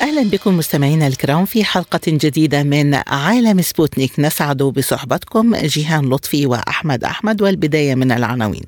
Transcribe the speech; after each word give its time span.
أهلا 0.00 0.22
بكم 0.22 0.56
مستمعينا 0.56 1.06
الكرام 1.06 1.44
في 1.44 1.64
حلقة 1.64 2.00
جديدة 2.06 2.62
من 2.62 2.94
عالم 2.94 3.62
سبوتنيك 3.62 4.20
نسعد 4.20 4.62
بصحبتكم 4.62 5.56
جيهان 5.56 6.10
لطفي 6.10 6.46
وأحمد 6.46 7.04
أحمد 7.04 7.42
والبداية 7.42 7.94
من 7.94 8.12
العناوين. 8.12 8.64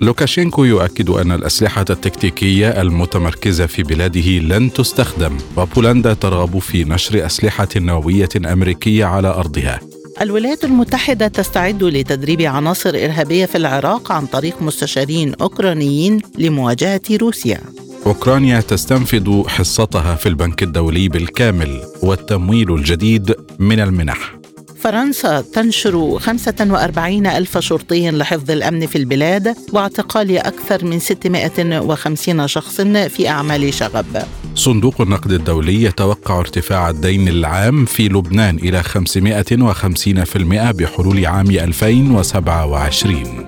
لوكاشينكو 0.00 0.64
يؤكد 0.64 1.10
أن 1.10 1.32
الأسلحة 1.32 1.84
التكتيكية 1.90 2.80
المتمركزة 2.80 3.66
في 3.66 3.82
بلاده 3.82 4.30
لن 4.38 4.72
تستخدم 4.72 5.38
وبولندا 5.56 6.14
ترغب 6.14 6.58
في 6.58 6.84
نشر 6.84 7.26
أسلحة 7.26 7.68
نووية 7.76 8.28
أمريكية 8.36 9.04
على 9.04 9.28
أرضها. 9.28 9.80
الولايات 10.20 10.64
المتحدة 10.64 11.28
تستعد 11.28 11.84
لتدريب 11.84 12.40
عناصر 12.40 12.90
إرهابية 12.90 13.46
في 13.46 13.58
العراق 13.58 14.12
عن 14.12 14.26
طريق 14.26 14.62
مستشارين 14.62 15.34
أوكرانيين 15.34 16.20
لمواجهة 16.38 17.02
روسيا. 17.12 17.60
أوكرانيا 18.06 18.60
تستنفذ 18.60 19.48
حصتها 19.48 20.14
في 20.14 20.28
البنك 20.28 20.62
الدولي 20.62 21.08
بالكامل 21.08 21.82
والتمويل 22.02 22.74
الجديد 22.74 23.34
من 23.58 23.80
المنح. 23.80 24.38
فرنسا 24.80 25.40
تنشر 25.40 26.18
45 26.18 27.26
ألف 27.26 27.58
شرطي 27.58 28.10
لحفظ 28.10 28.50
الأمن 28.50 28.86
في 28.86 28.98
البلاد 28.98 29.54
واعتقال 29.72 30.38
أكثر 30.38 30.84
من 30.84 30.98
650 30.98 32.46
شخص 32.46 32.80
في 32.80 33.28
أعمال 33.28 33.74
شغب. 33.74 34.06
صندوق 34.54 35.00
النقد 35.00 35.32
الدولي 35.32 35.82
يتوقع 35.82 36.38
ارتفاع 36.38 36.90
الدين 36.90 37.28
العام 37.28 37.84
في 37.84 38.08
لبنان 38.08 38.56
إلى 38.56 38.82
550% 38.82 40.72
بحلول 40.72 41.26
عام 41.26 41.50
2027 41.50 43.46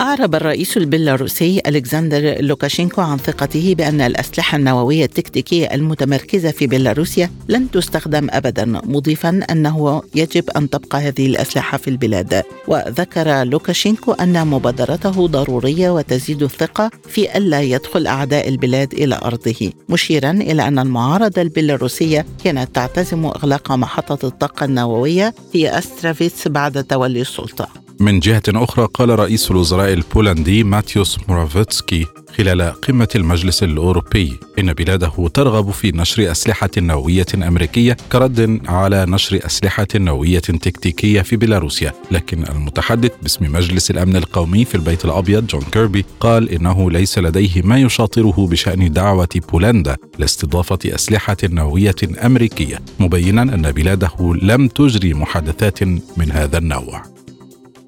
أعرب 0.00 0.34
الرئيس 0.34 0.76
البيلاروسي 0.76 1.60
ألكسندر 1.66 2.40
لوكاشينكو 2.40 3.00
عن 3.00 3.18
ثقته 3.18 3.74
بأن 3.78 4.00
الأسلحة 4.00 4.56
النووية 4.56 5.04
التكتيكية 5.04 5.66
المتمركزة 5.66 6.50
في 6.50 6.66
بيلاروسيا 6.66 7.30
لن 7.48 7.70
تستخدم 7.70 8.28
أبدا 8.30 8.64
مضيفا 8.64 9.40
أنه 9.50 10.02
يجب 10.14 10.50
أن 10.50 10.70
تبقى 10.70 10.98
هذه 10.98 11.26
الأسلحة 11.26 11.78
في 11.78 11.88
البلاد. 11.88 12.42
وذكر 12.68 13.44
لوكاشينكو 13.44 14.12
أن 14.12 14.46
مبادرته 14.46 15.26
ضرورية 15.26 15.90
وتزيد 15.90 16.42
الثقة 16.42 16.90
في 17.08 17.38
ألا 17.38 17.62
يدخل 17.62 18.06
أعداء 18.06 18.48
البلاد 18.48 18.92
إلى 18.92 19.20
أرضه 19.24 19.72
مشيرا 19.88 20.30
إلى 20.30 20.68
أن 20.68 20.78
المعارضة 20.78 21.42
البيلاروسية 21.42 22.26
كانت 22.44 22.74
تعتزم 22.74 23.24
إغلاق 23.26 23.72
محطة 23.72 24.26
الطاقة 24.26 24.64
النووية 24.64 25.34
في 25.52 25.78
أسترافيتس 25.78 26.48
بعد 26.48 26.84
تولي 26.84 27.20
السلطة. 27.20 27.83
من 28.00 28.20
جهة 28.20 28.42
أخرى 28.48 28.88
قال 28.94 29.18
رئيس 29.18 29.50
الوزراء 29.50 29.92
البولندي 29.92 30.64
ماتيوس 30.64 31.18
مورافيتسكي 31.28 32.06
خلال 32.36 32.62
قمة 32.62 33.08
المجلس 33.14 33.62
الأوروبي 33.62 34.38
إن 34.58 34.72
بلاده 34.72 35.28
ترغب 35.34 35.70
في 35.70 35.92
نشر 35.92 36.30
أسلحة 36.30 36.70
نووية 36.78 37.26
أمريكية 37.34 37.96
كرد 38.12 38.60
على 38.68 39.06
نشر 39.08 39.46
أسلحة 39.46 39.86
نووية 39.94 40.38
تكتيكية 40.38 41.22
في 41.22 41.36
بيلاروسيا. 41.36 41.92
لكن 42.10 42.44
المتحدث 42.44 43.10
باسم 43.22 43.52
مجلس 43.52 43.90
الأمن 43.90 44.16
القومي 44.16 44.64
في 44.64 44.74
البيت 44.74 45.04
الأبيض 45.04 45.46
جون 45.46 45.62
كيربي 45.72 46.04
قال 46.20 46.50
إنه 46.50 46.90
ليس 46.90 47.18
لديه 47.18 47.62
ما 47.62 47.78
يشاطره 47.78 48.46
بشأن 48.50 48.92
دعوة 48.92 49.28
بولندا 49.52 49.96
لاستضافة 50.18 50.78
أسلحة 50.86 51.36
نووية 51.44 51.96
أمريكية 52.24 52.80
مبينا 53.00 53.42
أن 53.42 53.72
بلاده 53.72 54.34
لم 54.42 54.68
تجري 54.68 55.14
محادثات 55.14 55.82
من 56.16 56.32
هذا 56.32 56.58
النوع. 56.58 57.13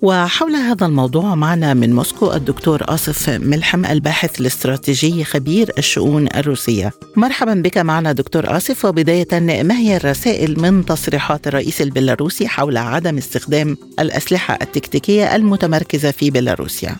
وحول 0.06 0.55
هذا 0.55 0.87
الموضوع 0.87 1.34
معنا 1.34 1.75
من 1.75 1.94
موسكو 1.94 2.33
الدكتور 2.33 2.83
آصف 2.84 3.31
ملحم 3.31 3.84
الباحث 3.84 4.41
الاستراتيجي 4.41 5.25
خبير 5.25 5.71
الشؤون 5.78 6.28
الروسية. 6.37 6.93
مرحبا 7.17 7.55
بك 7.55 7.78
معنا 7.78 8.12
دكتور 8.12 8.56
آصف 8.56 8.84
وبداية 8.84 9.41
ما 9.62 9.75
هي 9.78 9.97
الرسائل 9.97 10.61
من 10.61 10.84
تصريحات 10.84 11.47
الرئيس 11.47 11.83
البيلاروسي 11.83 12.49
حول 12.49 12.77
عدم 12.77 13.17
استخدام 13.17 13.77
الأسلحة 13.99 14.59
التكتيكية 14.62 15.37
المتمركزة 15.37 16.11
في 16.11 16.31
بيلاروسيا؟ 16.31 16.97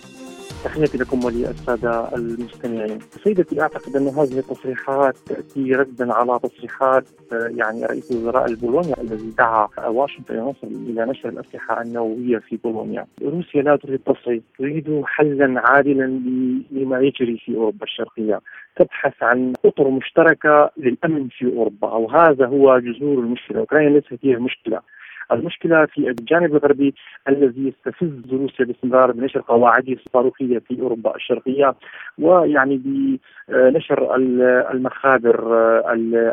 تحياتي 0.67 0.97
لكم 0.97 1.25
وللسادة 1.25 2.15
المستمعين. 2.15 2.99
سيدتي 2.99 3.61
أعتقد 3.61 3.95
أن 3.95 4.07
هذه 4.07 4.39
التصريحات 4.39 5.17
تأتي 5.17 5.71
ردا 5.71 6.13
على 6.13 6.39
تصريحات 6.43 7.03
آه، 7.33 7.51
يعني 7.55 7.85
رئيس 7.85 8.11
وزراء 8.11 8.45
البولونيا 8.45 8.95
الذي 9.01 9.31
دعا 9.37 9.87
واشنطن 9.87 10.35
يوصل 10.35 10.67
إلى 10.67 11.05
نشر 11.05 11.29
الأسلحة 11.29 11.81
النووية 11.81 12.37
في 12.37 12.57
بولونيا. 12.63 13.05
روسيا 13.21 13.61
لا 13.61 13.75
تريد 13.75 13.99
تصعيد 13.99 14.43
تريد 14.59 15.01
حلا 15.05 15.61
عادلا 15.69 16.05
لما 16.71 16.99
يجري 16.99 17.37
في 17.45 17.55
أوروبا 17.55 17.83
الشرقية. 17.83 18.41
تبحث 18.75 19.23
عن 19.23 19.53
أطر 19.65 19.89
مشتركة 19.89 20.71
للأمن 20.77 21.27
في 21.27 21.45
أوروبا 21.45 21.87
وهذا 21.87 22.45
هو 22.45 22.79
جذور 22.79 23.19
المشكلة، 23.19 23.59
أوكرانيا 23.59 23.89
ليست 23.89 24.19
هي 24.23 24.33
المشكلة، 24.33 24.79
المشكلة 25.31 25.85
في 25.85 26.09
الجانب 26.09 26.55
الغربي 26.55 26.93
الذي 27.29 27.67
يستفز 27.67 28.33
روسيا 28.33 28.65
باستمرار 28.65 29.11
بنشر 29.11 29.41
قواعده 29.41 29.93
الصاروخيه 29.93 30.59
في 30.59 30.81
أوروبا 30.81 31.15
الشرقية 31.15 31.75
ويعني 32.19 32.77
بنشر 32.77 34.15
المخابر 34.71 35.53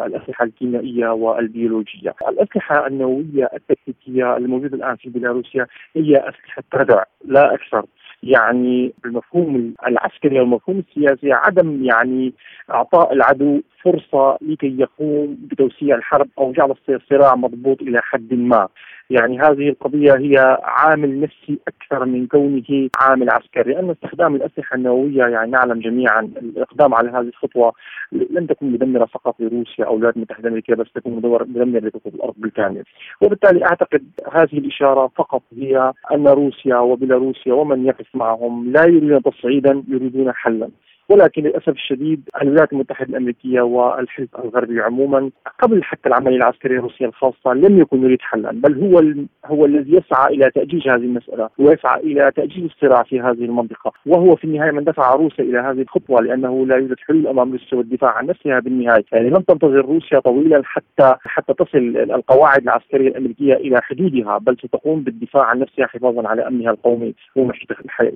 الأسلحة 0.06 0.44
الكيميائية 0.44 1.09
والبيولوجية. 1.09 2.15
الأسلحة 2.28 2.87
النووية 2.87 3.50
التكتيكية 3.55 4.37
الموجودة 4.37 4.77
الآن 4.77 4.97
في 4.97 5.09
بيلاروسيا 5.09 5.66
هي 5.97 6.28
أسلحة 6.28 6.62
ردع 6.75 7.03
لا 7.25 7.55
أكثر. 7.55 7.87
يعني 8.25 8.93
بالمفهوم 9.03 9.75
العسكري 9.87 10.41
والمفهوم 10.41 10.83
السياسي 10.89 11.33
عدم 11.33 11.85
يعني 11.85 12.33
إعطاء 12.71 13.12
العدو 13.12 13.61
فرصة 13.83 14.39
لكي 14.43 14.77
يقوم 14.79 15.39
بتوسيع 15.41 15.97
الحرب 15.97 16.29
أو 16.39 16.53
جعل 16.53 16.75
الصراع 16.89 17.35
مضبوط 17.35 17.83
إلى 17.83 18.01
حد 18.03 18.35
ما. 18.35 18.69
يعني 19.11 19.39
هذه 19.39 19.69
القضية 19.69 20.13
هي 20.13 20.59
عامل 20.63 21.21
نفسي 21.21 21.59
أكثر 21.69 22.05
من 22.05 22.27
كونه 22.27 22.89
عامل 23.01 23.31
عسكري، 23.31 23.73
لأن 23.73 23.91
استخدام 23.91 24.35
الأسلحة 24.35 24.77
النووية 24.77 25.27
يعني 25.27 25.51
نعلم 25.51 25.81
جميعا 25.81 26.21
الإقدام 26.21 26.95
على 26.95 27.11
هذه 27.11 27.29
الخطوة 27.29 27.73
لن 28.13 28.47
تكون 28.47 28.71
مدمرة 28.71 29.05
فقط 29.05 29.41
لروسيا 29.41 29.85
أو 29.85 29.95
الولايات 29.95 30.17
المتحدة 30.17 30.43
الأمريكية 30.43 30.75
بس 30.75 30.93
تكون 30.95 31.17
مدمرة 31.17 31.45
لكوكب 31.81 32.15
الأرض 32.15 32.35
بالكامل، 32.37 32.83
وبالتالي 33.21 33.65
أعتقد 33.65 34.05
هذه 34.33 34.59
الإشارة 34.59 35.11
فقط 35.17 35.43
هي 35.57 35.93
أن 36.13 36.29
روسيا 36.29 36.77
وبيلاروسيا 36.77 37.53
ومن 37.53 37.87
يقف 37.87 38.07
معهم 38.15 38.73
لا 38.73 38.83
يريدون 38.87 39.23
تصعيدا 39.23 39.85
يريدون 39.89 40.33
حلا. 40.33 40.69
ولكن 41.09 41.43
للأسف 41.43 41.69
الشديد 41.69 42.29
الولايات 42.43 42.73
المتحدة 42.73 43.09
الأمريكية 43.09 43.61
والحزب 43.61 44.29
الغربي 44.45 44.81
عموما 44.81 45.31
قبل 45.63 45.83
حتى 45.83 46.09
العملية 46.09 46.37
العسكرية 46.37 46.79
الروسيه 46.79 47.07
الخاصة 47.07 47.53
لم 47.55 47.79
يكن 47.81 48.03
يريد 48.03 48.23
حلا 48.23 48.51
بل 48.53 48.85
هو 48.85 49.25
هو 49.47 49.65
الذي 49.65 49.97
يسعى 49.97 50.35
إلى 50.35 50.51
تاجيج 50.51 50.89
هذه 50.89 50.97
المسألة 50.97 51.49
ويسعى 51.59 52.01
إلى 52.01 52.33
تاجيج 52.37 52.65
الصراع 52.65 53.03
في 53.03 53.21
هذه 53.21 53.45
المنطقة. 53.45 53.93
وهو 54.07 54.37
في 54.37 54.45
النهاية 54.45 54.71
من 54.71 54.85
دفع 54.85 55.15
روسيا 55.15 55.45
إلى 55.45 55.59
هذه 55.59 55.83
الخطوة 55.83 56.21
لأنه 56.21 56.67
لا 56.67 56.77
يوجد 56.77 56.97
حلول 57.09 57.27
أمام 57.27 57.53
روسيا 57.53 57.79
والدفاع 57.79 58.11
عن 58.11 58.27
نفسها 58.27 58.61
بالنهاية. 58.61 59.05
يعني 59.13 59.31
لم 59.31 59.41
تنتظر 59.41 59.85
روسيا 59.87 60.21
طويلا 60.21 60.62
حتى 60.65 61.15
حتى 61.21 61.55
تصل 61.55 61.97
القواعد 61.97 62.62
العسكرية 62.62 63.09
الأمريكية 63.09 63.55
إلى 63.55 63.83
حدودها 63.83 64.39
بل 64.39 64.57
ستقوم 64.57 65.03
بالدفاع 65.03 65.45
عن 65.45 65.59
نفسها 65.59 65.87
حفاظا 65.87 66.29
على 66.29 66.47
أمنها 66.47 66.71
القومي 66.71 67.15
ومعيشتها 67.37 67.81
الحياة 67.85 68.12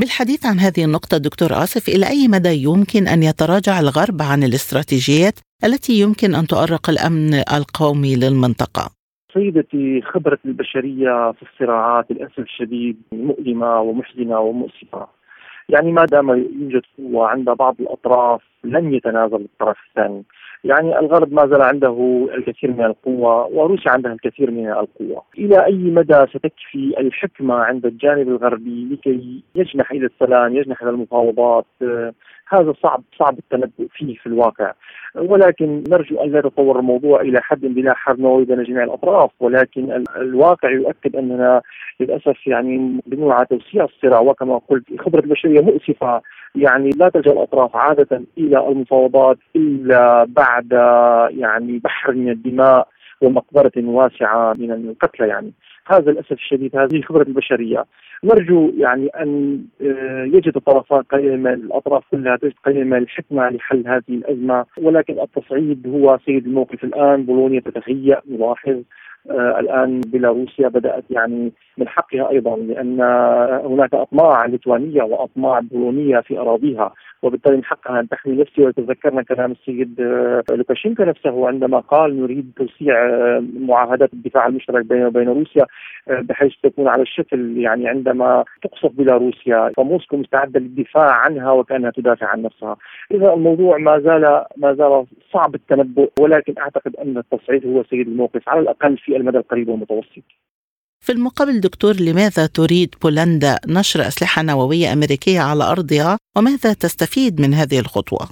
بالحديث 0.00 0.46
عن 0.46 0.58
هذه 0.58 0.84
النقطة 0.84 1.18
دكتور 1.18 1.50
آصف 1.64 1.88
إلى 1.88 2.06
أي 2.14 2.28
مدى 2.28 2.54
يمكن 2.68 3.02
أن 3.14 3.20
يتراجع 3.22 3.80
الغرب 3.80 4.18
عن 4.30 4.42
الاستراتيجيات 4.42 5.36
التي 5.64 5.92
يمكن 6.02 6.34
أن 6.34 6.46
تؤرق 6.46 6.90
الأمن 6.90 7.34
القومي 7.58 8.12
للمنطقة؟ 8.22 8.84
سيدتي 9.34 10.02
خبرة 10.02 10.38
البشرية 10.44 11.32
في 11.32 11.42
الصراعات 11.42 12.06
للأسف 12.10 12.38
الشديد 12.38 12.96
مؤلمة 13.12 13.80
ومحزنة 13.80 14.38
ومؤسفة 14.40 15.06
يعني 15.68 15.92
ما 15.92 16.04
دام 16.04 16.28
يوجد 16.30 16.82
قوة 16.98 17.28
عند 17.28 17.50
بعض 17.50 17.74
الأطراف 17.80 18.40
لن 18.64 18.94
يتنازل 18.94 19.40
الطرف 19.50 19.76
الثاني 19.88 20.22
يعني 20.64 20.98
الغرب 20.98 21.32
ما 21.32 21.46
زال 21.46 21.62
عنده 21.62 22.28
الكثير 22.34 22.70
من 22.70 22.84
القوة 22.84 23.46
وروسيا 23.46 23.90
عندها 23.90 24.12
الكثير 24.12 24.50
من 24.50 24.70
القوة. 24.70 25.22
إلى 25.38 25.64
أي 25.64 25.74
مدى 25.74 26.26
ستكفي 26.26 26.94
الحكمة 26.98 27.54
عند 27.54 27.86
الجانب 27.86 28.28
الغربي 28.28 28.88
لكي 28.92 29.42
يجنح 29.54 29.90
إلى 29.90 30.06
السلام 30.06 30.56
يجنح 30.56 30.82
إلى 30.82 30.90
المفاوضات؟ 30.90 31.66
هذا 32.50 32.74
صعب 32.82 33.02
صعب 33.18 33.38
التنبؤ 33.38 33.86
فيه 33.92 34.14
في 34.16 34.26
الواقع. 34.26 34.72
ولكن 35.14 35.84
نرجو 35.88 36.20
أن 36.20 36.30
لا 36.30 36.38
يتطور 36.38 36.78
الموضوع 36.78 37.20
إلى 37.20 37.40
حد 37.40 37.60
بلا 37.60 37.94
حرب 37.94 38.20
نووي 38.20 38.44
بين 38.44 38.62
جميع 38.62 38.84
الأطراف. 38.84 39.30
ولكن 39.40 40.04
الواقع 40.16 40.70
يؤكد 40.70 41.16
أننا 41.16 41.62
للأسف 42.00 42.46
يعني 42.46 43.00
بنوع 43.06 43.44
توسيع 43.44 43.84
الصراع 43.84 44.20
وكما 44.20 44.60
قلت 44.68 44.84
خبرة 45.00 45.20
البشرية 45.20 45.60
مؤسفة 45.60 46.22
يعني 46.54 46.90
لا 46.90 47.08
تلجا 47.08 47.32
الأطراف 47.32 47.76
عادة 47.76 48.22
إلى 48.38 48.68
المفاوضات 48.68 49.38
إلا 49.56 50.24
بعد 50.24 50.72
يعني 51.30 51.78
بحر 51.78 52.12
من 52.12 52.30
الدماء 52.30 52.88
ومقبرة 53.20 53.72
واسعة 53.76 54.54
من 54.58 54.72
القتلى 54.72 55.28
يعني. 55.28 55.52
هذا 55.86 56.12
للأسف 56.12 56.32
الشديد 56.32 56.76
هذه 56.76 57.00
خبره 57.02 57.22
البشرية. 57.22 57.84
نرجو 58.24 58.72
يعني 58.76 59.06
أن 59.06 59.62
آه، 59.82 60.24
يجد 60.24 60.56
الطرفان 60.56 61.02
قليلا 61.02 61.36
من 61.36 61.52
الأطراف 61.52 62.02
كلها 62.10 62.36
تجد 62.36 62.54
قليلا 62.66 62.84
من 62.84 62.96
الحكمة 62.96 63.48
لحل 63.50 63.84
هذه 63.86 64.02
الأزمة. 64.08 64.64
ولكن 64.78 65.20
التصعيد 65.20 65.86
هو 65.86 66.18
سيد 66.26 66.46
الموقف 66.46 66.84
الآن. 66.84 67.22
بولونيا 67.22 67.60
تتهيأ 67.60 68.20
نلاحظ 68.30 68.76
الآن 69.30 70.00
بيلاروسيا 70.00 70.68
بدأت 70.68 71.04
يعني 71.10 71.52
من 71.78 71.88
حقها 71.88 72.30
أيضا 72.30 72.56
لأن 72.56 73.00
هناك 73.64 73.94
أطماع 73.94 74.46
ليتوانية 74.46 75.02
وأطماع 75.02 75.60
بولونية 75.60 76.20
في 76.20 76.38
أراضيها 76.38 76.92
وبالتالي 77.22 77.56
من 77.56 77.64
حقها 77.64 78.00
أن 78.00 78.08
تحمي 78.08 78.36
نفسها. 78.36 78.66
وتذكرنا 78.66 79.22
كلام 79.22 79.52
السيد 79.52 80.00
آه، 80.00 80.42
لوكاشينكو 80.50 81.02
نفسه 81.02 81.48
عندما 81.48 81.78
قال 81.78 82.20
نريد 82.22 82.52
توسيع 82.56 82.94
آه، 82.94 83.44
معاهدات 83.60 84.12
الدفاع 84.12 84.46
المشترك 84.46 84.84
بين 84.84 85.04
وبين 85.04 85.28
روسيا 85.28 85.66
آه، 86.08 86.20
بحيث 86.20 86.52
تكون 86.62 86.88
على 86.88 87.02
الشكل 87.02 87.58
يعني 87.58 87.88
عندما 87.88 88.44
تقصف 88.62 88.92
بيلاروسيا. 88.92 89.72
فموسكو 89.76 90.16
مستعدة 90.16 90.60
للدفاع 90.60 91.10
عنها 91.10 91.52
وكأنها 91.52 91.90
تدافع 91.90 92.26
عن 92.26 92.42
نفسها. 92.42 92.76
إذا 93.10 93.34
الموضوع 93.34 93.78
ما 93.78 93.98
زال 93.98 94.44
ما 94.56 94.74
زال 94.74 95.06
صعب 95.32 95.54
التنبؤ 95.54 96.10
ولكن 96.20 96.54
أعتقد 96.58 96.96
أن 96.96 97.18
التصعيد 97.18 97.66
هو 97.66 97.84
سيد 97.84 98.08
الموقف. 98.08 98.48
على 98.48 98.60
الأقل 98.60 98.96
في 98.96 99.07
المدى 99.16 99.38
القريب 99.38 99.68
والمتوسط. 99.68 100.24
في 101.00 101.12
المقابل 101.12 101.60
دكتور 101.60 101.92
لماذا 102.00 102.46
تريد 102.46 102.94
بولندا 103.02 103.56
نشر 103.68 104.00
أسلحة 104.00 104.42
نووية 104.42 104.92
أمريكية 104.92 105.40
على 105.40 105.64
أرضها 105.64 106.18
وماذا 106.36 106.72
تستفيد 106.72 107.40
من 107.40 107.54
هذه 107.54 107.78
الخطوة؟ 107.80 108.28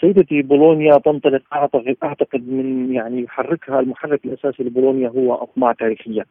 سيدتي 0.00 0.42
بولونيا 0.42 0.98
تنطلق 1.04 1.42
أعتقد 1.52 1.96
أعتقد 2.04 2.48
من 2.48 2.92
يعني 2.92 3.22
يحركها 3.22 3.80
المحرك 3.80 4.24
الأساسي 4.24 4.62
لبولونيا 4.62 5.08
هو 5.08 5.34
أطماع 5.34 5.72
تاريخية. 5.72 6.24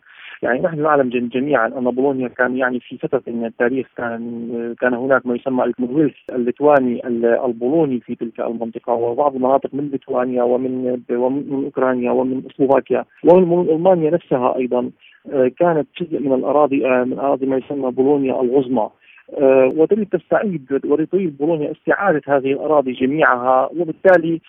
يعني 0.43 0.59
نحن 0.59 0.81
نعلم 0.81 1.09
جميعا 1.09 1.67
أن 1.67 1.83
بولونيا 1.91 2.27
كان 2.27 2.57
يعني 2.57 2.79
في 2.79 2.97
فترة 2.97 3.23
من 3.27 3.45
التاريخ 3.45 3.87
كان 3.97 4.75
كان 4.81 4.93
هناك 4.93 5.25
ما 5.25 5.35
يسمى 5.35 5.63
الكومنولث 5.63 6.13
الليتواني 6.29 7.07
البولوني 7.45 7.99
في 7.99 8.15
تلك 8.15 8.39
المنطقة 8.39 8.93
وبعض 8.93 9.35
المناطق 9.35 9.69
من 9.73 9.89
ليتوانيا 9.89 10.43
ومن 10.43 11.01
ومن 11.11 11.63
أوكرانيا 11.65 12.11
ومن 12.11 12.41
سلوفاكيا 12.57 13.05
ومن 13.23 13.69
ألمانيا 13.69 14.11
نفسها 14.11 14.55
أيضا 14.57 14.91
آه، 15.33 15.51
كانت 15.59 15.87
جزء 16.01 16.19
من 16.19 16.33
الأراضي 16.33 16.85
آه، 16.87 17.03
من 17.03 17.19
أراضي 17.19 17.45
ما 17.45 17.57
يسمى 17.57 17.91
بولونيا 17.91 18.41
العظمى. 18.41 18.89
آه، 19.33 19.74
وتريد 19.75 20.10
تستعيد 20.10 20.81
وتريد 20.86 21.38
بولونيا 21.38 21.72
استعادة 21.72 22.22
هذه 22.27 22.51
الأراضي 22.51 22.92
جميعها 22.92 23.69
وبالتالي 23.80 24.42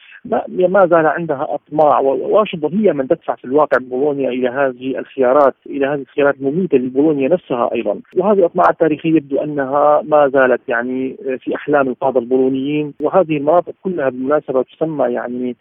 ما 0.51 0.87
زال 0.87 1.07
عندها 1.07 1.47
أطماع 1.55 2.01
واشنطن 2.01 2.79
هي 2.79 2.93
من 2.93 3.09
تدفع 3.09 3.35
في 3.35 3.45
الواقع 3.45 3.79
بولونيا 3.81 4.29
إلى 4.29 4.49
هذه 4.49 4.99
الخيارات 4.99 5.55
إلى 5.67 5.87
هذه 5.87 6.01
الخيارات 6.01 6.35
المميتة 6.35 6.79
لبولونيا 6.79 7.29
نفسها 7.29 7.71
أيضا. 7.75 8.01
وهذه 8.17 8.39
الأطماع 8.39 8.71
التاريخية 8.71 9.17
يبدو 9.17 9.39
أنها 9.39 10.03
ما 10.05 10.29
زالت 10.29 10.61
يعني 10.69 11.17
في 11.39 11.55
أحلام 11.55 11.89
القادة 11.89 12.21
البولونيين. 12.21 12.95
وهذه 13.01 13.37
المناطق 13.37 13.75
كلها 13.83 14.09
بالمناسبة 14.09 14.63
تسمى 14.63 15.13
يعني 15.13 15.57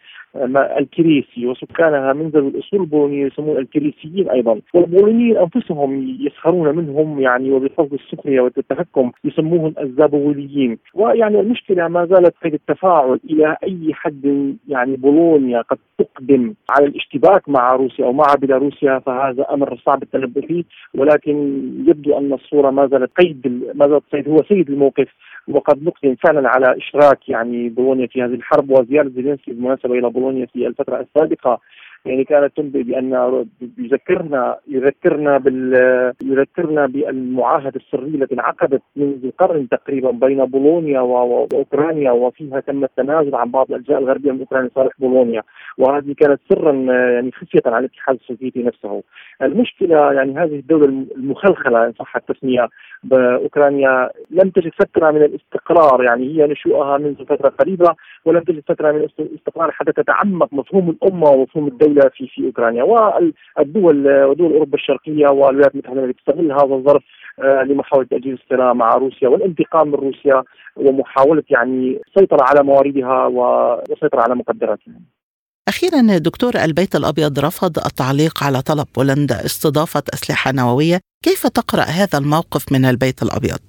الكريسي 0.78 1.46
وسكانها 1.46 2.12
من 2.12 2.28
ذوي 2.28 2.48
الأصول 2.48 2.80
البولونية 2.80 3.26
يسمون 3.26 3.56
الكريسيين 3.56 4.30
أيضا. 4.30 4.60
والبولونيين 4.74 5.36
أنفسهم 5.36 6.16
يسخرون 6.20 6.76
منهم 6.76 7.20
يعني 7.20 7.50
وبفضل 7.50 7.98
السخرية 8.04 8.40
والتهكم 8.40 9.12
يسموهم 9.24 9.74
الزابوليين 9.80 10.78
ويعني 10.94 11.40
المشكلة 11.40 11.88
ما 11.88 12.06
زالت 12.06 12.34
قيد 12.44 12.54
التفاعل 12.54 13.20
إلى 13.30 13.56
أي 13.64 13.94
حد 13.94 14.54
يعني 14.68 14.96
بولونيا 14.96 15.60
قد 15.60 15.78
تقدم 15.98 16.54
على 16.70 16.86
الاشتباك 16.86 17.48
مع 17.48 17.76
روسيا 17.76 18.04
أو 18.04 18.12
مع 18.12 18.34
بيلاروسيا 18.40 18.98
فهذا 18.98 19.46
أمر 19.50 19.76
صعب 19.86 20.02
التنبؤ 20.02 20.40
فيه. 20.40 20.64
ولكن 20.94 21.34
يبدو 21.86 22.18
أن 22.18 22.32
الصورة 22.32 22.70
ما 22.70 22.86
زالت 22.86 23.10
قيد 23.16 23.62
ما 23.74 23.88
زالت 23.88 24.28
هو 24.28 24.36
سيد 24.48 24.70
الموقف. 24.70 25.08
وقد 25.48 25.82
نقدم 25.82 26.14
فعلا 26.14 26.48
على 26.48 26.76
إشراك 26.76 27.28
يعني 27.28 27.68
بولونيا 27.68 28.06
في 28.06 28.22
هذه 28.22 28.34
الحرب 28.34 28.70
وزيارة 28.70 29.08
زيلينسكي 29.08 29.52
بالمناسبة 29.52 29.98
إلى 29.98 30.10
بولونيا. 30.10 30.25
في 30.52 30.66
الفترة 30.66 31.00
السابقة. 31.00 31.60
يعني 32.06 32.24
كانت 32.24 32.56
تنبئ 32.56 32.82
بأن 32.82 33.46
يذكرنا 33.78 34.56
يذكرنا 34.68 35.38
بال 35.38 35.74
يذكرنا 36.22 36.86
بالمعاهدة 36.86 37.72
السرية 37.76 38.22
التي 38.22 38.34
انعقدت 38.34 38.82
منذ 38.96 39.30
قرن 39.38 39.68
تقريبا 39.68 40.10
بين 40.10 40.44
بولونيا 40.44 41.00
وأوكرانيا 41.00 42.10
وفيها 42.10 42.60
تم 42.60 42.84
التنازل 42.84 43.34
عن 43.34 43.50
بعض 43.50 43.66
الأجزاء 43.70 43.98
الغربية 43.98 44.32
من 44.32 44.40
أوكرانيا 44.40 44.68
لصالح 44.68 44.92
بولونيا 44.98 45.42
وهذه 45.78 46.14
كانت 46.18 46.40
سرا 46.48 46.72
يعني 47.12 47.30
خفية 47.32 47.62
على 47.66 47.78
الاتحاد 47.78 48.16
السوفيتي 48.16 48.62
نفسه. 48.62 49.02
المشكلة 49.42 50.12
يعني 50.12 50.38
هذه 50.38 50.54
الدولة 50.58 51.06
المخلخلة 51.16 51.86
إن 51.86 51.92
صح 51.92 52.16
التسمية 52.16 52.68
بأوكرانيا 53.04 54.10
لم 54.30 54.50
تجد 54.50 54.72
فترة 54.78 55.10
من 55.10 55.22
الاستقرار 55.22 56.04
يعني 56.04 56.24
هي 56.24 56.46
نشوءها 56.46 56.98
منذ 56.98 57.24
فترة 57.24 57.48
قريبة 57.48 57.94
ولم 58.24 58.40
تجد 58.40 58.62
فترة 58.68 58.92
من 58.92 59.08
الاستقرار 59.18 59.70
حتى 59.70 59.92
تتعمق 59.92 60.48
مفهوم 60.52 60.90
الأمة 60.90 61.30
ومفهوم 61.30 61.66
الدولة 61.66 61.95
في 62.00 62.26
في 62.26 62.46
أوكرانيا 62.46 62.82
والدول 62.82 64.24
ودول 64.24 64.52
أوروبا 64.52 64.74
الشرقية 64.74 65.28
والولايات 65.28 65.74
المتحدة 65.74 66.04
التي 66.04 66.12
تستغل 66.12 66.52
هذا 66.52 66.74
الظرف 66.74 67.02
آه، 67.38 67.62
لمحاولة 67.62 68.06
تأجيل 68.06 68.38
الصراع 68.42 68.72
مع 68.72 68.94
روسيا 68.94 69.28
والانتقام 69.28 69.88
من 69.88 69.94
روسيا 69.94 70.42
ومحاولة 70.76 71.42
يعني 71.50 72.00
السيطره 72.08 72.42
على 72.42 72.62
مواردها 72.62 73.26
والسيطره 73.26 74.20
على 74.20 74.34
مقدراتها. 74.34 75.00
أخيرا 75.68 76.18
دكتور 76.18 76.52
البيت 76.64 76.94
الأبيض 76.94 77.38
رفض 77.38 77.78
التعليق 77.78 78.44
على 78.44 78.62
طلب 78.62 78.86
بولندا 78.96 79.34
استضافة 79.34 80.02
أسلحة 80.14 80.52
نووية 80.52 81.00
كيف 81.24 81.46
تقرأ 81.46 81.82
هذا 81.82 82.18
الموقف 82.18 82.72
من 82.72 82.84
البيت 82.84 83.22
الأبيض؟ 83.22 83.66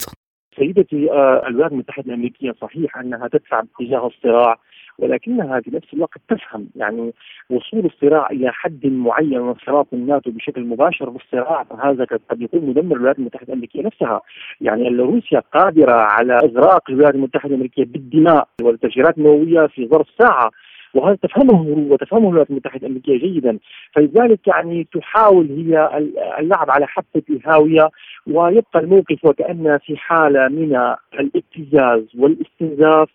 سيدتي 0.60 1.12
آه، 1.12 1.48
الولايات 1.48 1.72
المتحدة 1.72 2.06
الأمريكية 2.06 2.52
صحيح 2.62 2.98
أنها 2.98 3.28
تدفع 3.28 3.62
باتجاه 3.62 4.08
الصراع 4.08 4.56
ولكنها 5.00 5.60
في 5.62 5.72
نفس 5.76 5.94
الوقت 5.94 6.18
تفهم 6.30 6.70
يعني 6.76 7.14
وصول 7.50 7.86
الصراع 7.86 8.28
إلى 8.32 8.52
حد 8.52 8.86
معين 8.86 9.38
وانخراط 9.38 9.88
الناتو 9.94 10.32
بشكل 10.32 10.62
مباشر 10.66 11.10
بالصراع 11.10 11.64
فهذا 11.64 12.06
قد 12.30 12.42
يكون 12.42 12.66
مدمر 12.66 12.96
الولايات 12.96 13.20
المتحدة 13.20 13.48
الأمريكية 13.48 13.82
نفسها. 13.82 14.22
يعني 14.62 14.90
روسيا 14.90 15.40
قادرة 15.54 15.92
على 15.94 16.34
اغراق 16.38 16.90
الولايات 16.90 17.16
المتحدة 17.16 17.50
الأمريكية 17.50 17.86
بالدماء 17.86 18.48
والتفجيرات 18.62 19.18
النووية 19.18 19.68
في 19.68 19.88
ظرف 19.88 20.08
ساعة 20.20 20.52
وهذا 20.94 21.16
تفهمه 21.16 21.62
وتفهمه 21.92 22.28
الولايات 22.28 22.50
المتحدة 22.50 22.82
الأمريكية 22.88 23.20
جيدا. 23.20 23.60
فلذلك 23.94 24.48
يعني 24.48 24.88
تحاول 24.94 25.46
هي 25.52 25.98
اللعب 26.40 26.72
على 26.72 26.88
حافه 26.88 27.22
الهاوية 27.30 27.90
ويبقى 28.28 28.80
الموقف 28.80 29.26
وكأن 29.26 29.80
في 29.86 29.98
حالة 29.98 30.48
من 30.48 30.96
الابتزاز 31.20 32.04
والاستنزاف 32.20 33.10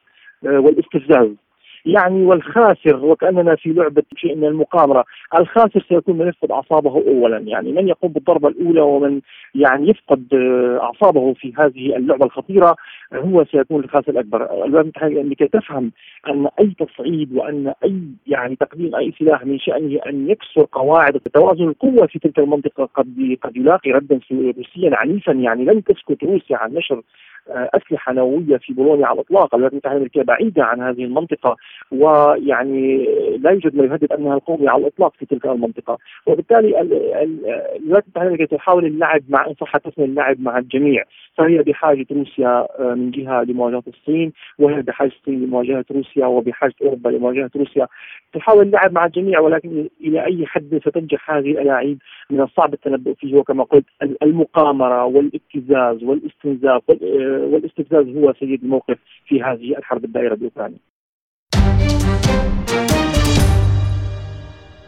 آه، 0.47 0.59
والاستفزاز. 0.61 1.29
يعني 1.87 2.25
والخاسر 2.27 3.05
وكأننا 3.05 3.57
في 3.57 3.73
لعبة 3.73 4.03
شيء 4.17 4.37
من 4.37 4.45
المقامره، 4.45 5.05
الخاسر 5.39 5.85
سيكون 5.89 6.19
من 6.19 6.29
يفقد 6.29 6.51
أعصابه 6.51 6.91
اولا، 6.91 7.39
يعني 7.39 7.73
من 7.73 7.89
يقوم 7.89 8.13
بالضربة 8.13 8.49
الأولى 8.49 8.81
ومن 8.81 9.21
يعني 9.55 9.89
يفقد 9.89 10.35
آه، 10.35 10.79
أعصابه 10.83 11.33
في 11.35 11.53
هذه 11.59 11.97
اللعبة 11.97 12.27
الخطيرة 12.27 12.77
هو 13.15 13.45
سيكون 13.45 13.85
الخاسر 13.85 14.13
الأكبر، 14.13 14.45
الولايات 14.45 14.85
المتحده 14.85 15.13
الامريكيه 15.13 15.47
تفهم 15.47 15.93
أن 16.29 16.49
أي 16.61 16.75
تصعيد 16.79 17.37
وأن 17.37 17.73
أي 17.85 18.03
يعني 18.27 18.57
تقديم 18.57 18.95
أي 18.95 19.13
سلاح 19.19 19.45
من 19.47 19.59
شأنه 19.59 20.01
أن 20.07 20.31
يكسر 20.31 20.67
قواعد 20.73 21.21
توازن 21.35 21.69
القوة 21.69 22.07
في 22.07 22.19
تلك 22.19 22.39
المنطقة 22.39 22.89
قد 22.95 23.37
قد 23.43 23.57
يلاقي 23.57 23.93
ردا 23.93 24.21
روسيا 24.33 24.91
عنيفا. 24.97 25.33
يعني 25.33 25.65
لن 25.65 25.85
تسكت 25.85 26.25
روسيا 26.25 26.57
عن 26.57 26.75
نشر 26.75 27.03
أسلحة 27.49 28.13
نووية 28.13 28.57
في 28.57 28.73
بولونيا 28.73 29.07
على 29.07 29.15
الإطلاق، 29.15 29.55
الولايات 29.55 29.73
المتحده 29.73 29.93
الامريكيه 29.93 30.23
بعيدة 30.23 30.65
عن 30.65 30.81
هذه 30.81 31.05
المنطقة 31.05 31.57
ويعني 31.93 33.05
لا 33.39 33.51
يوجد 33.51 33.77
ما 33.77 33.85
يهدد 33.85 34.13
امنها 34.13 34.35
القومي 34.35 34.69
على 34.69 34.83
الإطلاق 34.83 35.15
في 35.19 35.27
تلك 35.27 35.47
المنطقة، 35.47 35.99
وبالتالي 36.27 36.81
الولايات 36.81 38.05
المتحدة 38.05 38.23
الامريكيه 38.23 38.57
تحاول 38.57 38.85
اللعب 38.87 39.23
مع 39.29 39.47
إن 39.47 39.55
صح 39.55 39.73
اللعب 39.99 40.41
مع 40.41 40.59
الجميع، 40.59 41.05
فهي 41.35 41.59
بحاجة 41.59 42.07
روسيا 42.13 42.67
من 42.81 43.11
جهة 43.11 43.43
لمواجهة 43.43 43.83
الصين 43.89 44.33
وهي 44.59 44.83
بحاجة 44.83 45.09
الصين 45.21 45.43
لمواجهة 45.43 45.85
روسيا 45.91 46.27
وبحاجة 46.27 46.75
أوروبا 46.83 47.09
لمواجهة 47.09 47.51
روسيا، 47.57 47.87
تحاول 48.33 48.67
اللعب 48.67 48.93
مع 48.93 49.07
الجميع 49.07 49.41
ولكن 49.41 49.89
إلى 50.01 50.25
أي 50.25 50.47
حد 50.47 50.81
ستنجح 50.85 51.31
هذه 51.31 51.51
الألاعيب 51.51 51.99
من 52.31 52.41
الصعب 52.41 52.75
التنبؤ 52.75 53.15
فيه؟ 53.15 53.37
وكما 53.37 53.65
قلت 53.65 53.85
المقامرة 54.23 55.05
والابتزاز 55.05 56.05
والإستنزاف 56.05 56.83
والاستفزاز 57.33 58.07
هو 58.17 58.35
سيد 58.41 58.63
الموقف 58.63 58.99
في 59.27 59.43
هذه 59.43 59.79
الحرب 59.79 60.05
الدائرة 60.05 60.35
بأوكرانيا. 60.35 60.79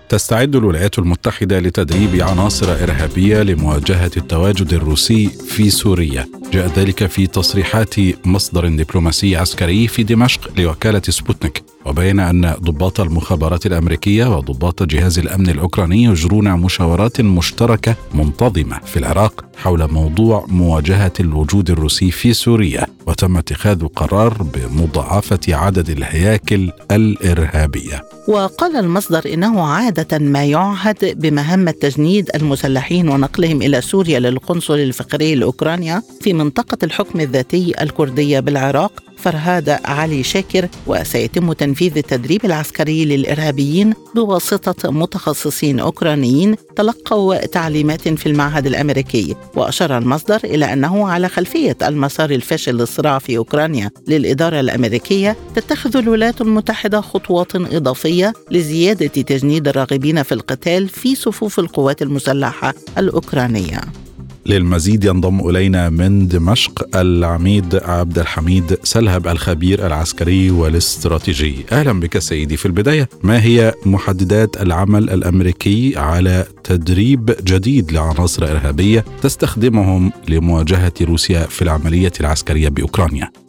تستعد 0.08 0.56
الولايات 0.56 0.98
المتحدة 0.98 1.60
لتدريب 1.60 2.22
عناصر 2.22 2.66
إرهابية 2.66 3.42
لمواجهة 3.42 4.10
التواجد 4.16 4.72
الروسي 4.72 5.26
في 5.26 5.70
سوريا 5.70 6.24
جاء 6.52 6.66
ذلك 6.66 7.06
في 7.06 7.26
تصريحات 7.26 7.94
مصدر 8.26 8.68
دبلوماسي 8.68 9.36
عسكري 9.36 9.88
في 9.88 10.02
دمشق 10.02 10.60
لوكالة 10.60 11.00
سبوتنيك 11.00 11.73
وبين 11.86 12.20
أن 12.20 12.54
ضباط 12.60 13.00
المخابرات 13.00 13.66
الأمريكية 13.66 14.36
وضباط 14.36 14.82
جهاز 14.82 15.18
الأمن 15.18 15.48
الأوكراني 15.50 16.04
يجرون 16.04 16.52
مشاورات 16.52 17.20
مشتركة 17.20 17.96
منتظمة 18.14 18.78
في 18.78 18.96
العراق 18.96 19.44
حول 19.56 19.92
موضوع 19.92 20.46
مواجهة 20.48 21.12
الوجود 21.20 21.70
الروسي 21.70 22.10
في 22.10 22.32
سوريا 22.32 22.86
وتم 23.06 23.36
اتخاذ 23.36 23.86
قرار 23.86 24.42
بمضاعفة 24.42 25.40
عدد 25.48 25.90
الهياكل 25.90 26.70
الإرهابية. 26.90 28.04
وقال 28.28 28.76
المصدر 28.76 29.34
إنه 29.34 29.62
عادة 29.66 30.18
ما 30.18 30.44
يعهد 30.44 31.20
بمهمة 31.20 31.70
تجنيد 31.70 32.30
المسلحين 32.34 33.08
ونقلهم 33.08 33.62
إلى 33.62 33.80
سوريا 33.80 34.20
للقنصل 34.20 34.74
الفقري 34.78 35.34
لأوكرانيا 35.34 36.02
في 36.20 36.32
منطقة 36.32 36.78
الحكم 36.82 37.20
الذاتي 37.20 37.82
الكردية 37.82 38.40
بالعراق 38.40 38.92
فرهاد 39.16 39.68
علي 39.84 40.22
شاكر 40.22 40.68
وسيتم 40.86 41.52
تنفيذ 41.52 41.98
التدريب 41.98 42.44
العسكري 42.44 43.04
للإرهابيين 43.04 43.94
بواسطة 44.14 44.90
متخصصين 44.90 45.80
أوكرانيين 45.80 46.56
تلقوا 46.76 47.46
تعليمات 47.46 48.08
في 48.08 48.26
المعهد 48.26 48.66
الأمريكي. 48.66 49.36
وأشار 49.56 49.98
المصدر 49.98 50.40
إلى 50.44 50.72
أنه 50.72 51.08
على 51.08 51.28
خلفية 51.28 51.76
المسار 51.82 52.30
الفاشل 52.30 52.74
للصراع 52.74 53.18
في 53.18 53.36
أوكرانيا 53.36 53.90
للإدارة 54.08 54.60
الأمريكية 54.60 55.36
تتخذ 55.54 55.96
الولايات 55.96 56.40
المتحدة 56.40 57.00
خطوات 57.00 57.56
إضافية 57.56 58.32
لزيادة 58.50 59.06
تجنيد 59.06 59.68
الراغبين 59.68 60.22
في 60.22 60.32
القتال 60.32 60.88
في 60.88 61.14
صفوف 61.14 61.58
القوات 61.58 62.02
المسلحة 62.02 62.74
الأوكرانية. 62.98 64.03
للمزيد 64.46 65.04
ينضم 65.04 65.48
إلينا 65.48 65.90
من 65.90 66.28
دمشق 66.28 66.96
العميد 66.96 67.74
عبد 67.74 68.18
الحميد 68.18 68.78
سلهب 68.82 69.26
الخبير 69.26 69.86
العسكري 69.86 70.50
والاستراتيجي. 70.50 71.56
أهلا 71.72 72.00
بك 72.00 72.18
سيدي. 72.18 72.56
في 72.56 72.66
البداية 72.66 73.08
ما 73.22 73.42
هي 73.42 73.74
محددات 73.86 74.62
العمل 74.62 75.10
الأمريكي 75.10 75.96
على 75.96 76.46
تدريب 76.64 77.36
جديد 77.44 77.92
لعناصر 77.92 78.44
إرهابية 78.44 79.04
تستخدمهم 79.22 80.12
لمواجهة 80.28 80.92
روسيا 81.00 81.46
في 81.46 81.62
العملية 81.62 82.12
العسكرية 82.20 82.68
بأوكرانيا؟ 82.68 83.43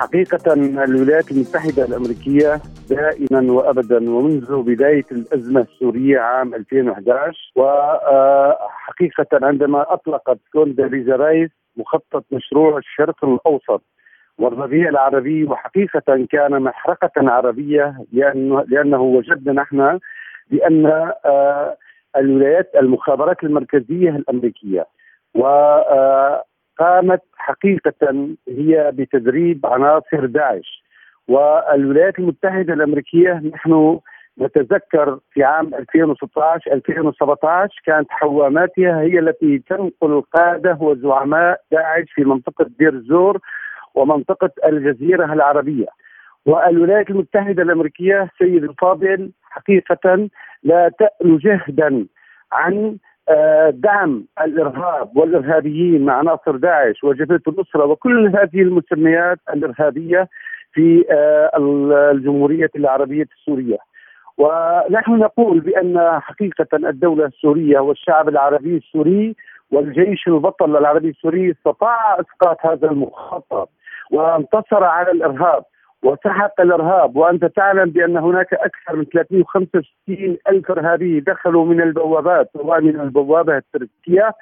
حقيقة 0.00 0.52
الولايات 0.84 1.30
المتحدة 1.30 1.84
الأمريكية 1.84 2.60
دائما 2.90 3.52
وأبدا 3.52 4.10
ومنذ 4.10 4.62
بداية 4.62 5.04
الأزمة 5.12 5.60
السورية 5.60 6.18
عام 6.18 6.54
2011 6.54 7.52
وحقيقة 7.56 9.46
عندما 9.46 9.92
أطلقت 9.92 10.38
كونداليزا 10.52 11.16
رايس 11.16 11.50
مخطط 11.76 12.24
مشروع 12.32 12.78
الشرق 12.78 13.24
الأوسط 13.24 13.82
والربيع 14.38 14.88
العربي 14.88 15.44
وحقيقة 15.44 16.26
كان 16.30 16.62
محرقة 16.62 17.10
عربية 17.16 18.04
لأنه, 18.12 18.64
لأنه 18.68 19.00
وجدنا 19.00 19.52
نحن 19.52 19.98
بأن 20.50 20.86
آه، 21.24 21.76
الولايات 22.16 22.70
المخابرات 22.76 23.44
المركزية 23.44 24.10
الأمريكية 24.10 24.86
و 25.34 25.46
آه، 25.46 26.44
قامت 26.80 27.22
حقيقة 27.36 28.28
هي 28.48 28.90
بتدريب 28.94 29.66
عناصر 29.66 30.26
داعش. 30.26 30.82
والولايات 31.28 32.18
المتحدة 32.18 32.74
الأمريكية 32.74 33.32
نحن 33.54 34.00
نتذكر 34.40 35.18
في 35.32 35.44
عام 35.44 35.74
2016 35.74 36.72
2017 36.72 37.80
كانت 37.84 38.10
حواماتها 38.10 39.00
هي 39.00 39.18
التي 39.18 39.58
تنقل 39.58 40.12
القادة 40.12 40.78
وزعماء 40.80 41.60
داعش 41.72 42.04
في 42.14 42.24
منطقة 42.24 42.66
دير 42.78 42.92
الزور 42.94 43.38
ومنطقة 43.94 44.50
الجزيرة 44.64 45.32
العربية. 45.32 45.86
والولايات 46.46 47.10
المتحدة 47.10 47.62
الأمريكية 47.62 48.30
سيد 48.38 48.64
الفاضل 48.64 49.30
حقيقة 49.42 50.28
لا 50.62 50.90
تألو 50.98 51.38
جهدا 51.38 52.06
عن 52.52 52.96
دعم 53.70 54.24
الإرهاب 54.40 55.16
والإرهابيين 55.16 56.04
مع 56.04 56.14
عناصر 56.14 56.56
داعش 56.56 57.04
وجبهة 57.04 57.40
النصرة 57.48 57.84
وكل 57.84 58.28
هذه 58.36 58.62
المسميات 58.62 59.38
الإرهابية 59.54 60.28
في 60.72 61.04
آه، 61.10 61.50
الجمهورية 62.10 62.70
العربية 62.76 63.26
السورية. 63.38 63.78
ونحن 64.38 65.12
نقول 65.12 65.60
بأن 65.60 66.20
حقيقة 66.20 66.66
الدولة 66.74 67.26
السورية 67.26 67.78
والشعب 67.78 68.28
العربي 68.28 68.76
السوري 68.76 69.36
والجيش 69.70 70.28
البطل 70.28 70.76
العربي 70.76 71.08
السوري 71.08 71.50
استطاع 71.50 72.20
إسقاط 72.20 72.66
هذا 72.66 72.90
المخطط 72.90 73.68
وانتصر 74.10 74.84
على 74.84 75.10
الإرهاب 75.10 75.62
وسحق 76.02 76.60
الإرهاب 76.60 77.16
وأنت 77.16 77.44
تعلم 77.44 77.90
بأن 77.90 78.16
هناك 78.16 78.54
أكثر 78.54 78.96
من 78.96 79.04
365 79.04 80.36
ألف 80.48 80.70
إرهابي 80.70 81.20
دخلوا 81.20 81.64
من 81.64 81.80
البوابات 81.80 82.50
سواء 82.52 82.80
من 82.80 83.00
البوابة 83.00 83.56
التركية 83.56 84.32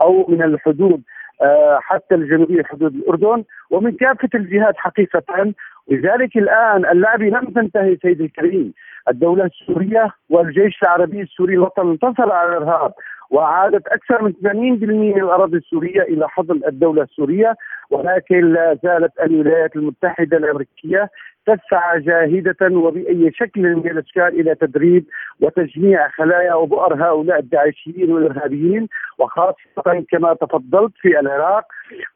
أو 0.00 0.26
من 0.28 0.42
الحدود 0.42 1.02
آه، 1.42 1.78
حتى 1.82 2.14
الجنوبية 2.14 2.62
حدود 2.62 2.94
الأردن 2.94 3.44
ومن 3.70 3.92
كافة 3.92 4.28
الجهات 4.34 4.76
حقيقة. 4.76 5.52
لذلك 5.90 6.36
الآن 6.36 6.86
اللعبه 6.86 7.24
لم 7.24 7.44
تنتهي 7.44 7.96
سيدي 8.02 8.24
الكريم. 8.24 8.72
الدولة 9.08 9.44
السورية 9.44 10.10
والجيش 10.30 10.82
العربي 10.82 11.20
السوري 11.20 11.54
الوطن 11.54 11.90
انتصر 11.90 12.32
على 12.32 12.48
الإرهاب 12.48 12.92
وعادت 13.32 13.86
أكثر 13.86 14.22
من 14.22 14.32
80% 14.32 14.46
من 14.82 15.22
الأراضي 15.22 15.56
السورية 15.56 16.02
إلى 16.02 16.28
حضن 16.28 16.60
الدولة 16.66 17.02
السورية 17.02 17.54
ولكن 17.90 18.52
لا 18.52 18.78
زالت 18.84 19.12
الولايات 19.22 19.76
المتحدة 19.76 20.36
الأمريكية 20.36 21.10
تسعى 21.46 22.00
جاهدة 22.00 22.76
وبأي 22.76 23.30
شكل 23.34 23.60
من 23.76 23.90
الأشكال 23.90 24.40
إلى 24.40 24.54
تدريب 24.54 25.04
وتجميع 25.40 26.08
خلايا 26.08 26.54
وبؤر 26.54 26.94
هؤلاء 26.94 27.38
الداعشيين 27.38 28.12
والإرهابيين 28.12 28.88
وخاصة 29.18 30.04
كما 30.10 30.34
تفضلت 30.34 30.92
في 30.96 31.20
العراق 31.20 31.64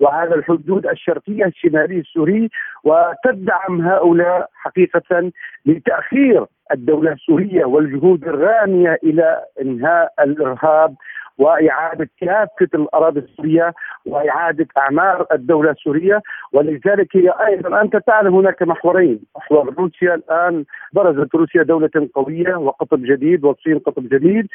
وعلى 0.01 0.35
الحدود 0.35 0.87
الشرقية 0.87 1.45
الشمالية 1.45 2.01
السوري 2.01 2.51
وتدعم 2.85 3.81
هؤلاء 3.81 4.49
حقيقة 4.55 5.33
لتأخير 5.67 6.47
الدولة 6.73 7.13
السورية 7.13 7.65
والجهود 7.65 8.29
الرامية 8.29 8.99
إلى 9.05 9.45
إنهاء 9.63 10.13
الإرهاب 10.21 10.95
وإعادة 11.39 12.09
كافة 12.21 12.69
الأراضي 12.75 13.21
السورية 13.21 13.75
وإعادة 14.07 14.67
أعمار 14.79 15.27
الدولة 15.33 15.71
السورية. 15.71 16.23
ولذلك 16.53 17.17
هي 17.17 17.31
أيضا 17.47 17.81
أنت 17.81 17.97
تعلم 17.97 18.35
هناك 18.35 18.63
محورين، 18.63 19.21
محور 19.37 19.75
روسيا 19.79 20.15
الآن 20.15 20.65
برزت 20.93 21.35
روسيا 21.35 21.63
دولة 21.63 22.09
قوية 22.15 22.55
وقطب 22.55 23.03
جديد 23.03 23.45
والصين 23.45 23.79
قطب 23.79 24.09
جديد. 24.09 24.47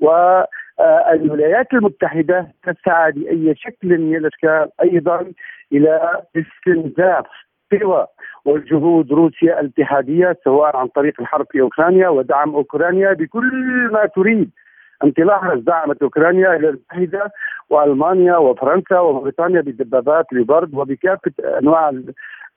والولايات 0.00 1.72
المتحدة 1.72 2.46
تسعى 2.62 3.12
بأي 3.12 3.54
شكل 3.56 3.98
من 3.98 4.16
الأشكال 4.16 4.68
أيضا 4.82 5.32
إلى 5.72 6.22
استنزاف 6.36 7.26
سوى 7.70 8.06
والجهود 8.44 9.12
روسيا 9.12 9.60
الاتحادية 9.60 10.36
سواء 10.44 10.76
عن 10.76 10.86
طريق 10.86 11.20
الحرب 11.20 11.46
في 11.50 11.60
أوكرانيا 11.60 12.08
ودعم 12.08 12.54
أوكرانيا 12.54 13.12
بكل 13.12 13.88
ما 13.92 14.06
تريد. 14.06 14.50
تلاحظ 15.16 15.58
دعمت 15.58 16.02
أوكرانيا 16.02 16.56
إلى 16.56 16.68
المتحدة 16.68 17.32
وألمانيا 17.70 18.36
وفرنسا 18.36 18.98
وبريطانيا 19.00 19.60
بدبابات 19.60 20.26
لبرد 20.32 20.74
وبكافة 20.74 21.32
أنواع 21.62 21.92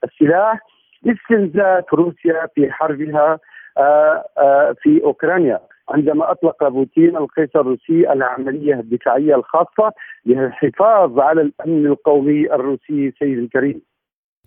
السلاح 0.04 0.60
لاستنزاف 1.04 1.94
روسيا 1.94 2.48
في 2.56 2.72
حربها 2.72 3.40
آه، 3.78 4.24
آه، 4.38 4.76
في 4.82 5.04
أوكرانيا 5.04 5.60
عندما 5.90 6.32
أطلق 6.32 6.68
بوتين 6.68 7.18
القيصر 7.18 7.62
الروسي 7.62 8.12
العملية 8.12 8.74
الدفاعية 8.74 9.36
الخاصة 9.36 9.94
للحفاظ 10.26 11.20
على 11.20 11.42
الأمن 11.42 11.86
القومي 11.86 12.54
الروسي 12.54 13.14
سيد 13.20 13.38
الكريم. 13.38 13.82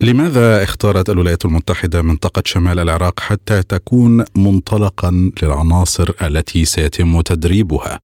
لماذا 0.03 0.63
اختارت 0.63 1.09
الولايات 1.09 1.45
المتحدة 1.45 2.01
منطقة 2.01 2.41
شمال 2.45 2.79
العراق 2.79 3.19
حتى 3.19 3.63
تكون 3.75 4.25
منطلقا 4.45 5.11
للعناصر 5.43 6.07
التي 6.27 6.65
سيتم 6.65 7.21
تدريبها؟ 7.21 7.99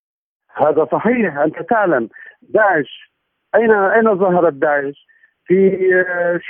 هذا 0.56 0.88
صحيح 0.92 1.38
أنت 1.38 1.56
تعلم 1.70 2.10
داعش 2.42 3.12
اين 3.56 3.72
أين 3.72 4.16
ظهرت 4.16 4.54
داعش؟ 4.54 5.08
في 5.46 5.78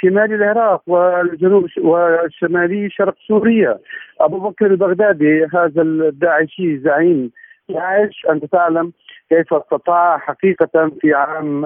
شمال 0.02 0.34
العراق 0.34 0.82
والجنوب 0.88 1.66
وشمالي 1.78 2.90
شرق 2.90 3.16
سوريا 3.28 3.80
أبو 4.20 4.50
بكر 4.50 4.66
البغدادي 4.66 5.46
هذا 5.54 5.82
الداعشي 5.82 6.80
زعيم 6.80 7.32
داعش 7.70 8.26
أنت 8.30 8.46
تعلم 8.46 8.94
كيف 9.30 9.54
استطاع 9.54 10.18
حقيقة 10.18 10.92
في 11.02 11.14
عام 11.14 11.66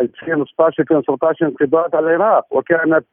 2016 0.00 0.82
2017 0.82 1.46
انقضاض 1.46 1.96
على 1.96 2.16
العراق 2.16 2.46
وكانت 2.50 3.04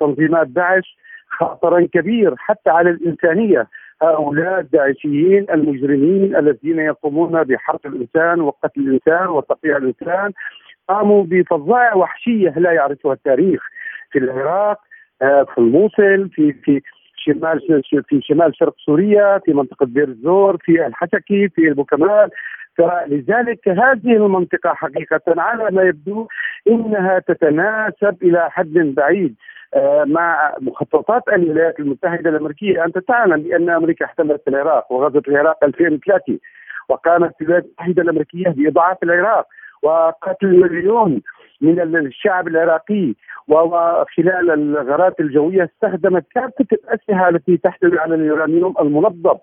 تنظيمات 0.00 0.46
داعش 0.46 0.96
خطرا 1.30 1.86
كبير 1.92 2.34
حتى 2.36 2.70
على 2.70 2.90
الإنسانية. 2.90 3.66
هؤلاء 4.02 4.60
الداعشيين 4.60 5.46
المجرمين 5.50 6.36
الذين 6.36 6.78
يقومون 6.78 7.42
بحرق 7.42 7.86
الإنسان 7.86 8.40
وقتل 8.40 8.80
الإنسان 8.80 9.28
وتقطيع 9.28 9.76
الإنسان 9.76 10.32
قاموا 10.88 11.24
بفظائع 11.24 11.94
وحشية 11.94 12.50
لا 12.58 12.72
يعرفها 12.72 13.12
التاريخ. 13.12 13.62
في 14.10 14.18
العراق 14.18 14.78
آه، 15.22 15.46
في 15.54 15.58
الموصل 15.58 16.28
في 16.32 16.52
في 16.52 16.82
شمال 17.16 17.82
في 18.08 18.20
شمال 18.22 18.56
شرق 18.56 18.74
سوريا 18.86 19.38
في 19.38 19.52
منطقة 19.52 19.86
بير 19.86 20.08
الزور 20.08 20.56
في 20.56 20.86
الحشكي 20.86 21.48
في 21.48 21.68
البوكمال. 21.68 22.30
فلذلك 22.80 23.68
هذه 23.68 24.12
المنطقة 24.16 24.74
حقيقة 24.74 25.20
على 25.28 25.70
ما 25.70 25.82
يبدو 25.82 26.26
إنها 26.68 27.18
تتناسب 27.18 28.16
إلى 28.22 28.50
حد 28.50 28.72
بعيد. 28.72 29.34
آه، 29.74 30.04
مع 30.04 30.54
مخططات 30.60 31.22
الولايات 31.28 31.80
المتحدة 31.80 32.30
الأمريكية، 32.30 32.84
انت 32.84 32.98
تعلم 32.98 33.42
بأن 33.42 33.70
أمريكا 33.70 34.04
احتلت 34.04 34.48
العراق 34.48 34.92
وغزت 34.92 35.28
العراق 35.28 35.64
2003 35.64 36.38
وقامت 36.88 37.34
الولايات 37.40 37.64
المتحدة 37.64 38.02
الأمريكية 38.02 38.54
باضعاف 38.56 39.02
العراق 39.02 39.46
وقتل 39.82 40.60
مليون 40.60 41.22
من 41.60 41.96
الشعب 41.96 42.48
العراقي 42.48 43.14
وخلال 43.48 44.50
الغارات 44.50 45.20
الجوية 45.20 45.64
استخدمت 45.64 46.24
كافة 46.34 46.66
الأسلحة 46.72 47.28
التي 47.28 47.56
تحتوي 47.56 47.98
على 47.98 48.14
اليورانيوم 48.14 48.74
المنظم. 48.80 49.38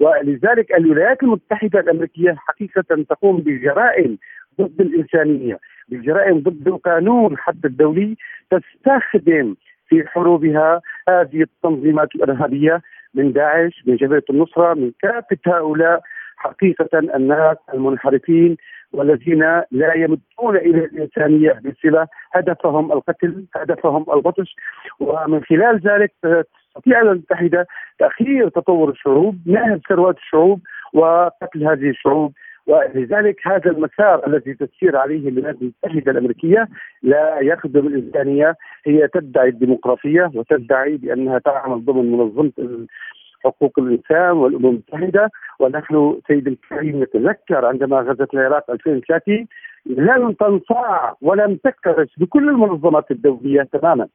ولذلك 0.00 0.72
الولايات 0.72 1.22
المتحدة 1.22 1.80
الأمريكية 1.80 2.34
حقيقة 2.38 3.04
تقوم 3.08 3.36
بجرائم 3.36 4.18
ضد 4.60 4.80
الإنسانية 4.80 5.58
بجرائم 5.88 6.38
ضد 6.38 6.68
القانون 6.68 7.38
حتى 7.38 7.66
الدولي 7.66 8.16
تستخدم 8.50 9.54
في 9.88 10.06
حروبها 10.06 10.80
هذه 11.08 11.42
التنظيمات 11.42 12.14
الإرهابية 12.14 12.82
من 13.14 13.32
داعش 13.32 13.82
من 13.86 13.96
جبهة 13.96 14.22
النصرة 14.30 14.74
من 14.74 14.92
كافة 15.02 15.38
هؤلاء 15.46 16.00
حقيقة 16.36 16.98
الناس 16.98 17.56
المنحرفين 17.74 18.56
والذين 18.92 19.40
لا 19.70 19.94
يمدون 19.94 20.56
إلى 20.56 20.84
الإنسانية 20.84 21.60
بصلة 21.64 22.08
هدفهم 22.32 22.92
القتل 22.92 23.44
هدفهم 23.56 24.06
البطش 24.12 24.56
ومن 25.00 25.44
خلال 25.44 25.80
ذلك 25.86 26.12
تستطيع 26.74 26.98
الولايات 26.98 27.16
المتحده 27.16 27.66
تأخير 27.98 28.48
تطور 28.48 28.90
الشعوب 28.90 29.36
نهب 29.46 29.80
ثروات 29.88 30.16
الشعوب 30.16 30.60
وقتل 30.94 31.66
هذه 31.66 31.90
الشعوب 31.90 32.32
ولذلك 32.66 33.46
هذا 33.46 33.70
المسار 33.70 34.26
الذي 34.26 34.54
تسير 34.54 34.96
عليه 34.96 35.28
الولايات 35.28 35.56
المتحدة 35.62 36.12
الأمريكية 36.12 36.68
لا 37.02 37.38
يخدم 37.40 37.86
الإنسانية 37.86 38.56
هي 38.86 39.08
تدعي 39.08 39.48
الديمقراطية 39.48 40.30
وتدعي 40.34 40.96
بأنها 40.96 41.38
تعمل 41.38 41.84
ضمن 41.84 42.12
منظمة 42.12 42.52
حقوق 43.44 43.78
الإنسان 43.78 44.30
والأمم 44.30 44.66
المتحدة 44.66 45.30
ونحن 45.60 46.20
سيد 46.28 46.46
الكريم 46.46 47.02
نتذكر 47.02 47.66
عندما 47.66 47.96
غزت 48.00 48.34
العراق 48.34 48.70
2003 48.70 49.46
لم 49.86 50.32
تنصاع 50.32 51.16
ولم 51.22 51.56
تكترث 51.56 52.08
بكل 52.16 52.48
المنظمات 52.48 53.10
الدولية 53.10 53.62
تماما. 53.62 54.08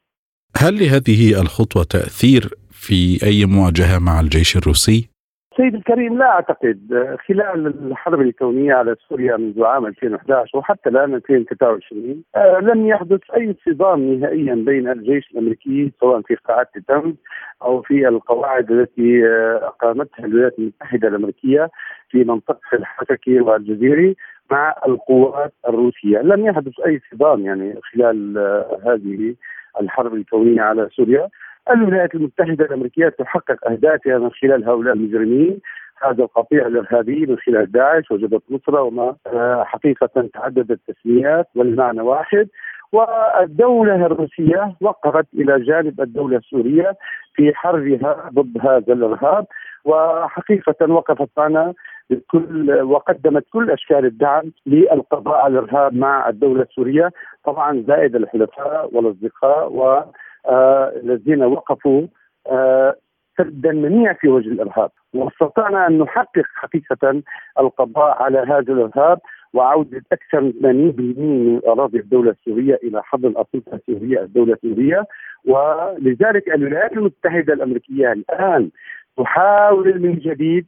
هل 0.59 0.73
لهذه 0.79 1.41
الخطوة 1.41 1.83
تأثير 1.83 2.41
في 2.71 3.19
أي 3.23 3.45
مواجهة 3.45 3.99
مع 3.99 4.19
الجيش 4.19 4.57
الروسي؟ 4.57 5.09
سيد 5.57 5.75
الكريم 5.75 6.17
لا 6.17 6.25
أعتقد 6.25 6.79
خلال 7.27 7.67
الحرب 7.67 8.21
الكونية 8.21 8.73
على 8.73 8.95
سوريا 9.09 9.37
منذ 9.37 9.63
عام 9.63 9.85
2011 9.85 10.57
وحتى 10.57 10.89
الآن 10.89 11.13
2023 11.15 12.23
آه، 12.35 12.59
لم 12.59 12.87
يحدث 12.87 13.19
أي 13.37 13.55
صدام 13.65 14.13
نهائيا 14.13 14.55
بين 14.55 14.89
الجيش 14.89 15.31
الأمريكي 15.31 15.91
سواء 15.99 16.21
في 16.21 16.35
قاعات 16.35 16.69
الدم 16.75 17.15
أو 17.61 17.81
في 17.81 18.07
القواعد 18.07 18.71
التي 18.71 19.25
آه، 19.25 19.59
أقامتها 19.63 20.25
الولايات 20.25 20.59
المتحدة 20.59 21.07
الأمريكية 21.07 21.69
في 22.09 22.23
منطقة 22.23 22.69
الحككي 22.73 23.39
والجزيري 23.39 24.15
مع 24.51 24.75
القوات 24.87 25.53
الروسية، 25.67 26.17
لم 26.19 26.45
يحدث 26.45 26.79
أي 26.85 27.01
صدام 27.11 27.45
يعني 27.45 27.75
خلال 27.93 28.37
آه، 28.37 28.79
هذه 28.85 29.35
الحرب 29.81 30.13
الكونية 30.13 30.61
على 30.61 30.89
سوريا، 30.95 31.29
الولايات 31.71 32.15
المتحدة 32.15 32.65
الأمريكية 32.65 33.09
تحقق 33.09 33.67
أهدافها 33.71 34.17
من 34.17 34.29
خلال 34.29 34.69
هؤلاء 34.69 34.93
المجرمين. 34.93 35.59
هذا 36.03 36.23
القطيع 36.23 36.67
الإرهابي 36.67 37.25
من 37.25 37.37
خلال 37.37 37.71
داعش 37.71 38.11
وجبهة 38.11 38.41
نصرة 38.49 38.81
وما 38.81 39.15
آه، 39.27 39.63
حقيقة 39.63 40.29
تعددت 40.33 40.71
التسميات 40.89 41.47
والمعنى 41.55 42.01
واحد. 42.01 42.47
والدولة 42.91 44.05
الروسية 44.05 44.75
وقفت 44.81 45.25
إلى 45.33 45.59
جانب 45.59 46.01
الدولة 46.01 46.37
السورية 46.37 46.93
في 47.33 47.55
حربها 47.55 48.29
ضد 48.33 48.57
هذا 48.61 48.93
الإرهاب. 48.93 49.45
وحقيقة 49.85 50.91
وقفت 50.91 51.29
معنا 51.37 51.73
بكل 52.09 52.71
وقدمت 52.81 53.45
كل 53.53 53.71
أشكال 53.71 54.05
الدعم 54.05 54.51
للقضاء 54.65 55.35
على 55.35 55.59
الإرهاب 55.59 55.93
مع 55.93 56.29
الدولة 56.29 56.61
السورية. 56.61 57.11
طبعا 57.43 57.83
زائد 57.87 58.15
الحلفاء 58.15 58.89
والأصدقاء 58.95 59.71
و 59.71 60.03
آه، 60.49 61.45
وقفوا 61.45 62.07
آه، 62.47 62.95
سدا 63.37 63.71
منيع 63.71 64.13
في 64.13 64.27
وجه 64.27 64.47
الإرهاب. 64.47 64.91
واستطعنا 65.13 65.87
أن 65.87 65.97
نحقق 65.97 66.45
حقيقة 66.55 67.21
القضاء 67.59 68.23
على 68.23 68.39
هذا 68.39 68.73
الإرهاب 68.73 69.19
وعودة 69.53 70.01
أكثر 70.11 70.41
من 70.41 70.51
80% 70.51 71.19
من 71.19 71.61
أراضي 71.67 71.99
الدولة 71.99 72.31
السورية 72.31 72.79
إلى 72.83 73.03
حضن 73.03 73.27
السلطه 73.27 73.75
السورية 73.75 74.21
الدولة 74.21 74.53
السورية. 74.53 75.03
ولذلك 75.45 76.49
الولايات 76.49 76.93
المتحدة 76.93 77.53
الأمريكية 77.53 78.11
الآن 78.11 78.69
تحاول 79.17 80.01
من 80.01 80.15
جديد 80.15 80.65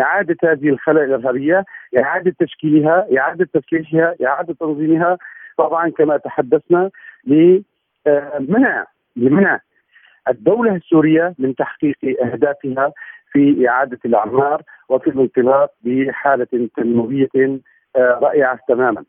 إعادة 0.00 0.36
هذه 0.44 0.68
الخلايا 0.68 1.04
الإرهابية 1.04 1.64
إعادة 1.98 2.34
تشكيلها 2.38 3.06
إعادة 3.18 3.48
تسليحها 3.54 4.14
إعادة 4.24 4.54
تنظيمها 4.60 5.18
طبعا 5.58 5.88
كما 5.88 6.16
تحدثنا 6.16 6.90
لمنع 7.26 8.86
لمنع 9.16 9.60
الدولة 10.28 10.74
السورية 10.76 11.34
من 11.38 11.54
تحقيق 11.54 11.96
أهدافها 12.24 12.92
في 13.32 13.68
إعادة 13.68 13.98
الأعمار 14.04 14.62
وفي 14.88 15.10
الانطلاق 15.10 15.70
بحالة 15.82 16.68
تنموية 16.76 17.28
آه، 17.96 18.18
رائعة 18.22 18.58
تماما 18.68 19.04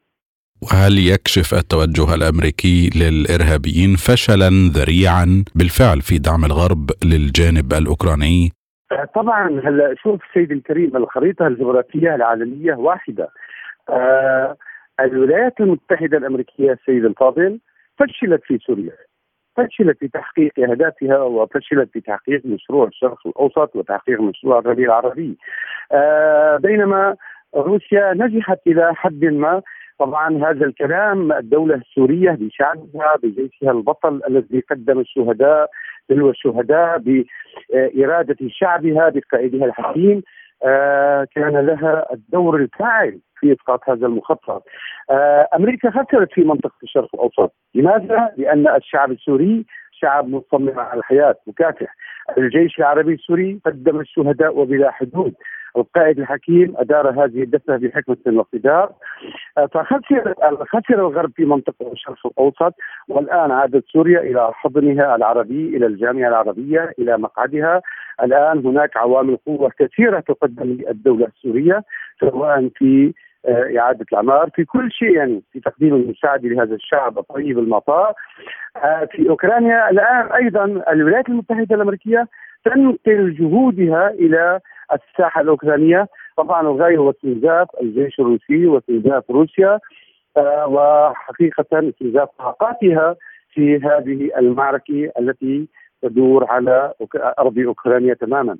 وهل 0.61 0.97
يكشف 0.97 1.53
التوجه 1.53 2.15
الأمريكي 2.15 2.89
للإرهابيين 2.95 3.95
فشلا 3.95 4.49
ذريعا 4.73 5.43
بالفعل 5.55 6.01
في 6.01 6.17
دعم 6.17 6.45
الغرب 6.45 6.91
للجانب 7.05 7.73
الأوكراني؟ 7.73 8.51
طبعا 9.15 9.47
هلا 9.63 9.95
شوف 10.03 10.21
سيدي 10.33 10.53
الكريم 10.53 10.97
الخريطة 10.97 11.47
الجغرافية 11.47 12.15
العالمية 12.15 12.73
واحدة. 12.73 13.29
آه 13.89 14.55
الولايات 14.99 15.59
المتحدة 15.59 16.17
الأمريكية 16.17 16.77
سيد 16.85 17.05
الفاضل 17.05 17.59
فشلت 17.99 18.43
في 18.43 18.57
سوريا 18.57 18.91
فشلت 19.55 19.97
في 19.97 20.07
تحقيق 20.07 20.59
أهدافها 20.59 21.17
وفشلت 21.17 21.89
في 21.93 22.01
تحقيق 22.01 22.45
مشروع 22.45 22.87
الشرق 22.87 23.27
الأوسط 23.27 23.75
وتحقيق 23.75 24.21
مشروع 24.21 24.59
الربيع 24.59 24.85
العربي. 24.85 25.37
آه 25.91 26.57
بينما 26.57 27.15
روسيا 27.55 28.13
نجحت 28.13 28.59
إلى 28.67 28.95
حد 28.95 29.25
ما 29.25 29.61
طبعا 29.99 30.37
هذا 30.37 30.65
الكلام 30.65 31.31
الدولة 31.31 31.75
السورية 31.75 32.31
بشعبها 32.31 33.15
بجيشها 33.23 33.71
البطل 33.71 34.21
الذي 34.29 34.59
قدم 34.71 34.99
الشهداء 34.99 35.69
تلو 36.09 36.29
الشهداء 36.29 36.97
بإرادة 36.97 38.37
شعبها 38.49 39.09
بقائدها 39.09 39.65
الحكيم 39.65 40.23
آه 40.65 41.27
كان 41.35 41.65
لها 41.65 42.13
الدور 42.13 42.55
الفاعل 42.55 43.19
في 43.39 43.53
إسقاط 43.53 43.89
هذا 43.89 44.07
المخطط. 44.07 44.63
آه 45.09 45.47
أمريكا 45.55 45.89
خسرت 45.91 46.33
في 46.33 46.43
منطقة 46.43 46.75
الشرق 46.83 47.09
الأوسط، 47.13 47.53
لماذا؟ 47.75 48.31
لأن 48.37 48.67
الشعب 48.67 49.11
السوري 49.11 49.65
شعب 49.91 50.27
مصمم 50.27 50.79
على 50.79 50.99
الحياة 50.99 51.35
مكافح. 51.47 51.95
الجيش 52.37 52.79
العربي 52.79 53.13
السوري 53.13 53.59
قدم 53.65 53.99
الشهداء 53.99 54.57
وبلا 54.57 54.91
حدود. 54.91 55.33
والقائد 55.75 56.19
الحكيم 56.19 56.73
أدار 56.77 57.09
هذه 57.09 57.43
الدفة 57.43 57.77
بحكمة 57.77 58.17
واقتدار. 58.27 58.91
آه، 59.57 59.65
فخسر 59.65 60.33
خسر 60.69 61.07
الغرب 61.07 61.31
في 61.35 61.45
منطقة 61.45 61.91
الشرق 61.91 62.27
الأوسط 62.27 62.73
والآن 63.07 63.51
عادت 63.51 63.83
سوريا 63.87 64.19
إلى 64.19 64.49
حضنها 64.53 65.15
العربي 65.15 65.77
إلى 65.77 65.85
الجامعة 65.85 66.29
العربية 66.29 66.91
إلى 66.99 67.17
مقعدها. 67.17 67.81
الآن 68.23 68.65
هناك 68.65 68.97
عوامل 68.97 69.37
قوة 69.45 69.71
كثيرة 69.79 70.19
تقدم 70.19 70.63
للدولة 70.63 71.25
السورية 71.25 71.83
سواء 72.19 72.69
في 72.75 73.13
آه، 73.45 73.79
إعادة 73.79 74.05
الأعمار 74.11 74.49
في 74.55 74.65
كل 74.65 74.91
شيء 74.91 75.15
يعني 75.15 75.41
في 75.53 75.59
تقديم 75.59 75.95
المساعدة 75.95 76.49
لهذا 76.49 76.75
الشعب 76.75 77.17
الطيب 77.19 77.59
المطار 77.59 78.13
آه، 78.77 79.07
في 79.11 79.29
أوكرانيا 79.29 79.89
الآن 79.89 80.31
أيضا 80.31 80.65
الولايات 80.65 81.29
المتحدة 81.29 81.75
الأمريكية 81.75 82.27
تنقل 82.65 83.35
جهودها 83.39 84.09
إلى 84.09 84.59
الساحة 84.91 85.41
الأوكرانية. 85.41 86.07
طبعا 86.37 86.61
الغاية 86.61 86.97
هو 86.97 87.09
استنزاف 87.09 87.67
الجيش 87.81 88.19
الروسي 88.19 88.65
واستنزاف 88.67 89.31
روسيا 89.31 89.79
آه، 90.37 90.67
وحقيقة 90.67 91.65
استنزاف 91.89 92.29
طاقاتها 92.39 93.15
في 93.53 93.77
هذه 93.77 94.29
المعركة 94.37 95.11
التي 95.19 95.67
تدور 96.01 96.45
على 96.49 96.93
أرض 97.39 97.59
أوكرانيا 97.59 98.13
تماما. 98.13 98.57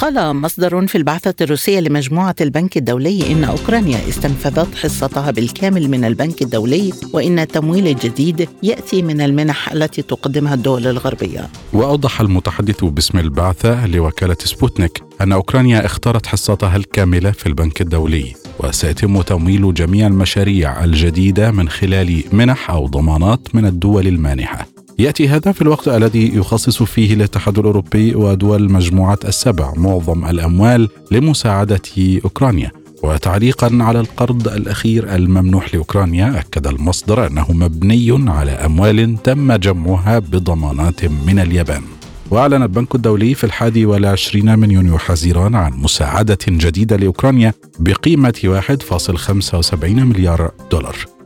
قال 0.00 0.36
مصدر 0.36 0.86
في 0.86 0.98
البعثة 0.98 1.34
الروسية 1.40 1.80
لمجموعة 1.80 2.34
البنك 2.40 2.76
الدولي 2.76 3.32
إن 3.32 3.44
أوكرانيا 3.44 4.08
استنفذت 4.08 4.74
حصتها 4.74 5.30
بالكامل 5.30 5.88
من 5.88 6.04
البنك 6.04 6.42
الدولي 6.42 6.92
وإن 7.12 7.38
التمويل 7.38 7.86
الجديد 7.88 8.48
يأتي 8.62 9.02
من 9.02 9.20
المنح 9.20 9.72
التي 9.72 10.02
تقدمها 10.02 10.54
الدول 10.54 10.86
الغربية. 10.86 11.48
وأوضح 11.72 12.20
المتحدث 12.20 12.84
باسم 12.84 13.18
البعثة 13.18 13.86
لوكالة 13.86 14.36
سبوتنيك 14.44 15.02
أن 15.20 15.32
أوكرانيا 15.32 15.86
اختارت 15.86 16.26
حصتها 16.26 16.76
الكاملة 16.76 17.30
في 17.30 17.46
البنك 17.46 17.80
الدولي 17.80 18.34
وسيتم 18.58 19.22
تمويل 19.22 19.74
جميع 19.74 20.06
المشاريع 20.06 20.84
الجديدة 20.84 21.50
من 21.50 21.68
خلال 21.68 22.22
منح 22.32 22.70
أو 22.70 22.86
ضمانات 22.86 23.54
من 23.54 23.66
الدول 23.66 24.06
المانحة. 24.06 24.79
يأتي 25.00 25.28
هذا 25.28 25.52
في 25.52 25.62
الوقت 25.62 25.88
الذي 25.88 26.36
يخصص 26.36 26.82
فيه 26.82 27.14
الاتحاد 27.14 27.58
الأوروبي 27.58 28.14
ودول 28.14 28.72
مجموعة 28.72 29.18
السبع 29.24 29.72
معظم 29.76 30.26
الأموال 30.26 30.88
لمساعدة 31.10 31.80
أوكرانيا. 32.24 32.72
وتعليقا 33.02 33.78
على 33.80 34.00
القرض 34.00 34.48
الأخير 34.48 35.14
الممنوح 35.14 35.74
لأوكرانيا 35.74 36.38
أكد 36.38 36.66
المصدر 36.66 37.26
أنه 37.26 37.52
مبني 37.52 38.30
على 38.30 38.50
أموال 38.50 39.22
تم 39.22 39.52
جمعها 39.52 40.18
بضمانات 40.18 41.04
من 41.04 41.38
اليابان. 41.38 41.82
وأعلن 42.30 42.62
البنك 42.62 42.94
الدولي 42.94 43.34
في 43.34 43.44
الحادي 43.44 43.86
والعشرين 43.86 44.58
من 44.58 44.70
يونيو 44.70 44.98
حزيران 44.98 45.54
عن 45.54 45.72
مساعدة 45.72 46.38
جديدة 46.48 46.96
لأوكرانيا 46.96 47.54
بقيمة 47.78 48.40
1.75 48.44 49.84
مليار 49.84 50.50
دولار. 50.70 51.19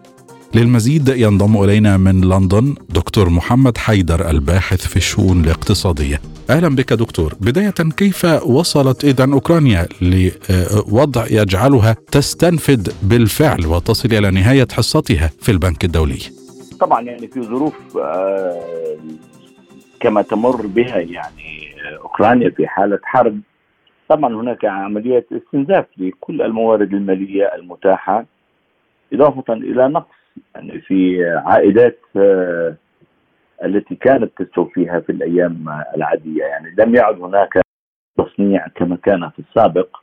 للمزيد 0.54 1.08
ينضم 1.08 1.64
إلينا 1.64 1.96
من 1.96 2.20
لندن 2.20 2.74
دكتور 2.90 3.28
محمد 3.30 3.78
حيدر 3.78 4.30
الباحث 4.30 4.86
في 4.86 4.96
الشؤون 4.96 5.44
الاقتصادية. 5.44 6.20
أهلا 6.50 6.68
بك 6.68 6.92
دكتور، 6.92 7.34
بداية 7.40 7.74
كيف 7.96 8.24
وصلت 8.46 9.04
اذا 9.04 9.32
أوكرانيا 9.32 9.86
لوضع 10.02 11.24
يجعلها 11.30 11.96
تستنفد 12.12 12.88
بالفعل 13.02 13.66
وتصل 13.66 14.08
إلى 14.12 14.30
نهاية 14.30 14.66
حصتها 14.72 15.30
في 15.40 15.52
البنك 15.52 15.84
الدولي؟ 15.84 16.20
طبعا 16.80 17.00
يعني 17.00 17.28
في 17.28 17.42
ظروف 17.42 17.74
آه، 17.98 18.96
كما 20.00 20.22
تمر 20.22 20.66
بها 20.66 20.98
يعني 20.98 21.74
أوكرانيا 22.02 22.50
في 22.50 22.66
حالة 22.66 22.98
حرب 23.02 23.40
طبعا 24.08 24.34
هناك 24.34 24.64
عمليه 24.64 25.26
استنزاف 25.32 25.86
لكل 25.98 26.42
الموارد 26.42 26.94
المالية 26.94 27.44
المتاحة 27.54 28.24
إضافة 29.12 29.52
إلى 29.52 29.88
نقص 29.88 30.23
يعني 30.54 30.80
في 30.80 31.24
عائدات 31.46 31.98
آه، 32.16 32.74
التي 33.64 33.94
كانت 33.94 34.42
تستوفيها 34.42 35.00
في 35.00 35.12
الأيام 35.12 35.82
العادية. 35.96 36.44
يعني 36.44 36.74
لم 36.78 36.94
يعد 36.94 37.20
هناك 37.20 37.60
تصنيع 38.18 38.66
كما 38.68 38.96
كان 38.96 39.30
في 39.30 39.38
السابق 39.38 39.96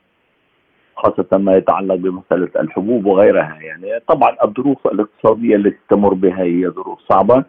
خاصة 0.96 1.38
ما 1.38 1.56
يتعلق 1.56 1.94
بمسألة 1.94 2.48
الحبوب 2.56 3.06
وغيرها. 3.06 3.58
يعني 3.60 4.00
طبعا 4.08 4.36
الظروف 4.44 4.86
الاقتصادية 4.86 5.56
التي 5.56 5.78
تمر 5.90 6.14
بها 6.14 6.42
هي 6.42 6.68
ظروف 6.68 7.00
صعبة. 7.08 7.44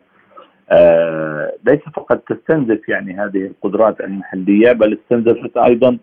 آه 0.70 1.54
ليس 1.68 1.80
فقط 1.96 2.18
تستنزف 2.18 2.90
يعني 2.90 3.14
هذه 3.14 3.46
القدرات 3.46 4.02
المحلية 4.02 4.72
بل 4.72 4.94
استنزفت 4.94 5.58
أيضا 5.58 5.98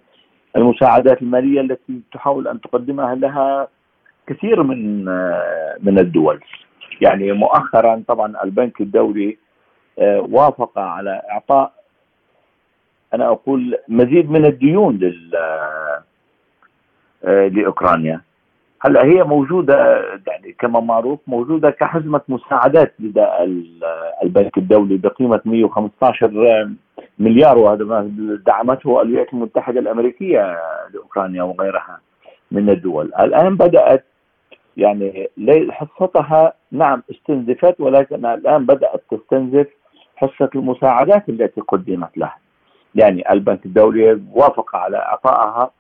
المساعدات 0.57 1.23
المالية 1.23 1.61
التي 1.61 2.01
تحاول 2.13 2.49
أن 2.49 2.61
تقدمها 2.61 3.15
لها 3.15 3.69
كثير 4.27 4.63
من 4.63 5.09
آه 5.09 5.77
من 5.83 5.99
الدول. 5.99 6.41
يعني 7.01 7.33
مؤخرا 7.33 8.03
طبعا 8.09 8.45
البنك 8.45 8.81
الدولي 8.81 9.37
آه، 9.99 10.27
وافق 10.31 10.79
على 10.79 11.23
إعطاء 11.31 11.73
أنا 13.15 13.27
أقول 13.27 13.79
مزيد 13.89 14.31
من 14.31 14.45
الديون 14.45 14.97
لل 14.97 15.37
آه، 15.37 16.03
آه، 17.25 17.49
لأوكرانيا. 17.49 18.21
هلأ 18.83 19.05
هي 19.05 19.25
موجودة 19.25 20.03
يعني 20.27 20.53
كما 20.59 20.81
معروف 20.81 21.21
موجودة 21.27 21.71
كحزمة 21.71 22.21
مساعدات 22.29 22.95
لدى 22.99 23.27
البنك 24.23 24.59
الدولي 24.59 24.97
بقيمة 24.97 25.41
115 25.45 26.71
مليار 27.19 27.59
وهذا 27.59 27.85
ما 27.85 28.11
دعمته 28.47 29.03
الولايات 29.03 29.33
المتحدة 29.33 29.81
الأمريكية 29.81 30.59
لأوكرانيا 30.95 31.43
وغيرها 31.43 32.01
من 32.51 32.71
الدول. 32.71 33.13
الآن 33.21 33.57
بدأت 33.57 34.05
يعني 34.77 35.29
حصتها 35.71 36.53
نعم 36.73 37.03
استنزفت 37.11 37.81
ولكن 37.81 38.27
الآن 38.27 38.67
بدأت 38.67 39.03
تستنزف 39.11 39.67
حصة 40.17 40.51
المساعدات 40.55 41.29
التي 41.29 41.61
قدمت 41.61 42.19
لها. 42.19 42.37
يعني 42.95 43.33
البنك 43.33 43.67
الدولي 43.67 44.21
وافق 44.33 44.77
على 44.77 44.97
إعطائها 44.97 45.71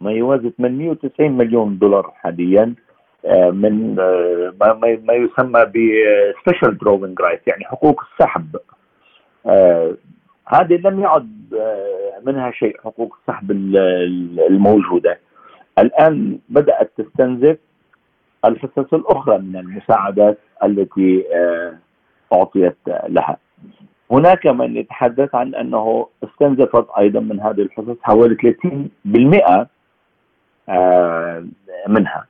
ما 0.00 0.12
يوازي 0.12 0.50
890 0.58 1.32
مليون 1.32 1.78
دولار 1.78 2.12
حاليا 2.14 2.74
آه، 3.24 3.50
من 3.50 3.96
آه، 4.00 4.98
ما 5.04 5.14
يسمى 5.14 5.64
ب 5.64 5.76
special 6.44 6.78
drawing 6.78 7.20
right 7.20 7.46
يعني 7.46 7.64
حقوق 7.64 8.04
السحب. 8.12 8.56
آه، 9.46 9.94
هذه 10.46 10.74
لم 10.74 11.00
يعد 11.00 11.40
منها 12.26 12.50
شيء 12.50 12.76
حقوق 12.84 13.16
السحب 13.20 13.50
الموجودة. 14.50 15.18
الآن 15.78 16.38
بدأت 16.48 16.92
تستنزف 16.96 17.56
الحصص 18.44 18.94
الأخرى 18.94 19.38
من 19.38 19.56
المساعدات 19.56 20.38
التي 20.64 21.24
آه، 21.34 21.78
أعطيت 22.32 22.76
لها. 23.08 23.36
هناك 24.10 24.46
من 24.46 24.76
يتحدث 24.76 25.34
عن 25.34 25.54
أنه 25.54 26.06
استنزفت 26.24 26.86
أيضا 26.98 27.20
من 27.20 27.40
هذه 27.40 27.60
الحصص 27.62 27.96
حوالي 28.02 28.34
30% 28.34 29.68
آه، 30.68 31.44
منها. 31.88 32.26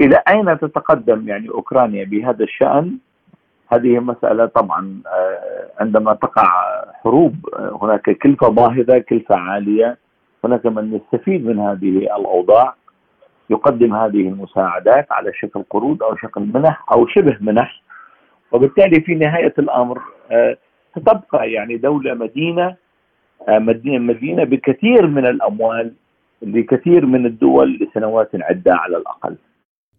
إلى 0.00 0.22
أين 0.28 0.58
تتقدم 0.58 1.28
يعني 1.28 1.48
أوكرانيا 1.48 2.04
بهذا 2.04 2.44
الشأن؟ 2.44 2.98
هذه 3.72 3.98
مسألة 3.98 4.46
طبعا 4.46 5.00
آه، 5.06 5.70
عندما 5.80 6.14
تقع 6.14 6.50
حروب 7.04 7.34
هناك 7.82 8.10
كلفة 8.10 8.48
باهظة 8.48 8.98
كلفة 8.98 9.34
عالية. 9.34 9.98
هناك 10.44 10.66
من 10.66 10.94
يستفيد 10.94 11.46
من 11.46 11.58
هذه 11.58 11.98
الأوضاع. 11.98 12.74
يقدم 13.50 13.94
هذه 13.94 14.28
المساعدات 14.28 15.06
على 15.10 15.32
شكل 15.34 15.62
قروض 15.70 16.02
أو 16.02 16.16
شكل 16.16 16.40
منح 16.40 16.84
أو 16.92 17.06
شبه 17.06 17.36
منح 17.40 17.82
وبالتالي 18.52 19.00
في 19.00 19.14
نهاية 19.14 19.54
الأمر 19.58 20.00
آه، 20.30 20.56
ستبقى 20.90 21.52
يعني 21.52 21.76
دولة 21.76 22.14
مدينة 22.14 22.76
آه، 23.48 23.58
مدينة 23.58 23.98
مدينة 23.98 24.44
بكثير 24.44 25.06
من 25.06 25.26
الأموال 25.26 25.92
لكثير 26.42 27.06
من 27.06 27.26
الدول 27.26 27.78
لسنوات 27.80 28.30
عدة 28.34 28.74
على 28.74 28.96
الأقل. 28.96 29.36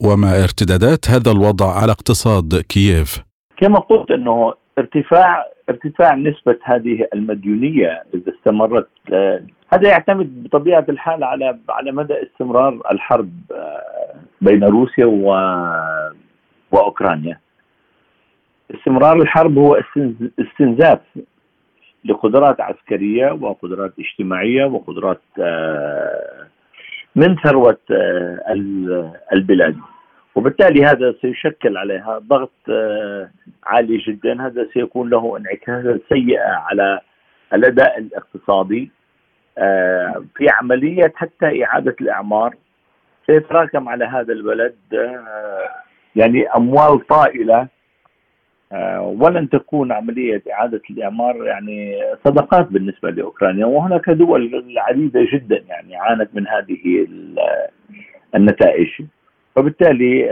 وما 0.04 0.44
ارتدادات 0.44 1.10
هذا 1.10 1.32
الوضع 1.32 1.66
على 1.82 1.92
اقتصاد 1.92 2.62
كييف؟ 2.70 3.24
كما 3.58 3.80
قلت 3.80 4.12
إنه 4.12 4.54
ارتفاع 4.78 5.46
ارتفاع 5.70 6.16
نسبة 6.16 6.58
هذه 6.64 7.08
المديونية 7.14 8.04
إذا 8.14 8.34
استمرت 8.34 8.90
آه، 9.14 9.44
هذا 9.74 9.90
يعتمد 9.90 10.44
بطبيعة 10.44 10.86
الحال 10.90 11.24
على 11.24 11.60
على 11.70 11.92
مدى 11.92 12.14
استمرار 12.24 12.82
الحرب 12.92 13.32
آه، 13.52 14.16
بين 14.42 14.64
روسيا 14.64 15.06
و 15.06 15.26
وأوكرانيا. 16.72 17.40
استمرار 18.76 19.22
الحرب 19.22 19.58
هو 19.58 19.82
استنزاف 20.40 21.00
لقدرات 22.06 22.62
عسكرية 22.62 23.32
وقدرات 23.32 23.94
اجتماعية 24.00 24.66
وقدرات 24.66 25.22
آه، 25.40 26.48
من 27.16 27.36
ثروه 27.36 27.78
آه، 27.92 29.14
البلاد. 29.34 29.76
وبالتالي 30.40 30.86
هذا 30.86 31.16
سيشكل 31.22 31.78
عليها 31.78 32.20
ضغط 32.20 32.70
عالي 33.64 33.98
جدا. 33.98 34.46
هذا 34.46 34.68
سيكون 34.74 35.10
له 35.10 35.38
انعكاسات 35.38 36.02
سيئه 36.10 36.50
على 36.50 37.00
الأداء 37.54 38.00
الاقتصادي 38.00 38.92
آه، 39.58 40.26
في 40.36 40.50
عملية 40.50 41.14
حتى 41.16 41.64
إعادة 41.66 41.96
الإعمار. 42.02 42.56
سيتراكم 43.28 43.90
على 43.90 44.06
هذا 44.06 44.34
البلد 44.34 44.76
آه، 44.94 45.70
يعني 46.16 46.48
أموال 46.48 47.08
طائلة 47.08 47.68
آه، 48.72 49.02
ولن 49.02 49.50
تكون 49.50 49.92
عملية 49.92 50.44
إعادة 50.52 50.82
الإعمار 50.90 51.46
يعني 51.46 52.02
صدقات 52.26 52.68
بالنسبة 52.68 53.10
لأوكرانيا. 53.10 53.66
وهناك 53.66 54.10
دول 54.10 54.74
عديدة 54.78 55.28
جدا 55.34 55.64
يعني 55.68 55.96
عانت 55.96 56.30
من 56.34 56.48
هذه 56.48 57.08
النتائج. 58.36 58.90
وبالتالي 59.56 60.30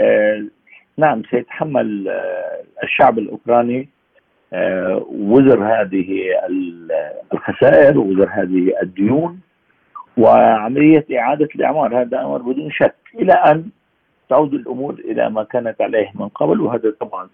نعم 0.97 1.23
سيتحمل 1.31 2.09
الشعب 2.83 3.19
الأوكراني 3.19 3.89
وزر 5.11 5.63
هذه 5.63 6.33
الخسائر 7.33 7.99
ووزر 7.99 8.29
هذه 8.31 8.73
الديون 8.83 9.39
وعملية 10.17 11.05
إعادة 11.19 11.49
الإعمار. 11.55 12.01
هذا 12.01 12.21
أمر 12.21 12.37
بدون 12.37 12.71
شك. 12.71 12.95
إلى 13.15 13.33
أن 13.33 13.69
تعود 14.29 14.53
الأمور 14.53 14.93
إلى 14.93 15.29
ما 15.29 15.43
كانت 15.43 15.81
عليه 15.81 16.11
من 16.15 16.27
قبل 16.27 16.61
وهذا 16.61 16.93
طبعا 16.99 17.29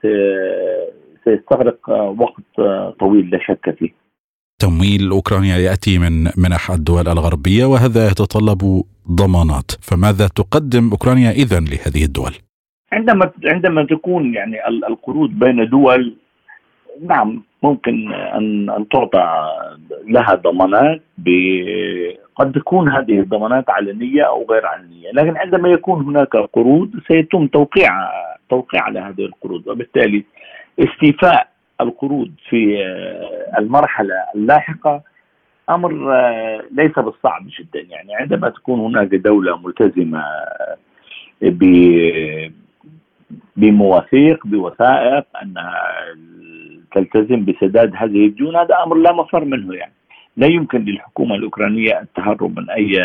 سيستغرق 1.23 1.89
وقت 1.89 2.61
طويل 2.99 3.29
لا 3.29 3.39
شك 3.39 3.75
فيه. 3.79 4.02
تمويل 4.63 5.09
أوكرانيا 5.11 5.57
ياتي 5.57 5.99
من 5.99 6.23
منح 6.23 6.71
الدول 6.71 7.07
الغربية 7.07 7.65
وهذا 7.65 8.07
يتطلب 8.07 8.83
ضمانات، 9.11 9.71
فماذا 9.81 10.27
تقدم 10.27 10.89
أوكرانيا 10.91 11.31
اذا 11.31 11.59
لهذه 11.59 12.03
الدول؟ 12.05 12.33
عندما 12.91 13.31
عندما 13.45 13.85
تكون 13.85 14.33
يعني 14.33 14.67
القروض 14.89 15.29
بين 15.29 15.69
دول 15.69 16.15
نعم 17.01 17.43
ممكن 17.63 18.13
أن 18.13 18.69
أن 18.69 18.87
تعطى 18.89 19.25
لها 20.07 20.35
ضمانات 20.35 21.01
قد 22.35 22.51
تكون 22.51 22.89
هذه 22.89 23.19
الضمانات 23.19 23.69
علنية 23.69 24.23
أو 24.23 24.45
غير 24.51 24.65
علنية، 24.65 25.11
لكن 25.13 25.37
عندما 25.37 25.69
يكون 25.69 26.05
هناك 26.05 26.35
قروض 26.53 26.89
سيتم 27.07 27.47
توقيع 27.47 27.91
توقيع 28.49 28.81
على 28.83 28.99
هذه 28.99 29.25
القروض 29.25 29.67
وبالتالي 29.67 30.23
استيفاء 30.79 31.52
القروض 31.83 32.31
في 32.49 32.85
المرحلة 33.59 34.15
اللاحقة 34.35 35.01
أمر 35.69 35.91
ليس 36.71 36.99
بالصعب 36.99 37.47
جدا. 37.59 37.79
يعني 37.79 38.15
عندما 38.15 38.49
تكون 38.49 38.79
هناك 38.79 39.07
دولة 39.07 39.57
ملتزمة 39.57 40.23
بمواثيق 43.57 44.47
بوثائق 44.47 45.25
أنها 45.41 45.83
تلتزم 46.95 47.45
بسداد 47.45 47.93
هذه 47.95 48.25
الديون 48.25 48.55
هذا 48.55 48.83
أمر 48.83 48.97
لا 48.97 49.13
مفر 49.13 49.45
منه. 49.45 49.75
يعني 49.75 49.93
لا 50.37 50.47
يمكن 50.47 50.85
للحكومة 50.85 51.35
الأوكرانية 51.35 52.01
التهرب 52.01 52.59
من 52.59 52.69
أي 52.69 52.99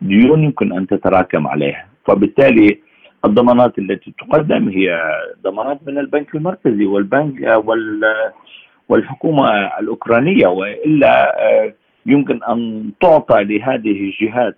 ديون 0.00 0.44
يمكن 0.44 0.72
أن 0.72 0.86
تتراكم 0.86 1.46
عليها. 1.46 1.86
فبالتالي 2.04 2.85
الضمانات 3.26 3.78
التي 3.78 4.14
تقدم 4.18 4.68
هي 4.68 5.00
ضمانات 5.42 5.80
من 5.86 5.98
البنك 5.98 6.34
المركزي 6.34 6.86
والبنك 6.86 7.64
وال 7.64 8.00
والحكومة 8.88 9.48
الأوكرانية 9.80 10.46
وإلا 10.46 11.36
يمكن 12.06 12.42
أن 12.42 12.90
تعطى 13.00 13.44
لهذه 13.44 13.90
الجهات 13.90 14.56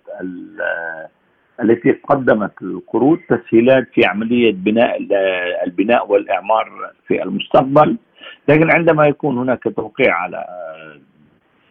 التي 1.61 1.91
قدمت 1.91 2.61
القروض 2.61 3.19
تسهيلات 3.29 3.87
في 3.93 4.05
عملية 4.05 4.51
بناء 4.51 4.97
البناء 5.65 6.11
والإعمار 6.11 6.91
في 7.07 7.23
المستقبل 7.23 7.97
لكن 8.47 8.71
عندما 8.71 9.07
يكون 9.07 9.37
هناك 9.37 9.63
توقيع 9.63 10.15
على 10.15 10.45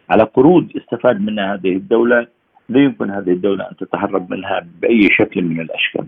على 0.09 0.23
قروض 0.23 0.67
استفاد 0.77 1.21
منها 1.21 1.53
هذه 1.53 1.75
الدولة 1.75 2.27
لا 2.69 2.83
يمكن 2.83 3.11
هذه 3.11 3.31
الدولة 3.31 3.69
أن 3.71 3.75
تتهرب 3.75 4.31
منها 4.31 4.65
بأي 4.81 5.09
شكل 5.11 5.41
من 5.41 5.59
الأشكال. 5.59 6.05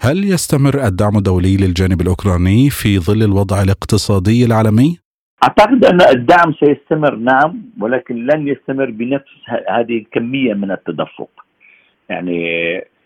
هل 0.00 0.24
يستمر 0.24 0.86
الدعم 0.86 1.16
الدولي 1.16 1.56
للجانب 1.56 2.00
الأوكراني 2.00 2.70
في 2.70 2.98
ظل 2.98 3.22
الوضع 3.22 3.62
الاقتصادي 3.62 4.44
العالمي؟ 4.44 4.98
أعتقد 5.42 5.84
أن 5.84 6.00
الدعم 6.00 6.52
سيستمر 6.52 7.16
نعم 7.16 7.62
ولكن 7.80 8.26
لن 8.26 8.48
يستمر 8.48 8.90
بنفس 8.90 9.32
هذه 9.68 9.98
الكمية 9.98 10.54
من 10.54 10.70
التدفق. 10.70 11.28
يعني 12.08 12.40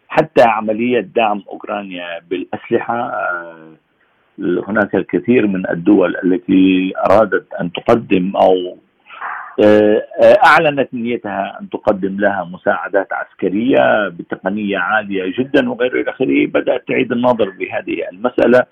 حتى 0.09 0.43
عملية 0.43 1.01
دعم 1.01 1.43
أوكرانيا 1.49 2.21
بالأسلحة 2.31 2.95
آه، 2.95 3.77
هناك 4.69 4.95
الكثير 4.95 5.47
من 5.47 5.71
الدول 5.71 6.17
التي 6.25 6.93
أرادت 7.11 7.47
أن 7.61 7.73
تقدم 7.73 8.37
أو 8.37 8.77
آه، 9.61 10.03
آه، 10.23 10.37
أعلنت 10.47 10.95
نيتها 10.95 11.59
أن 11.61 11.71
تقدم 11.71 12.21
لها 12.21 12.45
مساعدات 12.45 13.13
عسكرية 13.13 14.09
بتقنية 14.09 14.79
عالية 14.79 15.33
جدا 15.39 15.71
وغير 15.71 16.01
إلى 16.01 16.11
آخره. 16.11 16.47
بدأت 16.47 16.89
تعيد 16.89 17.13
النظر 17.13 17.51
بهذه 17.51 18.09
المسألة 18.13 18.67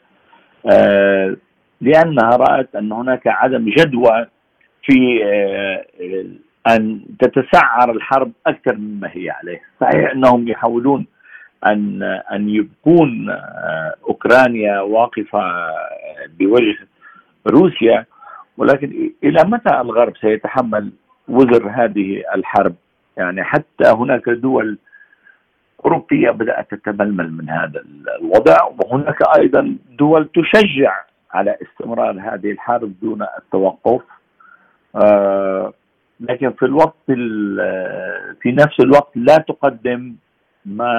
آه، 0.73 1.37
لأنها 1.81 2.31
رأت 2.31 2.75
أن 2.75 2.93
هناك 2.93 3.27
عدم 3.27 3.64
جدوى 3.79 4.27
في 4.83 5.25
أن 6.69 7.05
تتسعر 7.19 7.90
الحرب 7.90 8.33
أكثر 8.47 8.77
مما 8.77 9.09
هي 9.12 9.31
عليه، 9.31 9.61
صحيح 9.81 10.11
أنهم 10.12 10.49
يحاولون 10.49 11.07
أن 11.66 12.03
أن 12.33 12.49
يبقون 12.49 13.31
أوكرانيا 14.09 14.81
واقفة 14.81 15.40
بوجه 16.38 16.77
روسيا. 17.47 18.07
ولكن 18.61 19.12
إلى 19.25 19.44
متى 19.44 19.81
الغرب 19.81 20.16
سيتحمل 20.16 20.92
وزر 21.29 21.68
هذه 21.68 22.23
الحرب؟ 22.35 22.75
يعني 23.16 23.44
حتى 23.44 23.88
هناك 23.88 24.29
دول 24.29 24.79
أوروبية 25.85 26.31
بدأت 26.31 26.75
تتململ 26.75 27.33
من 27.33 27.51
هذا 27.51 27.83
الوضع 28.20 28.57
وهناك 28.79 29.16
أيضا 29.38 29.77
دول 29.99 30.29
تشجع 30.35 30.94
على 31.33 31.57
استمرار 31.62 32.20
هذه 32.20 32.51
الحرب 32.51 32.92
دون 33.03 33.23
التوقف 33.38 34.03
آه 34.96 35.73
لكن 36.20 36.51
في 36.51 36.64
الوقت 36.64 36.96
في 38.40 38.53
نفس 38.53 38.81
الوقت 38.81 39.11
لا 39.14 39.37
تقدم 39.37 40.14
ما 40.66 40.92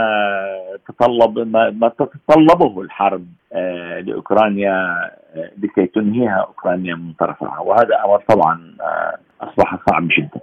تطلب 0.88 1.40
ما, 1.40 1.92
تتطلبه 2.00 2.82
الحرب 2.82 3.26
آه 3.54 4.00
لأوكرانيا 4.00 4.98
لكي 5.36 5.86
تنهيها 5.88 6.46
أوكرانيا 6.48 6.96
من 6.96 7.14
طرفها 7.14 7.60
وهذا 7.60 8.06
أمر 8.06 8.22
طبعا 8.30 8.76
آه 8.82 9.18
أصبح 9.42 9.76
صعب 9.90 10.08
جدا. 10.18 10.42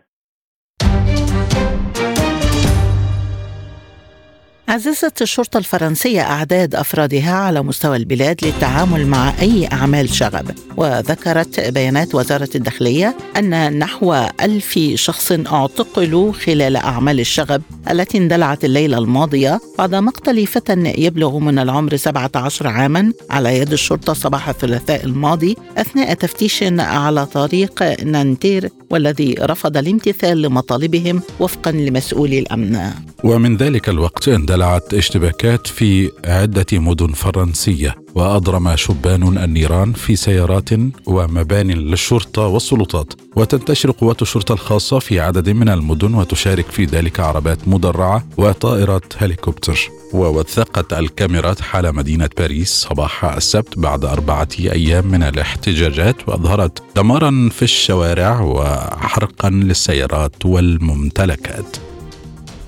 عززت 4.68 5.22
الشرطة 5.22 5.58
الفرنسية 5.58 6.20
أعداد 6.20 6.74
أفرادها 6.74 7.32
على 7.32 7.62
مستوى 7.62 7.96
البلاد 7.96 8.44
للتعامل 8.44 9.06
مع 9.06 9.32
أي 9.40 9.68
أعمال 9.72 10.14
شغب. 10.14 10.50
وذكرت 10.76 11.60
بيانات 11.60 12.14
وزارة 12.14 12.48
الداخلية 12.54 13.16
أن 13.36 13.78
نحو 13.78 14.14
ألف 14.42 14.78
شخص 14.94 15.32
اعتقلوا 15.32 16.32
خلال 16.32 16.76
أعمال 16.76 17.20
الشغب 17.20 17.62
التي 17.90 18.18
اندلعت 18.18 18.64
الليلة 18.64 18.98
الماضية 18.98 19.60
بعد 19.78 19.94
مقتل 19.94 20.46
فتى 20.46 20.94
يبلغ 20.98 21.38
من 21.38 21.58
العمر 21.58 21.96
17 21.96 22.66
عاما 22.66 23.12
على 23.30 23.58
يد 23.58 23.72
الشرطة 23.72 24.12
صباح 24.12 24.48
الثلاثاء 24.48 25.04
الماضي 25.04 25.56
أثناء 25.76 26.14
تفتيش 26.14 26.64
على 26.78 27.26
طريق 27.26 28.02
نانتير 28.02 28.70
والذي 28.90 29.34
رفض 29.40 29.76
الامتثال 29.76 30.42
لمطالبهم 30.42 31.22
وفقا 31.40 31.70
لمسؤولي 31.70 32.38
الأمن. 32.38 32.90
ومن 33.24 33.56
ذلك 33.56 33.88
الوقت 33.88 34.28
اندلعت 34.58 34.94
اشتباكات 34.94 35.66
في 35.66 36.10
عدة 36.24 36.66
مدن 36.72 37.12
فرنسية 37.12 37.94
وأضرم 38.14 38.76
شبان 38.76 39.38
النيران 39.38 39.92
في 39.92 40.16
سيارات 40.16 40.68
ومبان 41.06 41.70
للشرطة 41.70 42.46
والسلطات. 42.46 43.12
وتنتشر 43.36 43.90
قوات 43.90 44.22
الشرطة 44.22 44.52
الخاصة 44.52 44.98
في 44.98 45.20
عدد 45.20 45.50
من 45.50 45.68
المدن 45.68 46.14
وتشارك 46.14 46.70
في 46.70 46.84
ذلك 46.84 47.20
عربات 47.20 47.68
مدرعة 47.68 48.26
وطائرات 48.36 49.12
هليكوبتر. 49.18 49.90
ووثقت 50.12 50.92
الكاميرات 50.92 51.60
حال 51.60 51.94
مدينة 51.96 52.28
باريس 52.38 52.70
صباح 52.70 53.24
السبت 53.24 53.78
بعد 53.78 54.04
أربعة 54.04 54.48
أيام 54.58 55.06
من 55.06 55.22
الاحتجاجات 55.22 56.28
وأظهرت 56.28 56.82
دمارا 56.96 57.48
في 57.52 57.62
الشوارع 57.62 58.40
وحرقا 58.40 59.50
للسيارات 59.50 60.46
والممتلكات. 60.46 61.87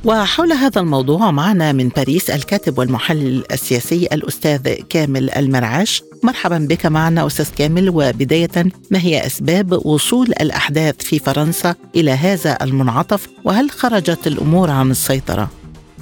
وحول 0.04 0.52
هذا 0.52 0.80
الموضوع 0.80 1.30
معنا 1.30 1.72
من 1.72 1.88
باريس 1.88 2.30
الكاتب 2.30 2.78
والمحلل 2.78 3.44
السياسي 3.52 4.08
الأستاذ 4.12 4.74
كامل 4.90 5.30
المرعاش 5.30 6.02
مرحبا 6.24 6.66
بك 6.70 6.86
معنا 6.86 7.26
أستاذ 7.26 7.54
كامل. 7.58 7.88
وبداية 7.88 8.64
ما 8.90 8.98
هي 8.98 9.26
أسباب 9.26 9.86
وصول 9.86 10.26
الأحداث 10.26 10.96
في 11.04 11.18
فرنسا 11.18 11.74
إلى 11.96 12.10
هذا 12.10 12.58
المنعطف؟ 12.62 13.28
وهل 13.44 13.70
خرجت 13.70 14.26
الأمور 14.26 14.70
عن 14.70 14.90
السيطرة؟ 14.90 15.48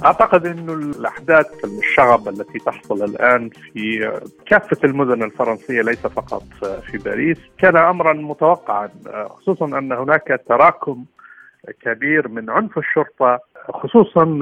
أعتقد 0.05 0.45
انه 0.45 0.73
الأحداث 0.73 1.47
الشغب 1.63 2.29
التي 2.29 2.59
تحصل 2.59 3.03
الآن 3.03 3.49
في 3.73 4.11
كافة 4.45 4.77
المدن 4.83 5.23
الفرنسية 5.23 5.81
ليس 5.81 5.99
فقط 5.99 6.43
في 6.91 6.97
باريس 6.97 7.37
كان 7.57 7.77
امرا 7.77 8.13
متوقعا 8.13 8.89
خصوصا 9.29 9.65
أن 9.65 9.91
هناك 9.91 10.41
تراكم 10.49 11.05
كبير 11.85 12.27
من 12.27 12.49
عنف 12.49 12.77
الشرطة 12.77 13.39
خصوصا 13.73 14.39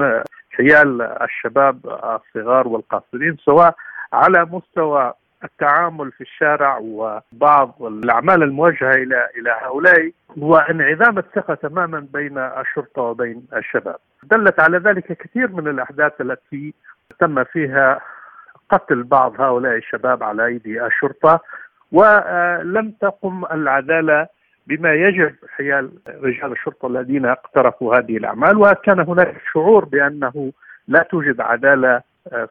حيال 0.50 1.02
الشباب 1.02 1.86
الصغار 1.86 2.68
والقاصرين 2.68 3.36
سواء 3.44 3.74
على 4.12 4.44
مستوى 4.44 5.12
التعامل 5.44 6.12
في 6.12 6.20
الشارع 6.20 6.78
وبعض 6.78 7.82
الأعمال 7.82 8.42
الموجهة 8.42 8.90
إلى 8.94 9.28
إلى 9.36 9.50
هؤلاء 9.62 10.10
وانعدام 10.36 11.18
الثقة 11.18 11.54
تماما 11.54 12.06
بين 12.12 12.38
الشرطة 12.38 13.02
وبين 13.02 13.46
الشباب. 13.56 13.96
دلت 14.22 14.60
على 14.60 14.78
ذلك 14.78 15.12
كثير 15.12 15.52
من 15.52 15.68
الأحداث 15.68 16.20
التي 16.20 16.74
تم 17.20 17.44
فيها 17.44 18.00
قتل 18.70 19.02
بعض 19.02 19.40
هؤلاء 19.40 19.76
الشباب 19.76 20.22
على 20.22 20.46
أيدي 20.46 20.86
الشرطة 20.86 21.40
ولم 21.92 22.90
تقم 23.00 23.44
العدالة 23.44 24.26
بما 24.68 24.94
يجب 24.94 25.34
حيال 25.56 25.90
رجال 26.22 26.52
الشرطة 26.52 26.86
الذين 26.88 27.26
اقترفوا 27.26 27.94
هذه 27.96 28.16
الأعمال 28.16 28.56
وكان 28.58 29.00
هناك 29.00 29.34
شعور 29.52 29.84
بأنه 29.84 30.52
لا 30.88 31.02
توجد 31.02 31.40
عدالة 31.40 32.00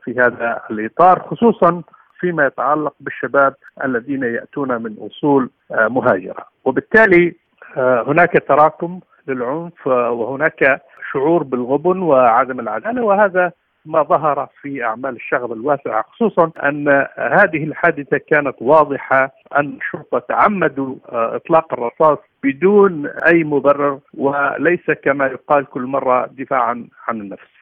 في 0.04 0.16
هذا 0.20 0.62
الإطار 0.72 1.20
خصوصا 1.20 1.82
فيما 2.20 2.46
يتعلق 2.46 2.94
بالشباب 3.00 3.54
الذين 3.84 4.24
يأتون 4.24 4.82
من 4.84 4.96
أصول 5.00 5.50
مهاجرة. 5.72 6.46
وبالتالي 6.66 7.36
هناك 7.78 8.44
تراكم 8.48 9.00
للعنف 9.28 9.88
وهناك 9.88 10.82
شعور 11.14 11.44
بالغبن 11.44 12.00
وعدم 12.02 12.60
العدالة 12.60 13.04
وهذا 13.04 13.52
ما 13.88 14.04
ظهر 14.04 14.50
في 14.62 14.84
أعمال 14.84 15.16
الشغب 15.16 15.52
الواسعه 15.52 16.06
خصوصا 16.12 16.52
أن 16.64 16.88
هذه 17.18 17.64
الحادثة 17.64 18.18
كانت 18.18 18.56
واضحة 18.62 19.32
أن 19.60 19.78
الشرطه 19.78 20.20
تعمدوا 20.20 20.96
إطلاق 21.10 21.74
الرصاص 21.74 22.18
بدون 22.44 23.08
أي 23.08 23.44
مبرر 23.44 24.00
وليس 24.14 24.92
كما 25.04 25.26
يقال 25.26 25.66
كل 25.66 25.82
مرة 25.82 26.30
دفاعا 26.38 26.88
عن 27.08 27.22
النفس. 27.22 27.58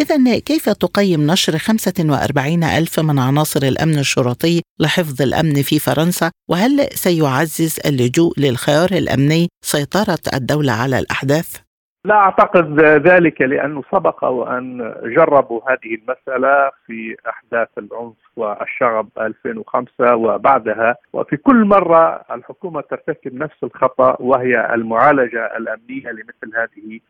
إذا 0.00 0.38
كيف 0.38 0.68
تقيم 0.68 1.30
نشر 1.30 1.58
45 1.58 2.64
ألف 2.64 3.00
من 3.00 3.18
عناصر 3.18 3.68
الأمن 3.68 3.98
الشرطي 3.98 4.62
لحفظ 4.80 5.22
الأمن 5.22 5.62
في 5.62 5.78
فرنسا 5.78 6.30
وهل 6.48 6.88
سيعزز 6.90 7.78
اللجوء 7.86 8.32
للخيار 8.38 8.88
الأمني 8.92 9.48
سيطرة 9.64 10.18
الدولة 10.34 10.72
على 10.72 10.98
الأحداث؟ 10.98 11.65
لا 12.06 12.14
أعتقد 12.14 12.80
ذلك 12.80 13.40
لأنه 13.42 13.82
سبق 13.92 14.24
وأن 14.24 14.94
جربوا 15.04 15.60
هذه 15.70 15.94
المسألة 15.94 16.70
في 16.86 17.16
أحداث 17.28 17.68
العنف 17.78 18.14
والشغب 18.36 19.08
2005 19.18 20.16
وبعدها. 20.16 20.96
وفي 21.12 21.36
كل 21.36 21.64
مرة 21.64 22.20
الحكومة 22.30 22.80
ترتكب 22.80 23.34
نفس 23.34 23.64
الخطأ 23.64 24.16
وهي 24.20 24.74
المعالجة 24.74 25.56
الأمنية 25.56 26.10
لمثل 26.10 26.56
هذه 26.56 27.00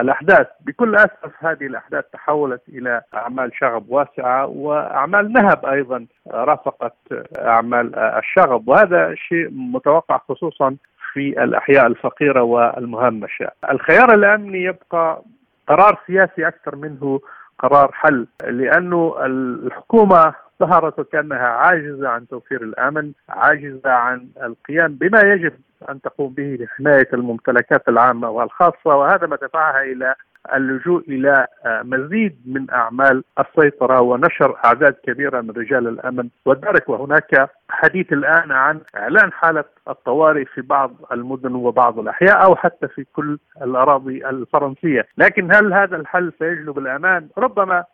الأحداث، 0.00 0.46
بكل 0.60 0.96
أسف 0.96 1.32
هذه 1.38 1.66
الأحداث 1.66 2.04
تحولت 2.12 2.62
إلى 2.68 3.02
أعمال 3.14 3.50
شغب 3.54 3.84
واسعة 3.90 4.46
وأعمال 4.46 5.32
نهب 5.32 5.66
أيضا 5.66 6.06
رافقت 6.30 6.96
أعمال 7.38 7.96
الشغب. 7.96 8.68
وهذا 8.68 9.14
شيء 9.14 9.48
متوقع 9.52 10.18
خصوصا 10.28 10.76
في 11.14 11.44
الأحياء 11.44 11.86
الفقيرة 11.86 12.42
والمهمشة. 12.42 13.50
الخيار 13.70 14.14
الأمني 14.14 14.64
يبقى 14.64 15.22
قرار 15.68 15.98
سياسي 16.06 16.48
أكثر 16.48 16.76
منه 16.76 17.20
قرار 17.58 17.92
حل 17.92 18.26
لأنه 18.44 19.16
الحكومة 19.26 20.34
ظهرت 20.60 20.98
وكانها 20.98 21.46
عاجزة 21.46 22.08
عن 22.08 22.28
توفير 22.28 22.62
الأمن، 22.62 23.12
عاجزة 23.28 23.90
عن 23.90 24.28
القيام 24.42 24.92
بما 24.94 25.20
يجب 25.20 25.52
أن 25.90 26.00
تقوم 26.00 26.32
به 26.32 26.58
لحماية 26.60 27.08
الممتلكات 27.12 27.88
العامة 27.88 28.30
والخاصة 28.30 28.96
وهذا 28.96 29.26
ما 29.26 29.36
دفعها 29.36 29.82
إلى 29.82 30.14
اللجوء 30.54 31.04
إلى 31.08 31.46
مزيد 31.66 32.38
من 32.46 32.70
أعمال 32.70 33.24
السيطرة 33.38 34.00
ونشر 34.00 34.56
أعداد 34.64 34.92
كبيرة 34.92 35.40
من 35.40 35.50
رجال 35.50 35.88
الأمن. 35.88 36.28
والدرك 36.46 36.88
وهناك 36.88 37.50
حديث 37.68 38.12
الآن 38.12 38.52
عن 38.52 38.80
إعلان 38.96 39.32
حالة 39.32 39.64
الطوارئ 39.88 40.44
في 40.44 40.60
بعض 40.60 40.92
المدن 41.12 41.54
وبعض 41.54 41.98
الأحياء 41.98 42.44
أو 42.44 42.56
حتى 42.56 42.88
في 42.88 43.04
كل 43.12 43.38
الأراضي 43.62 44.26
الفرنسية، 44.28 45.06
لكن 45.18 45.54
هل 45.54 45.72
هذا 45.72 45.96
الحل 45.96 46.32
سيجلب 46.38 46.78
الأمان؟ 46.78 47.28
ربما 47.38 47.84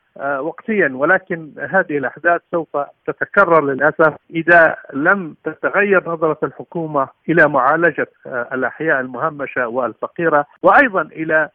وقتيا. 0.40 0.90
ولكن 0.94 1.50
هذه 1.58 1.98
الأحداث 1.98 2.40
سوف 2.50 2.76
تتكرر 3.06 3.64
للأسف 3.64 4.14
إذا 4.30 4.76
لم 4.92 5.36
تتغير 5.44 6.10
نظرة 6.10 6.38
الحكومة 6.42 7.08
إلى 7.28 7.48
معالجة 7.48 8.06
الأحياء 8.26 9.00
المهمشة 9.00 9.68
والفقيرة 9.68 10.46
وأيضا 10.62 11.02
إلى 11.02 11.48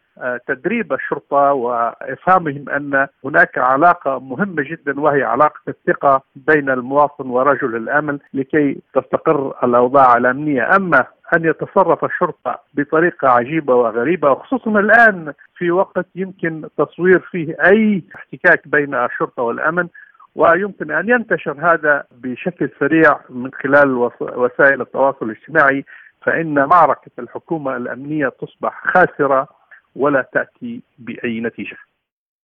تدريب 0.47 0.93
الشرطة 0.93 1.53
وإفهامهم 1.53 2.69
أن 2.69 3.07
هناك 3.25 3.57
علاقة 3.57 4.19
مهمة 4.19 4.63
جدا 4.63 4.99
وهي 4.99 5.23
علاقة 5.23 5.59
الثقة 5.67 6.21
بين 6.35 6.69
المواطن 6.69 7.29
ورجل 7.29 7.75
الأمن 7.75 8.19
لكي 8.33 8.81
تستقر 8.93 9.53
الأوضاع 9.63 10.17
الأمنية، 10.17 10.75
أما 10.75 11.05
أن 11.35 11.45
يتصرف 11.45 12.05
الشرطة 12.05 12.59
بطريقة 12.73 13.27
عجيبة 13.27 13.75
وغريبة 13.75 14.31
وخصوصا 14.31 14.69
الآن 14.69 15.33
في 15.57 15.71
وقت 15.71 16.05
يمكن 16.15 16.67
تصوير 16.77 17.19
فيه 17.19 17.55
أي 17.65 18.03
احتكاك 18.15 18.67
بين 18.67 18.95
الشرطة 18.95 19.43
والأمن 19.43 19.87
ويمكن 20.35 20.91
أن 20.91 21.09
ينتشر 21.09 21.55
هذا 21.59 22.03
بشكل 22.11 22.69
سريع 22.79 23.19
من 23.29 23.51
خلال 23.53 24.11
وسائل 24.21 24.81
التواصل 24.81 25.25
الاجتماعي 25.25 25.85
فإن 26.21 26.65
معركة 26.65 27.11
الحكومة 27.19 27.77
الأمنية 27.77 28.27
تصبح 28.27 28.83
خاسرة 28.93 29.47
ولا 29.95 30.29
تأتي 30.33 30.81
بأي 30.99 31.39
نتيجة. 31.39 31.77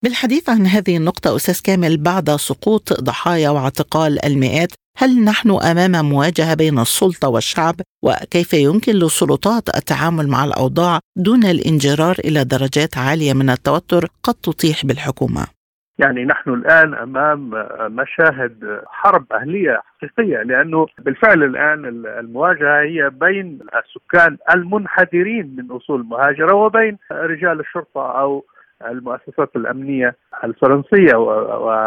بالحديث 0.03 0.49
عن 0.49 0.67
هذه 0.67 0.97
النقطة 0.97 1.37
أستاذ 1.37 1.61
كامل 1.65 1.97
بعد 1.97 2.31
سقوط 2.31 2.93
ضحايا 2.93 3.51
واعتقال 3.51 4.25
المئات 4.25 4.73
هل 4.97 5.25
نحن 5.25 5.51
أمام 5.51 6.05
مواجهة 6.09 6.55
بين 6.55 6.79
السلطة 6.79 7.29
والشعب 7.29 7.75
وكيف 8.05 8.55
يمكن 8.55 8.93
للسلطات 8.93 9.77
التعامل 9.77 10.29
مع 10.29 10.45
الأوضاع 10.45 11.01
دون 11.17 11.45
الانجرار 11.45 12.17
إلى 12.25 12.45
درجات 12.45 12.99
عالية 12.99 13.33
من 13.33 13.51
التوتر 13.51 14.07
قد 14.23 14.35
تطيح 14.35 14.87
بالحكومة؟ 14.87 15.60
يعني 16.01 16.25
نحن 16.25 16.51
الآن 16.55 16.95
أمام 16.95 17.51
مشاهد 17.81 18.83
حرب 18.87 19.33
أهلية 19.33 19.83
حقيقية 19.99 20.43
لأنه 20.43 20.87
بالفعل 20.99 21.43
الآن 21.43 21.85
المواجهة 22.07 22.81
هي 22.81 23.11
بين 23.11 23.59
السكان 23.85 24.37
المنحدرين 24.55 25.57
من 25.59 25.77
أصول 25.77 26.05
مهاجرة 26.05 26.55
وبين 26.55 26.99
رجال 27.13 27.61
الشرطة 27.61 28.21
أو 28.21 28.45
المؤسسات 28.87 29.57
الأمنية 29.57 30.17
الفرنسية 30.45 31.17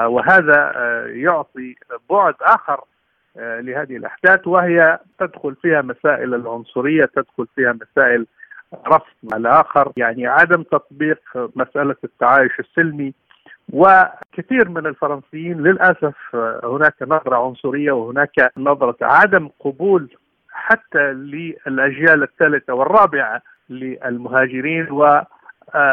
وهذا 0.07 0.71
يعطي 1.07 1.75
بعد 2.09 2.33
آخر 2.41 2.81
لهذه 3.35 3.97
الأحداث 3.97 4.47
وهي 4.47 4.99
تدخل 5.19 5.55
فيها 5.55 5.81
مسائل 5.81 6.33
العنصرية 6.33 7.05
تدخل 7.05 7.47
فيها 7.55 7.73
مسائل 7.73 8.25
رفض 8.87 9.33
الآخر 9.33 9.91
يعني 9.97 10.27
عدم 10.27 10.63
تطبيق 10.63 11.19
مسألة 11.55 11.95
التعايش 12.03 12.59
السلمي 12.59 13.13
وكثير 13.73 14.69
من 14.69 14.85
الفرنسيين 14.87 15.63
للأسف 15.63 16.35
هناك 16.63 16.95
نظرة 17.01 17.45
عنصرية 17.45 17.91
وهناك 17.91 18.51
نظرة 18.57 18.97
عدم 19.01 19.49
قبول 19.59 20.09
حتى 20.51 21.13
للأجيال 21.13 22.23
الثالثة 22.23 22.73
والرابعة 22.73 23.41
للمهاجرين 23.69 24.91
و 24.91 25.21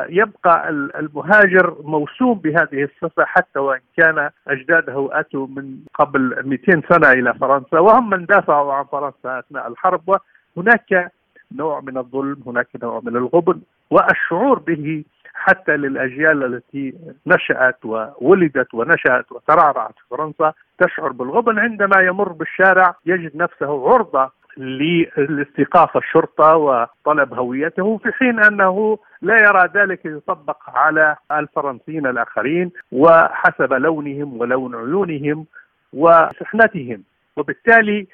يبقى 0.09 0.68
المهاجر 0.70 1.76
موسوم 1.83 2.38
بهذه 2.38 2.85
الصفة 2.85 3.24
حتى 3.24 3.59
وإن 3.59 3.80
كان 3.96 4.30
أجداده 4.48 5.09
أتوا 5.12 5.46
من 5.46 5.78
قبل 5.94 6.37
200 6.44 6.83
سنة 6.88 7.12
إلى 7.12 7.35
فرنسا. 7.35 7.78
وهم 7.78 8.11
من 8.11 8.26
دافعوا 8.26 8.72
عن 8.72 8.85
فرنسا 8.85 9.38
أثناء 9.38 9.68
الحرب 9.68 10.18
وهناك 10.56 11.12
نوع 11.54 11.80
من 11.80 11.98
الظلم 11.98 12.36
هناك 12.46 12.68
نوع 12.82 13.00
من 13.04 13.16
الغبن 13.16 13.60
والشعور 13.90 14.58
به 14.58 15.04
حتى 15.34 15.76
للأجيال 15.76 16.44
التي 16.54 16.94
نشأت 17.26 17.84
وولدت 17.84 18.74
ونشأت 18.74 19.32
وترعرعت 19.32 19.94
في 19.94 20.04
فرنسا 20.10 20.52
تشعر 20.78 21.12
بالغبن. 21.12 21.58
عندما 21.58 22.02
يمر 22.02 22.32
بالشارع 22.32 22.94
يجد 23.06 23.36
نفسه 23.36 23.88
عرضة 23.92 24.30
لاستيقاف 24.56 25.96
الشرطة 25.96 26.56
وطلب 26.56 27.34
هويته 27.34 27.98
في 27.98 28.12
حين 28.12 28.44
أنه 28.44 28.98
لا 29.22 29.34
يرى 29.34 29.68
ذلك 29.74 30.04
يطبق 30.04 30.56
على 30.66 31.16
الفرنسيين 31.32 32.06
الآخرين 32.06 32.70
وحسب 32.92 33.72
لونهم 33.72 34.40
ولون 34.40 34.74
عيونهم 34.74 35.46
وسحنتهم 35.92 37.02
وبالتالي 37.36 38.06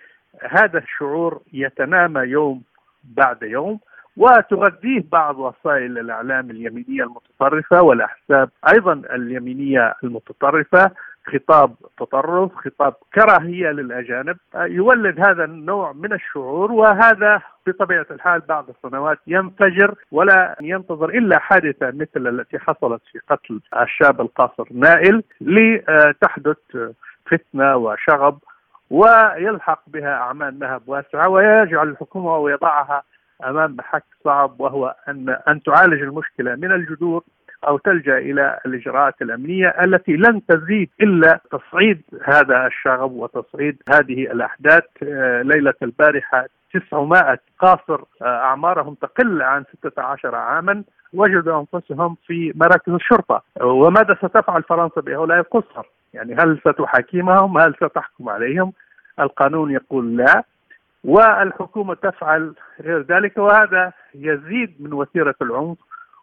هذا 0.50 0.78
الشعور 0.78 1.40
يتنامى 1.52 2.20
يوم 2.20 2.62
بعد 3.16 3.42
يوم 3.42 3.80
وتغذيه 4.16 5.04
بعض 5.12 5.38
وسائل 5.38 5.98
الإعلام 5.98 6.50
اليمينية 6.50 7.02
المتطرفة 7.02 7.82
والأحزاب 7.82 8.50
أيضا 8.72 8.92
اليمينية 8.92 9.94
المتطرفة 10.04 10.90
خطاب 11.26 11.74
تطرف 11.98 12.54
خطاب 12.54 12.94
كراهية 13.14 13.70
للأجانب. 13.70 14.36
يولد 14.56 15.20
هذا 15.20 15.44
النوع 15.44 15.92
من 15.92 16.12
الشعور 16.12 16.72
وهذا 16.72 17.42
بطبيعة 17.66 18.06
الحال 18.10 18.40
بعد 18.40 18.64
سنوات 18.82 19.18
ينفجر 19.26 19.94
ولا 20.12 20.56
ينتظر 20.60 21.08
إلا 21.08 21.38
حادثة 21.38 21.86
مثل 21.86 22.26
التي 22.28 22.58
حصلت 22.58 23.02
في 23.12 23.18
قتل 23.30 23.60
الشاب 23.82 24.20
القاصر 24.20 24.64
نائل 24.70 25.22
لتحدث 25.40 26.56
فتنة 27.26 27.76
وشغب 27.76 28.38
ويلحق 28.90 29.82
بها 29.86 30.14
أعمال 30.14 30.58
نهب 30.58 30.82
واسعة 30.86 31.28
ويجعل 31.28 31.88
الحكومة 31.88 32.36
ويضعها 32.36 33.02
أمام 33.44 33.76
محك 33.76 34.04
صعب 34.24 34.60
وهو 34.60 34.94
ان 35.08 35.36
أن 35.48 35.62
تعالج 35.62 36.02
المشكلة 36.02 36.54
من 36.54 36.72
الجذور 36.72 37.24
أو 37.68 37.78
تلجأ 37.78 38.18
إلى 38.18 38.58
الإجراءات 38.66 39.22
الأمنية 39.22 39.68
التي 39.68 40.12
لن 40.12 40.46
تزيد 40.46 40.90
إلا 41.00 41.40
تصعيد 41.50 42.02
هذا 42.24 42.66
الشغب 42.66 43.12
وتصعيد 43.12 43.82
هذه 43.88 44.22
الأحداث 44.22 44.84
آه، 45.02 45.42
ليلة 45.42 45.74
البارحة 45.82 46.46
900 46.74 47.38
قاصر 47.58 48.00
آه، 48.22 48.24
أعمارهم 48.24 48.94
تقل 48.94 49.42
عن 49.42 49.64
16 49.78 50.34
عاما 50.34 50.84
وجدوا 51.12 51.60
أنفسهم 51.60 52.16
في 52.26 52.52
مراكز 52.54 52.92
الشرطة 52.92 53.42
وماذا 53.60 54.14
ستفعل 54.14 54.62
فرنسا 54.62 55.00
بهؤلاء 55.00 55.38
القصر؟ 55.38 55.86
يعني 56.14 56.34
هل 56.34 56.58
ستحاكمهم؟ 56.60 57.58
هل 57.58 57.74
ستحكم 57.74 58.28
عليهم؟ 58.28 58.72
القانون 59.20 59.70
يقول 59.70 60.16
لا 60.16 60.44
والحكومة 61.04 61.94
تفعل 61.94 62.54
غير 62.80 63.00
ذلك 63.02 63.38
وهذا 63.38 63.92
يزيد 64.14 64.74
من 64.80 64.92
وتيرة 64.92 65.34
العنف 65.42 65.78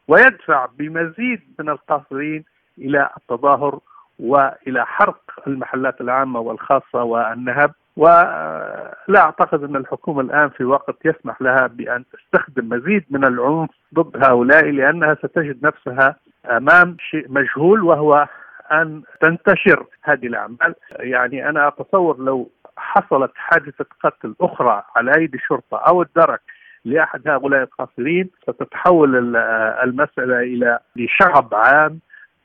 ويدفع 0.07 0.65
بمزيد 0.77 1.41
من 1.59 1.69
القاصرين 1.69 2.43
إلى 2.77 3.09
التظاهر 3.17 3.79
وإلى 4.19 4.85
حرق 4.85 5.19
المحلات 5.47 6.01
العامة 6.01 6.39
والخاصة 6.39 7.03
والنهب 7.03 7.71
ولا 7.97 9.17
أعتقد 9.17 9.63
أن 9.63 9.75
الحكومة 9.75 10.21
الآن 10.21 10.49
في 10.49 10.63
وقت 10.63 10.95
يسمح 11.05 11.41
لها 11.41 11.67
بأن 11.67 12.03
تستخدم 12.13 12.69
مزيد 12.69 13.03
من 13.09 13.25
العنف 13.25 13.69
ضد 13.93 14.23
هؤلاء 14.23 14.65
لأنها 14.71 15.15
ستجد 15.15 15.65
نفسها 15.65 16.15
أمام 16.45 16.97
شيء 16.99 17.25
مجهول 17.31 17.83
وهو 17.83 18.27
أن 18.71 19.03
تنتشر 19.21 19.85
هذه 20.03 20.27
الأعمال. 20.27 20.75
يعني 20.99 21.49
أنا 21.49 21.67
أتصور 21.67 22.17
لو 22.19 22.49
حصلت 22.77 23.31
حادثة 23.35 23.85
قتل 24.03 24.35
أخرى 24.41 24.83
على 24.95 25.15
أيدي 25.17 25.37
الشرطة 25.37 25.77
أو 25.77 26.01
الدرك 26.01 26.41
لأحد 26.85 27.27
هؤلاء 27.27 27.61
القاصرين 27.63 28.29
ستتحول 28.43 29.35
المسألة 29.83 30.39
إلى 30.39 30.79
شغب 31.07 31.55
عام 31.55 31.99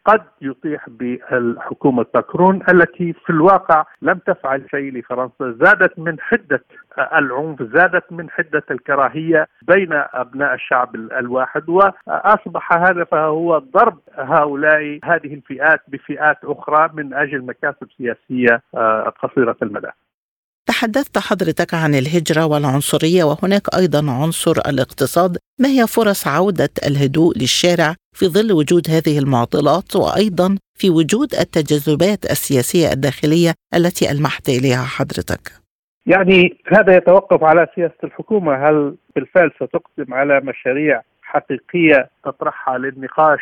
قد 0.09 0.23
يطيح 0.41 0.89
بالحكومة 0.89 2.07
ماكرون 2.15 2.63
التي 2.73 3.13
في 3.13 3.31
الواقع 3.31 3.85
لم 4.03 4.19
تفعل 4.19 4.67
شيء 4.71 4.93
لفرنسا. 4.93 5.57
زادت 5.65 5.99
من 5.99 6.21
حدة 6.21 6.65
العنف 6.99 7.63
زادت 7.63 8.13
من 8.13 8.31
حدة 8.31 8.63
الكراهية 8.71 9.47
بين 9.63 9.93
أبناء 9.93 10.55
الشعب 10.55 10.95
الواحد. 10.95 11.69
وأصبح 11.69 12.73
هدفها 12.73 13.25
هو 13.25 13.59
ضرب 13.59 13.99
هؤلاء 14.15 14.99
هذه 15.05 15.35
الفئات 15.35 15.81
بفئات 15.89 16.39
أخرى 16.45 16.91
من 16.95 17.15
أجل 17.15 17.45
مكاسب 17.45 17.89
سياسية 17.99 18.63
قصيرة 19.23 19.57
المدى. 19.63 19.91
تحدثت 20.79 21.19
حضرتك 21.19 21.75
عن 21.75 21.95
الهجرة 21.95 22.47
والعنصرية 22.47 23.25
وهناك 23.25 23.63
أيضا 23.81 23.99
عنصر 23.99 24.57
الاقتصاد 24.71 25.39
ما 25.61 25.69
هي 25.69 25.87
فرص 25.87 26.27
عودة 26.29 26.69
الهدوء 26.87 27.39
للشارع 27.39 27.95
في 28.13 28.27
ظل 28.27 28.53
وجود 28.53 28.85
هذه 28.91 29.19
المعضلات 29.19 29.97
وأيضا 29.97 30.49
في 30.75 30.91
وجود 30.91 31.31
التجاذبات 31.35 32.25
السياسية 32.25 32.93
الداخلية 32.93 33.53
التي 33.75 34.11
ألمحت 34.11 34.49
إليها 34.49 34.85
حضرتك. 34.97 35.45
يعني 36.07 36.59
هذا 36.77 36.97
يتوقف 36.97 37.45
على 37.45 37.67
سياسة 37.75 38.03
الحكومة. 38.05 38.53
هل 38.69 38.95
بالفعل 39.15 39.51
ستقدم 39.57 40.15
على 40.15 40.41
مشاريع 40.41 41.03
حقيقية 41.23 42.11
تطرحها 42.25 42.79
للنقاش 42.79 43.41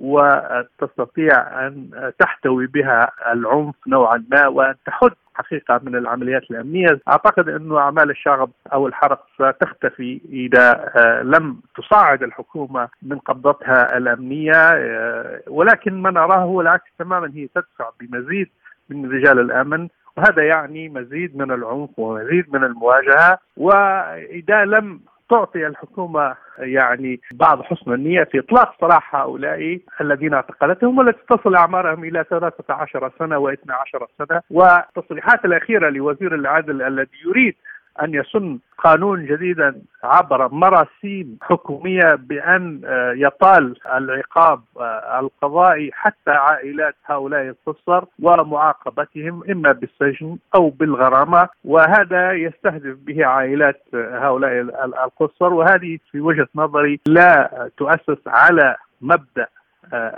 وتستطيع 0.00 1.66
أن 1.66 1.90
تحتوي 2.18 2.66
بها 2.66 3.12
العنف 3.32 3.74
نوعا 3.86 4.24
ما 4.30 4.46
وأن 4.46 4.74
تحد 4.86 5.10
حقيقة 5.36 5.80
من 5.82 5.96
العمليات 5.96 6.50
الأمنية، 6.50 7.00
أعتقد 7.08 7.48
انه 7.48 7.78
أعمال 7.78 8.10
الشغب 8.10 8.50
أو 8.72 8.86
الحرق 8.86 9.26
ستختفي 9.34 10.20
إذا 10.32 10.92
آه، 10.96 11.22
لم 11.22 11.60
تصعد 11.76 12.22
الحكومة 12.22 12.88
من 13.02 13.18
قبضتها 13.18 13.96
الأمنية 13.96 14.52
آه، 14.54 15.40
ولكن 15.48 16.02
ما 16.02 16.10
نراه 16.10 16.38
هو 16.38 16.60
العكس 16.60 16.90
تماما 16.98 17.30
هي 17.34 17.48
تدفع 17.54 17.90
بمزيد 18.00 18.48
من 18.90 19.10
رجال 19.10 19.38
الأمن 19.38 19.88
وهذا 20.16 20.42
يعني 20.42 20.88
مزيد 20.88 21.36
من 21.36 21.50
العنف 21.52 21.98
ومزيد 21.98 22.54
من 22.54 22.64
المواجهة. 22.64 23.38
وإذا 23.56 24.64
لم 24.64 25.00
تعطي 25.30 25.66
الحكومة 25.66 26.36
يعني 26.58 27.20
بعض 27.34 27.62
حسن 27.62 27.92
النية 27.92 28.24
في 28.24 28.38
إطلاق 28.38 28.74
سراح 28.80 29.16
هؤلاء 29.16 29.78
الذين 30.00 30.34
اعتقلتهم 30.34 30.98
والتي 30.98 31.20
تصل 31.28 31.54
أعمارهم 31.54 32.04
إلى 32.04 32.24
13 32.30 33.10
سنة 33.18 33.46
و12 33.46 34.06
سنة. 34.18 34.42
والتصريحات 34.50 35.44
الأخيرة 35.44 35.90
لوزير 35.90 36.34
العدل 36.34 36.82
الذي 36.82 37.18
يريد 37.26 37.54
أن 38.02 38.14
يسن 38.14 38.58
قانون 38.78 39.26
جديدا 39.26 39.82
عبر 40.04 40.48
مراسيم 40.48 41.38
حكومية 41.42 42.14
بأن 42.14 42.80
آه، 42.84 43.12
يطال 43.16 43.76
العقاب 43.94 44.60
آه، 44.80 45.20
القضائي 45.20 45.90
حتى 45.92 46.30
عائلات 46.30 46.94
هؤلاء 47.06 47.42
القصر 47.42 48.04
ومعاقبتهم 48.22 49.42
إما 49.50 49.72
بالسجن 49.72 50.38
أو 50.54 50.70
بالغرامة. 50.70 51.48
وهذا 51.64 52.32
يستهدف 52.32 52.96
به 53.06 53.26
عائلات 53.26 53.82
آه، 53.94 54.18
هؤلاء 54.18 54.52
القصر. 54.84 55.52
وهذه 55.52 55.98
في 56.12 56.20
وجهة 56.20 56.48
نظري 56.54 57.00
لا 57.06 57.70
تؤسس 57.76 58.18
على 58.26 58.76
مبدأ 59.00 59.46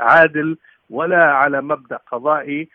عادل 0.01 0.57
ولا 0.91 1.25
على 1.25 1.61
مبدأ 1.61 1.99
قضائي. 2.13 2.69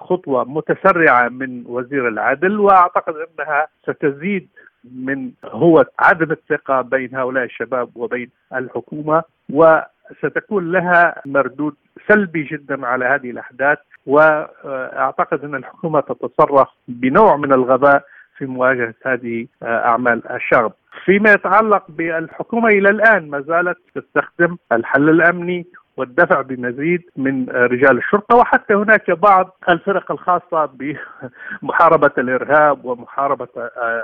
خطوة 0.00 0.44
متسرعة 0.44 1.28
من 1.28 1.64
وزير 1.66 2.08
العدل 2.08 2.60
وأعتقد 2.60 3.14
أنها 3.14 3.66
ستزيد 3.82 4.48
من 4.84 5.30
هو 5.44 5.84
عدم 5.98 6.32
الثقة 6.32 6.80
بين 6.80 7.16
هؤلاء 7.16 7.44
الشباب 7.44 7.88
وبين 7.96 8.30
الحكومة 8.54 9.22
وستكون 9.52 10.72
لها 10.72 11.22
مردود 11.26 11.74
سلبي 12.08 12.42
جدا 12.42 12.86
على 12.86 13.04
هذه 13.04 13.30
الأحداث 13.30 13.78
وأعتقد 14.06 15.44
أن 15.44 15.54
الحكومة 15.54 16.00
تتصرف 16.00 16.68
بنوع 16.88 17.36
من 17.36 17.52
الغباء 17.52 18.02
في 18.36 18.46
مواجهة 18.46 18.94
هذه 19.06 19.46
أعمال 19.62 20.30
الشغب. 20.32 20.72
فيما 21.04 21.32
يتعلق 21.32 21.84
بالحكومة 21.88 22.68
إلى 22.68 22.90
الآن 22.90 23.30
ما 23.30 23.40
زالت 23.40 23.78
تستخدم 23.94 24.56
الحل 24.72 25.08
الأمني 25.08 25.66
والدفع 25.96 26.40
بمزيد 26.40 27.02
من 27.16 27.48
رجال 27.50 27.98
الشرطة 27.98 28.36
وحتى 28.36 28.74
هناك 28.74 29.10
بعض 29.10 29.56
الفرق 29.68 30.12
الخاصة 30.12 30.70
بمحاربة 31.62 32.10
الإرهاب 32.18 32.84
ومحاربة 32.84 33.48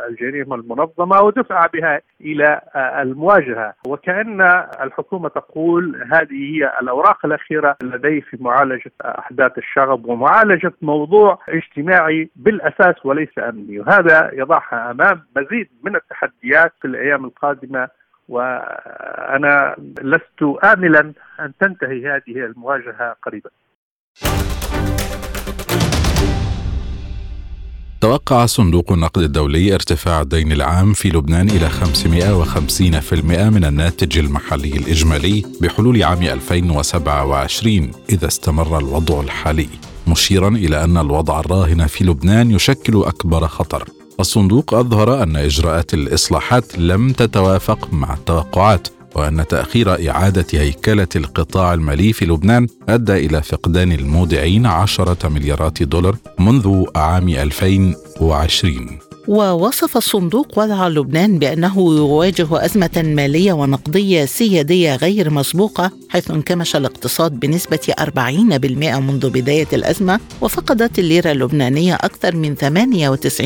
الجريمة 0.09 0.55
المنظمة 0.57 1.20
ودفع 1.22 1.66
بها 1.66 2.01
إلى 2.20 2.61
المواجهة. 2.76 3.74
وكأن 3.87 4.41
الحكومة 4.80 5.28
تقول 5.28 6.03
هذه 6.12 6.32
هي 6.57 6.72
الأوراق 6.82 7.26
الأخيرة 7.26 7.76
لدي 7.82 8.20
في 8.20 8.37
معالجة 8.41 8.93
أحداث 9.05 9.59
الشغب 9.59 10.07
ومعالجة 10.07 10.72
موضوع 10.82 11.39
اجتماعي 11.49 12.30
بالأساس 12.37 13.07
وليس 13.07 13.39
أمني. 13.39 13.80
وهذا 13.80 14.30
يضعها 14.32 14.91
أمام 14.91 15.22
مزيد 15.37 15.68
من 15.82 15.97
التحديات 15.97 16.72
في 16.80 16.87
الأيام 16.89 17.24
القادمة 17.24 17.89
وأنا 18.28 19.76
لست 20.02 20.42
املا 20.64 21.12
أن 21.40 21.52
تنتهي 21.60 22.06
هذه 22.06 22.44
المواجهة 22.46 23.16
قريبا. 23.22 23.50
توقع 28.00 28.46
صندوق 28.46 28.92
النقد 28.92 29.22
الدولي 29.22 29.74
ارتفاع 29.74 30.20
الدين 30.20 30.52
العام 30.52 30.92
في 30.92 31.08
لبنان 31.08 31.48
إلى 31.48 31.68
550% 31.68 33.52
من 33.54 33.64
الناتج 33.64 34.18
المحلي 34.18 34.72
الإجمالي 34.76 35.44
بحلول 35.62 36.02
عام 36.02 36.22
2027 36.22 37.90
إذا 38.10 38.26
استمر 38.26 38.78
الوضع 38.78 39.20
الحالي 39.20 39.68
مشيرا 40.08 40.48
إلى 40.48 40.84
أن 40.84 40.96
الوضع 40.96 41.40
الراهن 41.40 41.86
في 41.86 42.04
لبنان 42.04 42.50
يشكل 42.50 43.02
أكبر 43.06 43.46
خطر 43.46 43.84
الصندوق 44.20 44.74
أظهر 44.74 45.22
أن 45.22 45.36
إجراءات 45.36 45.94
الإصلاحات 45.94 46.78
لم 46.78 47.12
تتوافق 47.12 47.88
مع 47.92 48.14
التوقعات 48.14 48.88
وأن 49.14 49.46
تأخير 49.46 50.10
إعادة 50.10 50.46
هيكلة 50.52 51.08
القطاع 51.16 51.74
المالي 51.74 52.12
في 52.12 52.26
لبنان 52.26 52.66
أدى 52.88 53.26
إلى 53.26 53.42
فقدان 53.42 53.92
المودعين 53.92 54.66
عشرة 54.66 55.28
مليارات 55.28 55.82
دولار 55.82 56.16
منذ 56.38 56.84
عام 56.96 57.28
2020 57.28 58.98
ووصف 59.28 59.96
الصندوق 59.96 60.58
وضع 60.58 60.88
لبنان 60.88 61.38
بأنه 61.38 61.76
يواجه 61.76 62.64
أزمة 62.64 62.90
مالية 62.96 63.52
ونقدية 63.52 64.24
سيادية 64.24 64.96
غير 64.96 65.30
مسبوقة 65.30 65.90
حيث 66.08 66.30
انكمش 66.30 66.76
الاقتصاد 66.76 67.40
بنسبة 67.40 67.94
40% 68.00 68.02
منذ 68.98 69.30
بداية 69.30 69.66
الأزمة 69.72 70.20
وفقدت 70.40 70.98
الليرة 70.98 71.32
اللبنانية 71.32 71.94
أكثر 71.94 72.36
من 72.36 72.56
98% 72.56 73.42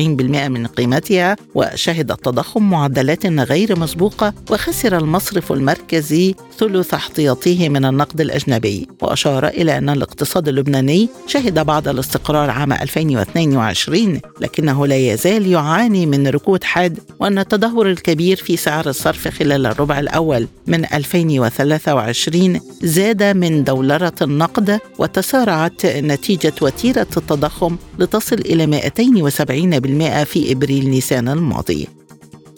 من 0.49 0.67
قيمتها 0.67 1.35
وشهد 1.55 2.11
التضخم 2.11 2.69
معدلات 2.69 3.25
غير 3.25 3.79
مسبوقة 3.79 4.33
وخسر 4.51 4.97
المصرف 4.97 5.51
المركزي 5.51 6.35
ثلث 6.59 6.93
احتياطيه 6.93 7.69
من 7.69 7.85
النقد 7.85 8.21
الأجنبي. 8.21 8.87
وأشار 9.01 9.47
إلى 9.47 9.77
أن 9.77 9.89
الاقتصاد 9.89 10.47
اللبناني 10.47 11.09
شهد 11.27 11.59
بعض 11.59 11.87
الاستقرار 11.87 12.49
عام 12.49 12.73
2022 12.73 14.21
لكنه 14.41 14.87
لا 14.87 14.95
يزال 14.95 15.47
يعاني 15.47 15.70
من 16.05 16.27
ركود 16.27 16.63
حاد 16.63 16.99
وأن 17.19 17.39
التدهور 17.39 17.89
الكبير 17.89 18.37
في 18.37 18.57
سعر 18.57 18.89
الصرف 18.89 19.27
خلال 19.27 19.65
الربع 19.65 19.99
الأول 19.99 20.47
من 20.67 20.85
2023 20.85 22.59
زاد 22.83 23.23
من 23.23 23.63
دولرة 23.63 24.13
النقد 24.21 24.79
وتسارعت 24.99 25.85
نتيجة 25.85 26.53
وتيرة 26.61 27.07
التضخم 27.17 27.75
لتصل 27.99 28.35
إلى 28.35 28.81
270% 30.23 30.23
في 30.23 30.51
إبريل 30.51 30.89
نيسان 30.89 31.27
الماضي. 31.29 32.00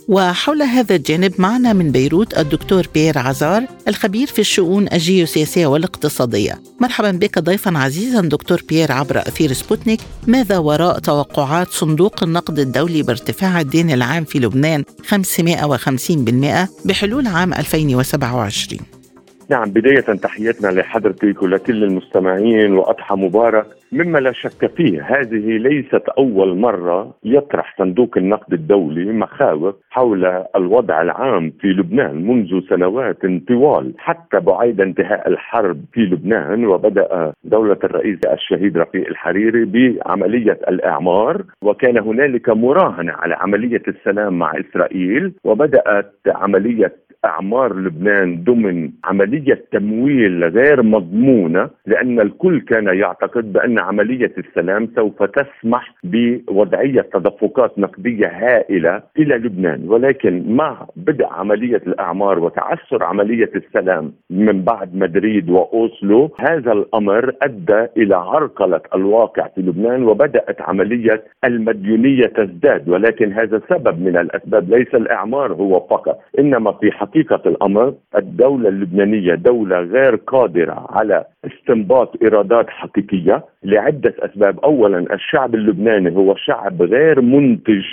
وحول 0.07 0.61
هذا 0.61 0.95
الجانب 0.95 1.33
معنا 1.37 1.73
من 1.73 1.91
بيروت 1.91 2.37
الدكتور 2.37 2.87
بيير 2.93 3.17
عزار 3.17 3.67
الخبير 3.87 4.27
في 4.27 4.39
الشؤون 4.39 4.87
الجيوسياسية 4.93 5.67
والاقتصادية. 5.67 6.61
مرحبا 6.79 7.11
بك 7.11 7.39
ضيفا 7.39 7.77
عزيزا 7.77 8.21
دكتور 8.21 8.61
بيير 8.69 8.91
عبر 8.91 9.17
أثير 9.19 9.53
سبوتنيك. 9.53 9.99
ماذا 10.27 10.57
وراء 10.57 10.99
توقعات 10.99 11.71
صندوق 11.71 12.23
النقد 12.23 12.59
الدولي 12.59 13.01
بارتفاع 13.03 13.61
الدين 13.61 13.91
العام 13.91 14.25
في 14.25 14.39
لبنان 14.39 14.83
550% 15.03 16.69
بحلول 16.85 17.27
عام 17.27 17.53
2027 17.53 19.02
نعم 19.49 19.71
بداية 19.71 20.01
تحياتنا 20.01 20.67
لحضرتك 20.67 21.43
ولكل 21.43 21.83
المستمعين 21.83 22.73
وأضحى 22.73 23.15
مبارك. 23.15 23.65
مما 23.91 24.19
لا 24.19 24.31
شك 24.31 24.71
فيه 24.75 25.01
هذه 25.01 25.57
ليست 25.57 26.09
أول 26.17 26.57
مرة 26.57 27.15
يطرح 27.23 27.75
صندوق 27.77 28.17
النقد 28.17 28.53
الدولي 28.53 29.11
مخاوف 29.11 29.75
حول 29.89 30.25
الوضع 30.55 31.01
العام 31.01 31.53
في 31.59 31.67
لبنان 31.67 32.27
منذ 32.27 32.61
سنوات 32.69 33.17
طوال. 33.47 33.93
حتى 33.97 34.39
بعيد 34.39 34.81
انتهاء 34.81 35.27
الحرب 35.27 35.85
في 35.93 36.01
لبنان 36.01 36.65
وبدأ 36.65 37.33
دولة 37.43 37.77
الرئيس 37.83 38.19
الشهيد 38.33 38.77
رفيق 38.77 39.07
الحريري 39.07 39.65
بعملية 39.65 40.59
الإعمار 40.69 41.43
وكان 41.61 41.97
هنالك 41.97 42.49
مراهنة 42.49 43.11
على 43.13 43.35
عملية 43.35 43.81
السلام 43.87 44.39
مع 44.39 44.53
إسرائيل 44.59 45.33
وبدأت 45.43 46.13
عملية 46.27 46.93
أعمار 47.25 47.73
لبنان 47.75 48.43
ضمن 48.43 48.89
عملية 49.03 49.63
تمويل 49.71 50.43
غير 50.43 50.83
مضمونة 50.83 51.69
لأن 51.85 52.19
الكل 52.19 52.61
كان 52.61 52.85
يعتقد 52.87 53.53
بأن 53.53 53.79
عملية 53.79 54.31
السلام 54.37 54.87
سوف 54.95 55.23
تسمح 55.23 55.95
بوضعية 56.03 57.01
تدفقات 57.01 57.79
نقدية 57.79 58.27
هائلة 58.27 59.01
إلى 59.19 59.35
لبنان. 59.35 59.83
ولكن 59.89 60.55
مع 60.55 60.87
بدء 60.95 61.25
عملية 61.25 61.81
الأعمار 61.87 62.39
وتعثر 62.39 63.03
عملية 63.03 63.51
السلام 63.55 64.13
من 64.29 64.61
بعد 64.61 64.95
مدريد 64.95 65.49
وأوسلو 65.49 66.31
هذا 66.39 66.71
الأمر 66.71 67.33
أدى 67.41 67.85
إلى 67.97 68.15
عرقلة 68.15 68.81
الواقع 68.95 69.47
في 69.47 69.61
لبنان 69.61 70.03
وبدأت 70.03 70.61
عملية 70.61 71.23
المديونية 71.45 72.25
تزداد. 72.25 72.89
ولكن 72.89 73.31
هذا 73.33 73.61
سبب 73.69 73.99
من 74.01 74.17
الأسباب 74.17 74.69
ليس 74.69 74.95
الأعمار 74.95 75.53
هو 75.53 75.79
فقط 75.79 76.19
إنما 76.39 76.71
في 76.71 76.91
حق 76.91 77.12
حقيقة 77.13 77.41
الأمر 77.45 77.93
الدولة 78.15 78.69
اللبنانية 78.69 79.35
دولة 79.35 79.79
غير 79.79 80.15
قادرة 80.15 80.87
على 80.89 81.25
استنباط 81.45 82.21
إيرادات 82.23 82.69
حقيقية 82.69 83.43
لعدة 83.63 84.13
أسباب. 84.19 84.59
أولا 84.59 85.13
الشعب 85.13 85.55
اللبناني 85.55 86.15
هو 86.15 86.35
شعب 86.35 86.81
غير 86.81 87.21
منتج 87.21 87.83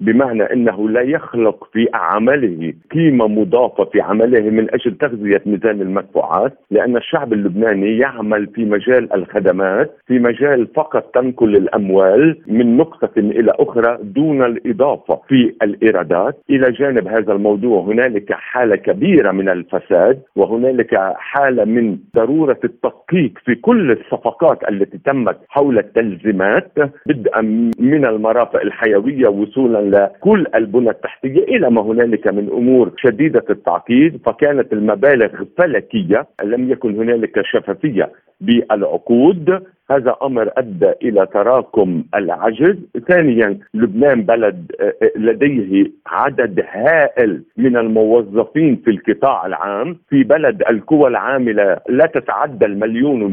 بمعنى 0.00 0.42
أنه 0.42 0.88
لا 0.88 1.00
يخلق 1.00 1.68
في 1.72 1.88
عمله 1.94 2.72
قيمة 2.92 3.28
مضافة 3.28 3.84
في 3.84 4.00
عمله 4.00 4.40
من 4.40 4.74
أجل 4.74 4.94
تغذية 4.94 5.42
ميزان 5.46 5.80
المدفوعات 5.80 6.52
لأن 6.70 6.96
الشعب 6.96 7.32
اللبناني 7.32 7.98
يعمل 7.98 8.46
في 8.46 8.64
مجال 8.64 9.12
الخدمات 9.14 9.96
في 10.06 10.18
مجال 10.18 10.66
فقط 10.66 11.10
تنقل 11.14 11.56
الأموال 11.56 12.38
من 12.46 12.76
نقطة 12.76 13.10
إلى 13.16 13.52
أخرى 13.58 13.98
دون 14.02 14.44
الإضافة 14.44 15.20
في 15.28 15.54
الإيرادات. 15.62 16.38
إلى 16.50 16.72
جانب 16.72 17.08
هذا 17.08 17.32
الموضوع 17.32 17.82
هنالك 17.82 18.32
حالة 18.32 18.67
كبيرة 18.76 19.30
من 19.32 19.48
الفساد 19.48 20.22
وهنالك 20.36 20.94
حالة 21.16 21.64
من 21.64 21.98
ضرورة 22.16 22.58
التدقيق 22.64 23.32
في 23.44 23.54
كل 23.54 23.90
الصفقات 23.92 24.68
التي 24.70 24.98
تم 24.98 25.18
تمت 25.18 25.38
حول 25.48 25.78
التلزيمات 25.78 26.72
بدءا 27.06 27.40
من 27.78 28.04
المرافق 28.04 28.60
الحيوية 28.60 29.28
وصولا 29.28 29.78
لكل 29.96 30.46
البنى 30.54 30.90
التحتية 30.90 31.42
إلى 31.42 31.70
ما 31.70 31.82
هنالك 31.82 32.26
من 32.28 32.48
أمور 32.48 32.92
شديدة 32.96 33.44
التعقيد 33.50 34.20
فكانت 34.26 34.72
المبالغ 34.72 35.44
فلكية 35.58 36.26
لم 36.44 36.70
يكن 36.70 36.96
هنالك 36.96 37.40
شفافية 37.44 38.10
بالعقود. 38.40 39.62
هذا 39.90 40.16
أمر 40.22 40.50
أدى 40.56 40.92
إلى 41.02 41.26
تراكم 41.26 42.04
العجز. 42.14 42.76
ثانيا 43.08 43.58
لبنان 43.74 44.22
بلد 44.22 44.72
آه، 44.80 44.94
آه، 45.02 45.18
لديه 45.18 45.90
عدد 46.06 46.64
هائل 46.70 47.42
من 47.56 47.76
الموظفين 47.76 48.76
في 48.76 48.90
القطاع 48.90 49.46
العام. 49.46 49.96
في 50.08 50.24
بلد 50.24 50.62
القوى 50.70 51.08
العاملة 51.08 51.80
لا 51.88 52.06
تتعدى 52.06 52.66
المليون 52.66 53.22
و 53.22 53.26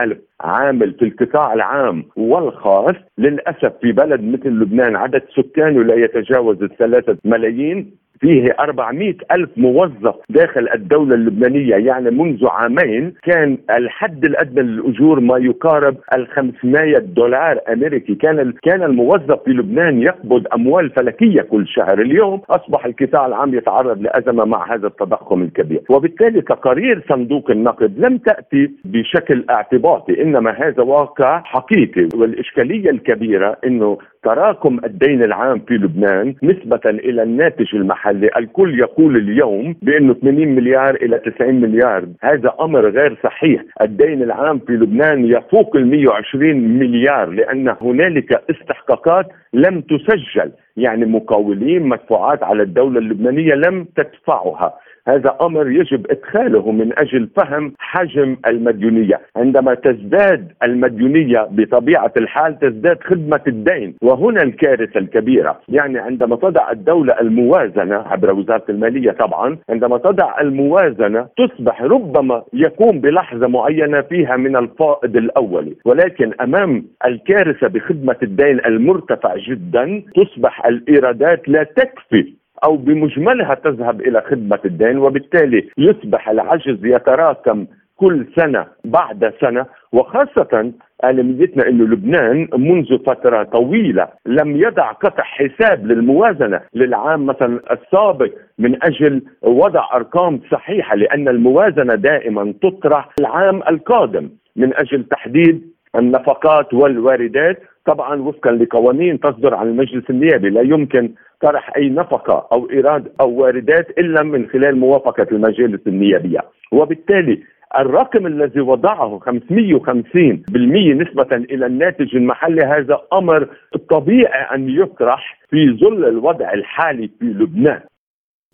ألف 0.00 0.18
عامل 0.40 0.92
في 0.92 1.04
القطاع 1.04 1.52
العام 1.52 2.04
والخاص. 2.16 2.94
للأسف 3.18 3.72
في 3.80 3.92
بلد 3.92 4.20
مثل 4.20 4.48
لبنان 4.48 4.96
عدد 4.96 5.22
سكانه 5.36 5.84
لا 5.84 5.94
يتجاوز 5.94 6.62
الثلاثة 6.62 7.16
ملايين. 7.24 8.02
فيه 8.22 8.54
400 8.60 9.14
ألف 9.32 9.50
موظف 9.56 10.14
داخل 10.28 10.68
الدولة 10.74 11.14
اللبنانية 11.14 11.74
يعني 11.74 12.10
منذ 12.10 12.46
عامين 12.46 13.14
كان 13.22 13.58
الحد 13.70 14.24
الأدنى 14.24 14.62
للأجور 14.62 15.20
ما 15.20 15.38
يقارب 15.38 15.96
ال 16.14 16.26
500 16.26 16.98
دولار 16.98 17.60
أمريكي. 17.72 18.14
كان 18.14 18.52
كان 18.62 18.82
الموظف 18.82 19.42
في 19.44 19.50
لبنان 19.50 20.02
يقبض 20.02 20.46
أموال 20.54 20.90
فلكية 20.90 21.42
كل 21.42 21.68
شهر. 21.68 22.00
اليوم 22.00 22.42
أصبح 22.50 22.84
القطاع 22.86 23.26
العام 23.26 23.54
يتعرض 23.54 24.02
لأزمة 24.02 24.44
مع 24.44 24.74
هذا 24.74 24.86
التضخم 24.86 25.42
الكبير. 25.42 25.82
وبالتالي 25.90 26.40
تقارير 26.40 27.04
صندوق 27.08 27.50
النقد 27.50 27.98
لم 27.98 28.18
تأتي 28.18 28.70
بشكل 28.84 29.44
اعتباطي 29.50 30.22
إنما 30.22 30.50
هذا 30.50 30.82
واقع 30.82 31.42
حقيقي. 31.44 32.08
والإشكالية 32.14 32.90
الكبيرة 32.90 33.56
أنه 33.66 33.98
تراكم 34.22 34.80
الدين 34.84 35.22
العام 35.22 35.58
في 35.58 35.74
لبنان 35.74 36.34
نسبة 36.42 36.80
إلى 36.86 37.22
الناتج 37.22 37.74
المحلي 37.74 38.30
الكل 38.36 38.78
يقول 38.78 39.16
اليوم 39.16 39.76
بأنه 39.82 40.14
80 40.14 40.48
مليار 40.48 40.94
إلى 40.94 41.18
90 41.18 41.54
مليار. 41.60 42.04
هذا 42.20 42.54
أمر 42.60 42.88
غير 42.88 43.18
صحيح. 43.24 43.62
الدين 43.80 44.22
العام 44.22 44.58
في 44.58 44.72
لبنان 44.72 45.24
يفوق 45.24 45.76
ال 45.76 45.86
120 45.86 46.78
مليار 46.78 47.30
لأن 47.30 47.74
هنالك 47.80 48.42
استحقاقات 48.50 49.26
لم 49.52 49.80
تسجل. 49.80 50.52
يعني 50.76 51.04
مقاولين 51.06 51.82
مدفوعات 51.82 52.42
على 52.42 52.62
الدولة 52.62 52.98
اللبنانية 52.98 53.54
لم 53.54 53.86
تدفعها. 53.96 54.74
هذا 55.08 55.36
أمر 55.40 55.70
يجب 55.70 56.06
إدخاله 56.10 56.72
من 56.72 56.98
أجل 56.98 57.28
فهم 57.36 57.72
حجم 57.78 58.36
المديونية، 58.46 59.20
عندما 59.36 59.74
تزداد 59.74 60.52
المديونية 60.62 61.48
بطبيعة 61.50 62.12
الحال 62.16 62.58
تزداد 62.58 62.98
خدمة 63.02 63.40
الدين، 63.46 63.94
وهنا 64.02 64.42
الكارثة 64.42 65.00
الكبيرة، 65.00 65.60
يعني 65.68 65.98
عندما 65.98 66.36
تضع 66.36 66.70
الدولة 66.70 67.20
الموازنة 67.20 67.94
عبر 67.94 68.34
وزارة 68.34 68.64
المالية 68.68 69.10
طبعا، 69.10 69.58
عندما 69.70 69.98
تضع 69.98 70.40
الموازنة 70.40 71.28
تصبح 71.36 71.82
ربما 71.82 72.42
يكون 72.52 73.00
بلحظة 73.00 73.46
معينة 73.46 74.00
فيها 74.00 74.36
من 74.36 74.56
الفائض 74.56 75.16
الاولي، 75.16 75.76
ولكن 75.84 76.32
أمام 76.40 76.84
الكارثة 77.06 77.68
بخدمة 77.68 78.16
الدين 78.22 78.60
المرتفع 78.66 79.36
جدا 79.36 80.02
تصبح 80.14 80.66
الإيرادات 80.66 81.48
لا 81.48 81.62
تكفي. 81.62 82.41
أو 82.64 82.76
بمجملها 82.76 83.54
تذهب 83.54 84.00
إلى 84.00 84.20
خدمة 84.30 84.58
الدين 84.64 84.98
وبالتالي 84.98 85.68
يصبح 85.78 86.28
العجز 86.28 86.78
يتراكم 86.84 87.66
كل 87.96 88.26
سنة 88.36 88.66
بعد 88.84 89.32
سنة 89.40 89.66
وخاصة 89.92 90.72
عالميتنا 91.04 91.68
إنه 91.68 91.84
لبنان 91.84 92.48
منذ 92.58 92.98
فترة 93.06 93.42
طويلة 93.42 94.08
لم 94.26 94.56
يضع 94.56 94.92
قطع 94.92 95.22
حساب 95.22 95.86
للموازنة 95.86 96.60
للعام 96.74 97.26
مثلا 97.26 97.60
السابق 97.70 98.30
من 98.58 98.84
أجل 98.84 99.22
وضع 99.42 99.88
أرقام 99.94 100.40
صحيحة 100.50 100.96
لأن 100.96 101.28
الموازنة 101.28 101.94
دائما 101.94 102.54
تطرح 102.62 103.08
العام 103.20 103.62
القادم 103.68 104.30
من 104.56 104.74
أجل 104.76 105.04
تحديد 105.04 105.72
النفقات 105.96 106.74
والواردات 106.74 107.62
طبعا 107.86 108.20
وفقا 108.22 108.52
لقوانين 108.52 109.20
تصدر 109.20 109.54
عن 109.54 109.68
المجلس 109.68 110.10
النيابي. 110.10 110.50
لا 110.50 110.60
يمكن 110.60 111.12
طرح 111.40 111.76
أي 111.76 111.88
نفقة 111.88 112.48
أو 112.52 112.70
إيراد 112.70 113.12
أو 113.20 113.30
واردات 113.30 113.98
إلا 113.98 114.22
من 114.22 114.48
خلال 114.48 114.78
موافقة 114.78 115.26
المجالس 115.32 115.86
النيابية. 115.86 116.40
وبالتالي 116.72 117.42
الرقم 117.78 118.26
الذي 118.26 118.60
وضعه 118.60 119.18
550% 119.18 120.94
نسبة 120.94 121.36
إلى 121.36 121.66
الناتج 121.66 122.16
المحلي 122.16 122.64
هذا 122.64 123.00
أمر 123.12 123.48
طبيعي 123.90 124.54
أن 124.54 124.68
يطرح 124.68 125.38
في 125.50 125.76
ظل 125.80 126.04
الوضع 126.04 126.52
الحالي 126.52 127.10
في 127.18 127.24
لبنان. 127.24 127.80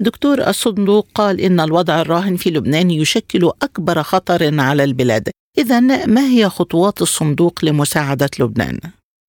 دكتور 0.01 0.49
الصندوق 0.49 1.09
قال 1.15 1.41
إن 1.41 1.61
الوضع 1.61 2.01
الراهن 2.01 2.37
في 2.37 2.51
لبنان 2.51 2.91
يشكل 2.91 3.51
أكبر 3.63 4.03
خطر 4.03 4.61
على 4.61 4.85
البلاد 4.85 5.29
إذا 5.59 5.81
ما 6.07 6.29
هي 6.29 6.49
خطوات 6.49 7.03
الصندوق 7.03 7.65
لمساعدة 7.65 8.31
لبنان؟ 8.41 8.79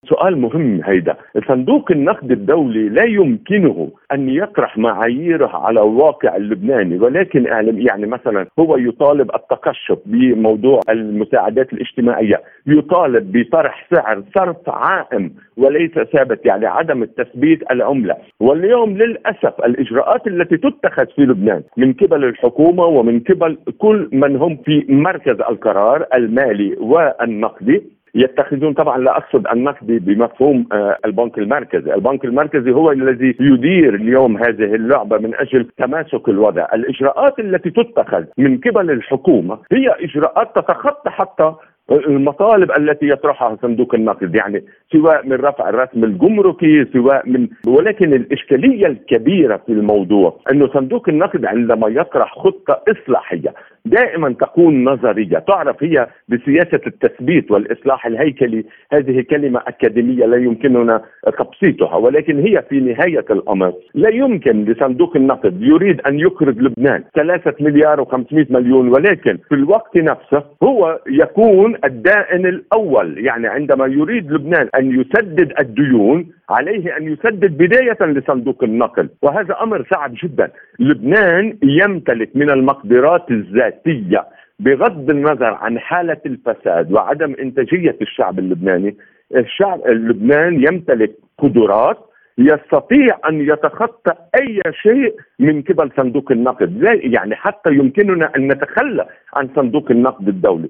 سؤال 0.10 0.38
مهم 0.38 0.82
هيدا. 0.86 1.16
صندوق 1.47 1.91
النقد 1.91 2.32
الدولي 2.32 2.89
لا 2.89 3.03
يمكنه 3.03 3.89
أن 4.12 4.30
يطرح 4.30 4.78
معاييره 4.78 5.47
على 5.53 5.80
الواقع 5.82 6.36
اللبناني 6.36 6.97
ولكن 6.97 7.45
يعني 7.78 8.07
مثلا 8.07 8.45
هو 8.60 8.78
يطالب 8.78 9.32
التقشف 9.36 9.97
بموضوع 10.05 10.80
المساعدات 10.89 11.74
الاجتماعية 11.74 12.41
يطالب 12.68 13.38
بطرح 13.38 13.88
سعر 13.95 14.24
صرف 14.38 14.70
عائم 14.70 15.32
وليس 15.57 15.91
ثابت 15.91 16.45
يعني 16.45 16.66
عدم 16.66 17.03
التثبيت 17.03 17.72
العملة. 17.72 18.16
واليوم 18.39 18.97
للأسف 18.97 19.53
الإجراءات 19.66 20.28
التي 20.28 20.57
تتخذ 20.57 21.05
في 21.16 21.22
لبنان 21.22 21.64
من 21.78 21.93
قبل 21.93 22.24
الحكومة 22.24 22.86
ومن 22.86 23.20
قبل 23.20 23.57
كل 23.78 24.10
من 24.12 24.36
هم 24.36 24.57
في 24.66 24.86
مركز 24.89 25.41
القرار 25.49 26.05
المالي 26.14 26.76
والنقدي 26.80 27.84
يتخذون 28.20 28.74
طبعا 28.74 28.97
لا 28.97 29.17
أقصد 29.17 29.47
النقدي 29.47 29.99
بمفهوم 29.99 30.67
آه، 30.72 30.97
البنك 31.05 31.38
المركزي، 31.38 31.93
البنك 31.93 32.26
المركزي 32.26 32.72
هو 32.72 32.91
الذي 32.91 33.36
يدير 33.39 33.95
اليوم 33.95 34.38
هذه 34.38 34.76
اللعبة 34.76 35.17
من 35.17 35.36
أجل 35.36 35.67
تماسك 35.78 36.30
الوضع، 36.30 36.67
الإجراءات 36.74 37.39
التي 37.39 37.70
تتخذ 37.70 38.24
من 38.38 38.57
قبل 38.57 38.91
الحكومة 38.91 39.59
هي 39.72 39.95
إجراءات 39.99 40.55
تتخطى 40.55 41.09
حتى 41.09 41.53
المطالب 41.91 42.72
التي 42.72 43.09
يطرحها 43.09 43.57
صندوق 43.61 43.95
النقد 43.95 44.36
يعني 44.36 44.63
سواء 44.91 45.26
من 45.26 45.34
رفع 45.34 45.70
الرسم 45.70 46.03
الجمركي 46.03 46.86
سواء 46.93 47.30
من 47.30 47.47
ولكن 47.67 48.13
الإشكالية 48.13 48.88
الكبيرة 48.88 49.61
في 49.65 49.72
الموضوع 49.72 50.39
انه 50.51 50.67
صندوق 50.74 51.09
النقد 51.09 51.45
عندما 51.45 51.88
يطرح 51.88 52.36
خطة 52.36 52.82
إصلاحية 52.88 53.53
دائما 53.86 54.36
تكون 54.39 54.84
نظرية 54.84 55.39
تعرف 55.39 55.84
هي 55.84 56.07
بسياسة 56.27 56.82
التثبيت 56.88 57.51
والإصلاح 57.51 58.05
الهيكلي 58.05 58.65
هذه 58.91 59.21
كلمة 59.21 59.61
أكاديمية 59.67 60.25
لا 60.25 60.38
يمكننا 60.38 61.01
تبسيطها 61.39 61.95
ولكن 61.95 62.39
هي 62.39 62.63
في 62.69 62.80
نهاية 62.80 63.25
الأمر. 63.32 63.73
لا 63.93 64.09
يمكن 64.09 64.65
لصندوق 64.65 65.15
النقد 65.15 65.61
يريد 65.61 66.01
أن 66.01 66.19
يخرج 66.19 66.59
لبنان 66.61 67.03
3 67.15 67.53
مليار 67.59 68.05
و500 68.05 68.51
مليون 68.51 68.88
ولكن 68.89 69.38
في 69.49 69.55
الوقت 69.55 69.97
نفسه 69.97 70.43
هو 70.63 70.99
يكون 71.07 71.75
الدائن 71.84 72.45
الأول. 72.45 73.25
يعني 73.25 73.47
عندما 73.47 73.86
يريد 73.88 74.32
لبنان 74.32 74.69
أن 74.75 74.99
يسدد 75.01 75.53
الديون 75.59 76.27
عليه 76.50 76.97
أن 76.97 77.04
يسدد 77.14 77.58
بداية 77.58 77.97
لصندوق 78.02 78.64
النقل. 78.64 79.10
وهذا 79.22 79.56
أمر 79.62 79.86
صعب 79.93 80.14
جدا. 80.24 80.52
لبنان 80.80 81.58
يمتلك 81.64 82.36
من 82.36 82.50
المقدرات 82.50 83.32
الذاتية 83.32 84.26
بغض 84.60 85.10
النظر 85.10 85.54
عن 85.54 85.80
حالة 85.80 86.22
الفساد 86.26 86.91
وعدم 86.91 87.36
إنتاجية 87.41 87.95
الشعب 88.02 88.39
اللبناني 88.39 88.95
الشعب 89.36 89.88
اللبنان 89.88 90.54
يمتلك 90.54 91.12
قدرات 91.38 91.97
يستطيع 92.38 93.18
أن 93.30 93.41
يتخطى 93.41 94.14
أي 94.41 94.62
شيء 94.72 95.16
من 95.39 95.62
قبل 95.62 95.91
صندوق 95.97 96.32
النقد. 96.32 96.84
يعني 97.04 97.36
حتى 97.36 97.70
يمكننا 97.70 98.32
أن 98.36 98.47
نتخلى 98.47 99.06
عن 99.34 99.50
صندوق 99.56 99.91
النقد 99.91 100.28
الدولي. 100.28 100.70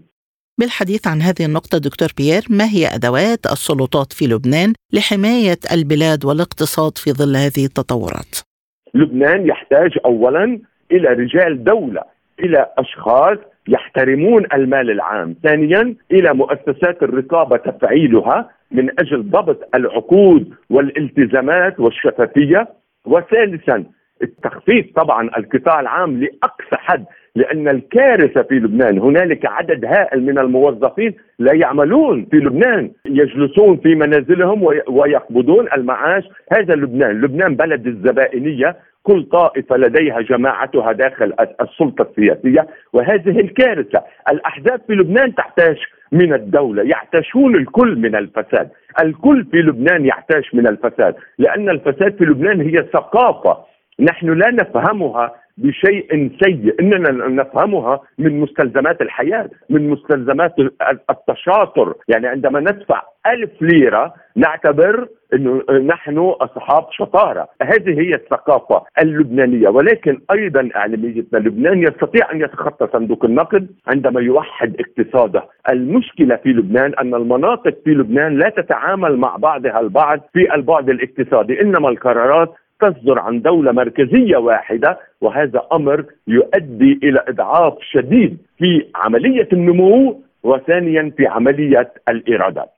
بالحديث 0.60 1.08
عن 1.08 1.22
هذه 1.22 1.46
النقطة 1.46 1.78
دكتور 1.78 2.10
بيير 2.18 2.44
ما 2.50 2.66
هي 2.76 2.86
أدوات 2.96 3.46
السلطات 3.46 4.14
في 4.14 4.26
لبنان 4.26 4.74
لحماية 4.94 5.62
البلاد 5.76 6.26
والاقتصاد 6.26 6.98
في 6.98 7.12
ظل 7.12 7.36
هذه 7.36 7.66
التطورات؟ 7.66 8.34
لبنان 8.94 9.48
يحتاج 9.48 9.92
أولا 10.06 10.60
إلى 10.92 11.08
رجال 11.08 11.64
دولة 11.64 12.04
إلى 12.40 12.68
أشخاص 12.78 13.38
يحترمون 13.68 14.46
المال 14.54 14.92
العام 14.92 15.36
ثانيا 15.44 15.96
إلى 16.12 16.34
مؤسسات 16.34 17.04
الرقابة 17.04 17.58
تفعيلها 17.58 18.50
من 18.72 19.00
أجل 19.00 19.30
ضبط 19.30 19.70
العقود 19.76 20.54
والالتزامات 20.70 21.80
والشفافية 21.80 22.68
وثالثا 23.06 23.84
التخفيف 24.24 24.86
طبعا 24.96 25.30
القطاع 25.38 25.80
العام 25.80 26.24
لأقصى 26.24 26.76
حد 26.76 27.06
لأن 27.40 27.68
الكارثة 27.68 28.42
في 28.42 28.56
لبنان 28.56 29.00
هنالك 29.00 29.46
عدد 29.46 29.86
هائل 29.86 30.26
من 30.26 30.40
الموظفين 30.40 31.14
لا 31.40 31.54
يعملون 31.54 32.26
في 32.32 32.38
لبنان 32.38 32.92
يجلسون 33.06 33.78
في 33.78 33.96
منازلهم 33.96 34.64
ويقبضون 34.88 35.68
المعاش. 35.78 36.24
هذا 36.54 36.76
لبنان 36.76 37.22
لبنان 37.22 37.56
بلد 37.56 37.88
الزبائنية 37.88 38.76
كل 39.04 39.24
طائفة 39.24 39.78
لديها 39.78 40.22
جماعتها 40.22 40.92
داخل 40.92 41.34
السلطة 41.62 42.08
السياسية 42.10 42.68
وهذه 42.94 43.40
الكارثة. 43.40 44.04
الأحزاب 44.32 44.82
في 44.88 44.94
لبنان 44.94 45.36
تحتاج 45.36 45.78
من 46.12 46.34
الدولة 46.34 46.84
يعتشون 46.84 47.56
الكل 47.56 47.96
من 47.96 48.16
الفساد. 48.16 48.70
الكل 49.04 49.46
في 49.52 49.58
لبنان 49.58 50.06
يعتاش 50.06 50.56
من 50.56 50.68
الفساد 50.68 51.16
لأن 51.38 51.70
الفساد 51.70 52.16
في 52.18 52.26
لبنان 52.26 52.62
هي 52.62 52.86
ثقافة. 52.94 53.58
نحن 54.00 54.34
لا 54.34 54.52
نفهمها 54.52 55.32
بشيء 55.60 56.32
سيء. 56.44 56.76
إننا 56.80 57.28
نفهمها 57.28 58.02
من 58.18 58.40
مستلزمات 58.40 59.02
الحياة 59.02 59.50
من 59.70 59.90
مستلزمات 59.90 60.56
التشاطر. 61.10 61.94
يعني 62.08 62.28
عندما 62.28 62.60
ندفع 62.60 63.02
ألف 63.28 63.62
ليرة 63.62 64.14
نعتبر 64.36 65.08
انه 65.34 65.64
نحن 65.86 66.18
أصحاب 66.18 66.86
شطارة، 66.92 67.48
هذه 67.62 68.02
هي 68.02 68.16
الثقافة 68.16 68.84
اللبنانية. 69.02 69.70
ولكن 69.70 70.22
أيضا 70.32 70.70
اعلاميتنا 70.76 71.40
لبنان 71.40 71.84
يستطيع 71.84 72.32
أن 72.32 72.42
يتخطى 72.42 72.88
صندوق 72.94 73.26
النقد 73.26 73.68
عندما 73.88 74.22
يوحد 74.22 74.76
اقتصاده، 74.80 75.44
المشكلة 75.70 76.36
في 76.36 76.50
لبنان 76.50 76.94
أن 76.94 77.16
المناطق 77.16 77.78
في 77.86 77.90
لبنان 77.90 78.38
لا 78.38 78.50
تتعامل 78.50 79.18
مع 79.18 79.36
بعضها 79.36 79.80
البعض 79.80 80.20
في 80.34 80.56
البعد 80.56 80.90
الاقتصادي، 80.90 81.62
إنما 81.62 81.90
القرارات 81.90 82.54
تصدر 82.82 83.20
عن 83.20 83.42
دولة 83.42 83.72
مركزية 83.72 84.38
واحدة 84.38 85.00
وهذا 85.22 85.62
أمر 85.74 86.06
يؤدي 86.28 87.00
إلى 87.04 87.24
إضعاف 87.28 87.74
شديد 87.92 88.38
في 88.58 88.86
عملية 88.96 89.48
النمو 89.54 90.22
وثانيا 90.44 91.14
في 91.18 91.28
عملية 91.28 91.94
الإيرادات. 92.10 92.70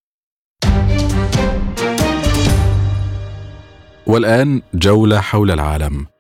والآن 4.08 4.62
جولة 4.74 5.20
حول 5.20 5.52
العالم. 5.52 6.11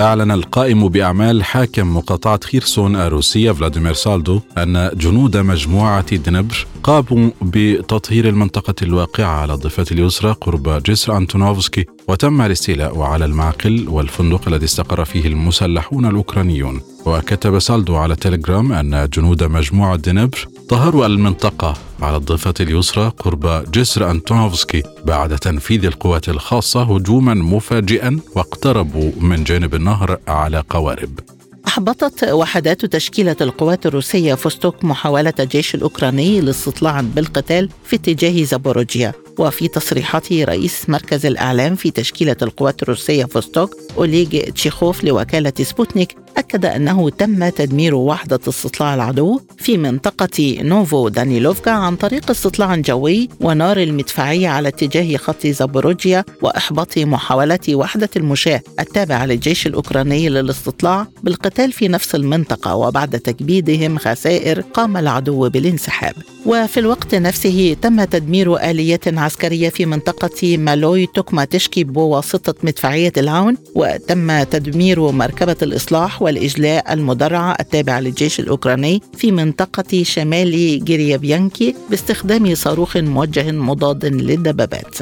أعلن 0.00 0.30
القائم 0.30 0.88
بأعمال 0.88 1.44
حاكم 1.44 1.96
مقاطعة 1.96 2.40
خيرسون 2.44 2.96
الروسية 2.96 3.52
فلاديمير 3.52 3.92
سالدو 3.92 4.40
أن 4.58 4.90
جنود 4.94 5.36
مجموعة 5.36 6.16
دنبر 6.16 6.66
قاموا 6.82 7.30
بتطهير 7.42 8.28
المنطقة 8.28 8.74
الواقعة 8.82 9.40
على 9.40 9.54
الضفة 9.54 9.86
اليسرى 9.92 10.32
قرب 10.40 10.82
جسر 10.82 11.16
أنتونوفسكي 11.16 11.84
وتم 12.08 12.42
الاستيلاء 12.42 13.00
على 13.00 13.24
المعقل 13.24 13.88
والفندق 13.88 14.48
الذي 14.48 14.64
استقر 14.64 15.04
فيه 15.04 15.26
المسلحون 15.26 16.06
الأوكرانيون. 16.06 16.80
وكتب 17.06 17.58
سالدو 17.58 17.96
على 17.96 18.16
تليجرام 18.16 18.72
أن 18.72 19.08
جنود 19.12 19.44
مجموعة 19.44 19.96
دنبر 19.96 20.48
طهروا 20.68 21.06
المنطقة. 21.06 21.74
على 22.02 22.16
الضفة 22.16 22.54
اليسرى 22.60 23.12
قرب 23.18 23.70
جسر 23.70 24.10
أنتونوفسكي 24.10 24.82
بعد 25.04 25.38
تنفيذ 25.38 25.84
القوات 25.84 26.28
الخاصة 26.28 26.82
هجوما 26.82 27.34
مفاجئا 27.34 28.20
واقتربوا 28.34 29.12
من 29.20 29.44
جانب 29.44 29.74
النهر 29.74 30.18
على 30.28 30.64
قوارب. 30.70 31.20
أحبطت 31.66 32.24
وحدات 32.24 32.84
تشكيلة 32.84 33.36
القوات 33.40 33.86
الروسية 33.86 34.34
فوستوك 34.34 34.84
محاولة 34.84 35.34
الجيش 35.40 35.74
الأوكراني 35.74 36.40
للاستطلاع 36.40 37.00
بالقتال 37.00 37.68
في 37.84 37.96
اتجاه 37.96 38.42
زابوروجيا. 38.42 39.12
وفي 39.38 39.68
تصريحاته 39.68 40.44
رئيس 40.44 40.88
مركز 40.88 41.26
الإعلام 41.26 41.74
في 41.74 41.90
تشكيلة 41.90 42.36
القوات 42.42 42.82
الروسية 42.82 43.24
فوستوك 43.24 43.76
أوليج 43.98 44.40
تشيخوف 44.52 45.04
لوكالة 45.04 45.52
سبوتنيك 45.62 46.16
أكد 46.36 46.64
أنه 46.64 47.10
تم 47.10 47.48
تدمير 47.48 47.94
وحدة 47.94 48.40
استطلاع 48.48 48.94
العدو 48.94 49.40
في 49.58 49.76
منطقة 49.76 50.56
نوفو 50.62 51.08
دانيلوفكا 51.08 51.70
عن 51.70 51.96
طريق 51.96 52.30
استطلاع 52.30 52.76
جوي 52.76 53.28
ونار 53.40 53.76
المدفعية 53.76 54.48
على 54.48 54.68
اتجاه 54.68 55.16
خط 55.16 55.46
زابوروجيا 55.46 56.24
وإحباط 56.42 56.98
محاولات 56.98 57.70
وحدة 57.70 58.08
المشاة 58.16 58.60
التابعة 58.80 59.26
للجيش 59.26 59.66
الأوكراني 59.66 60.28
للاستطلاع 60.28 61.06
بالقتال 61.22 61.72
في 61.72 61.88
نفس 61.88 62.14
المنطقة 62.14 62.74
وبعد 62.74 63.20
تكبيدهم 63.20 63.98
خسائر 63.98 64.60
قام 64.60 64.96
العدو 64.96 65.48
بالانسحاب. 65.48 66.14
وفي 66.46 66.80
الوقت 66.80 67.14
نفسه 67.14 67.76
تم 67.82 68.04
تدمير 68.04 68.56
آليات 68.70 69.08
عسكرية 69.26 69.68
في 69.68 69.86
منطقة 69.86 70.56
مالوي 70.56 71.06
توكماتشكي 71.06 71.84
بواسطة 71.84 72.54
مدفعية 72.62 73.12
الهاون 73.16 73.56
وتم 73.74 74.42
تدمير 74.42 75.10
مركبة 75.10 75.56
الإصلاح 75.62 76.22
والإجلاء 76.22 76.92
المدرعة 76.92 77.56
التابعة 77.60 78.00
للجيش 78.00 78.40
الأوكراني 78.40 79.02
في 79.16 79.32
منطقة 79.32 80.02
شمال 80.02 80.84
جيريابيانكي 80.84 81.74
باستخدام 81.90 82.54
صاروخ 82.54 82.96
موجه 82.96 83.52
مضاد 83.52 84.04
للدبابات. 84.04 84.96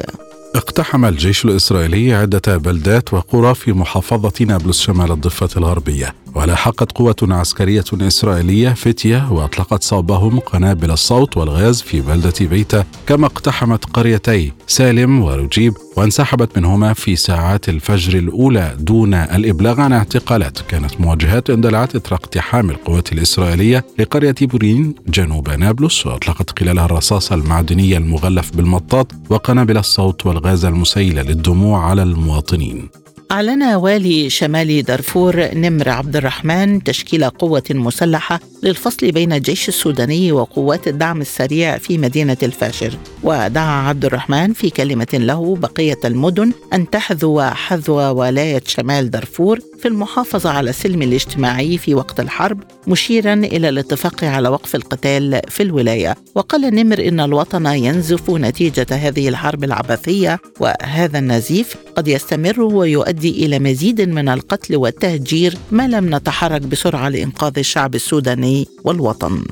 اقتحم 0.55 1.05
الجيش 1.05 1.45
الإسرائيلي 1.45 2.13
عدة 2.13 2.57
بلدات 2.57 3.13
وقرى 3.13 3.55
في 3.55 3.73
محافظة 3.73 4.45
نابلس 4.45 4.81
شمال 4.81 5.11
الضفة 5.11 5.49
الغربية. 5.57 6.24
ولاحقت 6.35 6.91
قوة 6.91 7.15
عسكرية 7.21 7.83
إسرائيلية 7.93 8.69
فتية 8.69 9.31
وأطلقت 9.31 9.83
صوبهم 9.83 10.39
قنابل 10.39 10.91
الصوت 10.91 11.37
والغاز 11.37 11.81
في 11.81 12.01
بلدة 12.01 12.33
بيتا 12.41 12.85
كما 13.07 13.25
اقتحمت 13.25 13.85
قريتي 13.85 14.51
سالم 14.67 15.21
وروجيب 15.21 15.73
وانسحبت 15.97 16.57
منهما 16.57 16.93
في 16.93 17.15
ساعات 17.15 17.69
الفجر 17.69 18.19
الأولى 18.19 18.75
دون 18.79 19.13
الإبلاغ 19.13 19.81
عن 19.81 19.93
اعتقالات. 19.93 20.59
كانت 20.61 21.01
مواجهات 21.01 21.49
اندلعت 21.49 21.95
إثر 21.95 22.15
اقتحام 22.15 22.69
القوات 22.69 23.13
الإسرائيلية 23.13 23.85
لقرية 23.99 24.35
بورين 24.41 24.95
جنوب 25.07 25.49
نابلس 25.49 26.05
وأطلقت 26.05 26.59
خلالها 26.59 26.85
الرصاص 26.85 27.31
المعدني 27.31 27.97
المغلف 27.97 28.55
بالمطاط 28.55 29.11
وقنابل 29.29 29.77
الصوت 29.77 30.25
والغاز 30.25 30.65
المسيل 30.65 31.15
للدموع 31.15 31.89
على 31.89 32.03
المواطنين. 32.03 33.04
أعلن 33.31 33.63
والي 33.63 34.29
شمال 34.29 34.81
دارفور 34.83 35.53
نمر 35.53 35.89
عبد 35.89 36.15
الرحمن 36.15 36.83
تشكيل 36.83 37.29
قوة 37.29 37.63
مسلحة 37.69 38.39
للفصل 38.65 39.11
بين 39.11 39.33
الجيش 39.33 39.67
السوداني 39.67 40.31
وقوات 40.31 40.87
الدعم 40.87 41.21
السريع 41.21 41.77
في 41.77 41.97
مدينة 41.97 42.37
الفاشر 42.43 42.97
ودعا 43.23 43.87
عبد 43.87 44.05
الرحمن 44.05 44.53
في 44.53 44.69
كلمة 44.69 45.07
له 45.13 45.55
بقية 45.55 45.99
المدن 46.05 46.51
أن 46.73 46.89
تحذو 46.89 47.41
حذو 47.41 47.95
ولاية 47.95 48.61
شمال 48.67 49.11
دارفور 49.11 49.59
في 49.79 49.87
المحافظة 49.87 50.49
على 50.49 50.69
السلم 50.69 51.01
الاجتماعي 51.01 51.77
في 51.77 51.95
وقت 51.95 52.19
الحرب 52.19 52.63
مشيرا 52.87 53.33
إلى 53.33 53.69
الاتفاق 53.69 54.23
على 54.23 54.49
وقف 54.49 54.75
القتال 54.75 55.41
في 55.49 55.63
الولاية. 55.63 56.15
وقال 56.35 56.61
نمر 56.61 57.07
إن 57.07 57.19
الوطن 57.19 57.65
ينزف 57.65 58.29
نتيجة 58.29 58.87
هذه 58.91 59.29
الحرب 59.29 59.63
العبثية 59.63 60.39
وهذا 60.59 61.19
النزيف 61.19 61.75
قد 61.95 62.07
يستمر 62.07 62.61
ويؤدي 62.61 63.45
إلى 63.45 63.59
مزيد 63.59 64.01
من 64.01 64.29
القتل 64.29 64.75
والتهجير 64.75 65.57
ما 65.71 65.87
لم 65.87 66.15
نتحرك 66.15 66.61
بسرعة 66.61 67.09
لإنقاذ 67.09 67.59
الشعب 67.59 67.95
السوداني 67.95 68.54
والوطن. 68.83 69.43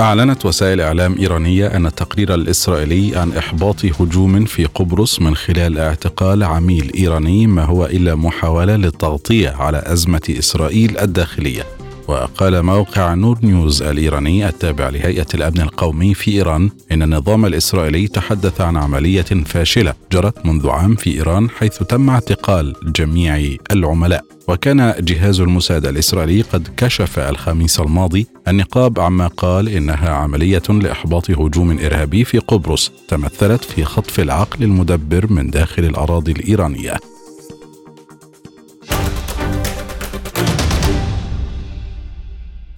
أعلنت 0.00 0.46
وسائل 0.46 0.80
إعلام 0.80 1.18
إيرانية 1.18 1.66
أن 1.66 1.86
التقرير 1.86 2.34
الإسرائيلي 2.34 3.16
عن 3.16 3.32
إحباط 3.32 3.84
هجوم 4.00 4.44
في 4.44 4.64
قبرص 4.64 5.20
من 5.20 5.36
خلال 5.36 5.78
اعتقال 5.78 6.44
عميل 6.44 6.92
إيراني 6.98 7.46
ما 7.46 7.64
هو 7.64 7.86
إلا 7.86 8.14
محاولة 8.14 8.76
للتغطية 8.76 9.50
على 9.50 9.82
أزمة 9.86 10.34
إسرائيل 10.38 10.98
الداخلية. 10.98 11.79
وقال 12.10 12.62
موقع 12.62 13.14
نور 13.14 13.38
نيوز 13.42 13.82
الإيراني 13.82 14.48
التابع 14.48 14.88
لهيئة 14.88 15.26
الأمن 15.34 15.60
القومي 15.60 16.14
في 16.14 16.30
إيران 16.30 16.70
إن 16.92 17.02
النظام 17.02 17.46
الإسرائيلي 17.46 18.08
تحدث 18.08 18.60
عن 18.60 18.76
عملية 18.76 19.22
فاشلة 19.22 19.94
جرت 20.12 20.46
منذ 20.46 20.68
عام 20.68 20.94
في 20.94 21.10
إيران 21.14 21.50
حيث 21.50 21.78
تم 21.78 22.10
اعتقال 22.10 22.74
جميع 22.96 23.56
العملاء. 23.70 24.24
وكان 24.48 24.94
جهاز 24.98 25.40
المساعدة 25.40 25.90
الإسرائيلي 25.90 26.42
قد 26.42 26.68
كشف 26.76 27.18
الخميس 27.18 27.80
الماضي 27.80 28.26
النقاب 28.48 29.00
عما 29.00 29.26
قال 29.26 29.68
إنها 29.68 30.10
عملية 30.10 30.62
لإحباط 30.68 31.30
هجوم 31.30 31.78
إرهابي 31.78 32.24
في 32.24 32.38
قبرص 32.38 32.92
تمثلت 33.08 33.64
في 33.64 33.84
خطف 33.84 34.20
العقل 34.20 34.64
المدبر 34.64 35.32
من 35.32 35.50
داخل 35.50 35.84
الأراضي 35.84 36.32
الإيرانية. 36.32 36.96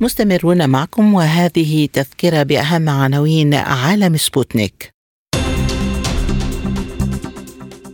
مستمرون 0.03 0.70
معكم 0.70 1.14
وهذه 1.14 1.88
تذكرة 1.92 2.42
بأهم 2.42 2.88
عناوين 2.88 3.55
عالم 3.55 4.16
سبوتنيك. 4.16 4.90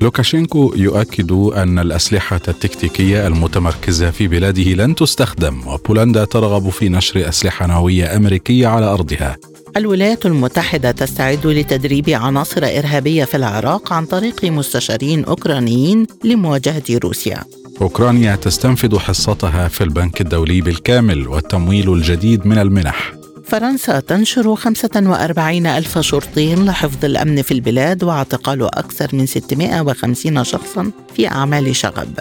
لوكاشينكو 0.01 0.73
يؤكد 0.77 1.33
أن 1.33 1.79
الأسلحة 1.79 2.41
التكتيكية 2.49 3.27
المتمركزة 3.27 4.11
في 4.11 4.29
بلاده 4.29 4.63
لن 4.63 4.95
تستخدم 4.95 5.69
وبولندا 5.69 6.25
ترغب 6.25 6.69
في 6.69 6.89
نشر 6.89 7.29
أسلحة 7.29 7.67
نووية 7.67 8.17
أمريكية 8.17 8.67
على 8.67 8.87
أرضها. 8.87 9.37
الولايات 9.77 10.27
المتحدة 10.27 10.91
تستعد 10.91 11.47
لتدريب 11.47 12.11
عناصر 12.11 12.65
إرهابية 12.65 13.25
في 13.25 13.37
العراق 13.37 13.93
عن 13.93 14.07
طريق 14.07 14.45
مستشارين 14.45 15.25
أوكرانيين 15.25 16.07
لمواجهة 16.25 16.85
روسيا. 16.91 17.45
أوكرانيا 17.83 18.37
تستنفذ 18.37 18.99
حصتها 18.99 19.69
في 19.69 19.85
البنك 19.85 20.21
الدولي 20.21 20.61
بالكامل 20.61 21.29
والتمويل 21.29 21.93
الجديد 21.93 22.47
من 22.47 22.59
المنح. 22.59 23.13
فرنسا 23.45 24.01
تنشر 24.01 24.57
45 24.57 25.67
ألف 25.67 25.99
شرطي 25.99 26.55
لحفظ 26.55 27.05
الأمن 27.05 27.43
في 27.43 27.53
البلاد 27.53 28.05
واعتقال 28.05 28.63
أكثر 28.63 29.09
من 29.13 29.27
650 29.27 30.45
شخصا 30.45 30.91
في 31.17 31.29
أعمال 31.29 31.77
شغب. 31.77 32.19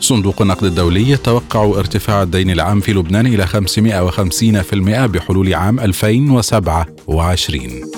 صندوق 0.00 0.42
النقد 0.42 0.64
الدولي 0.64 1.10
يتوقع 1.10 1.64
ارتفاع 1.64 2.22
الدين 2.22 2.50
العام 2.50 2.80
في 2.80 2.92
لبنان 2.92 3.26
إلى 3.26 3.46
550% 3.46 5.06
بحلول 5.06 5.54
عام 5.54 5.80
2027 5.80 7.90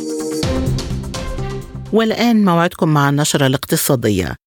والآن 1.92 2.44
موعدكم 2.44 2.88
مع 2.88 3.08
النشرة 3.08 3.46
الاقتصادية. 3.46 4.41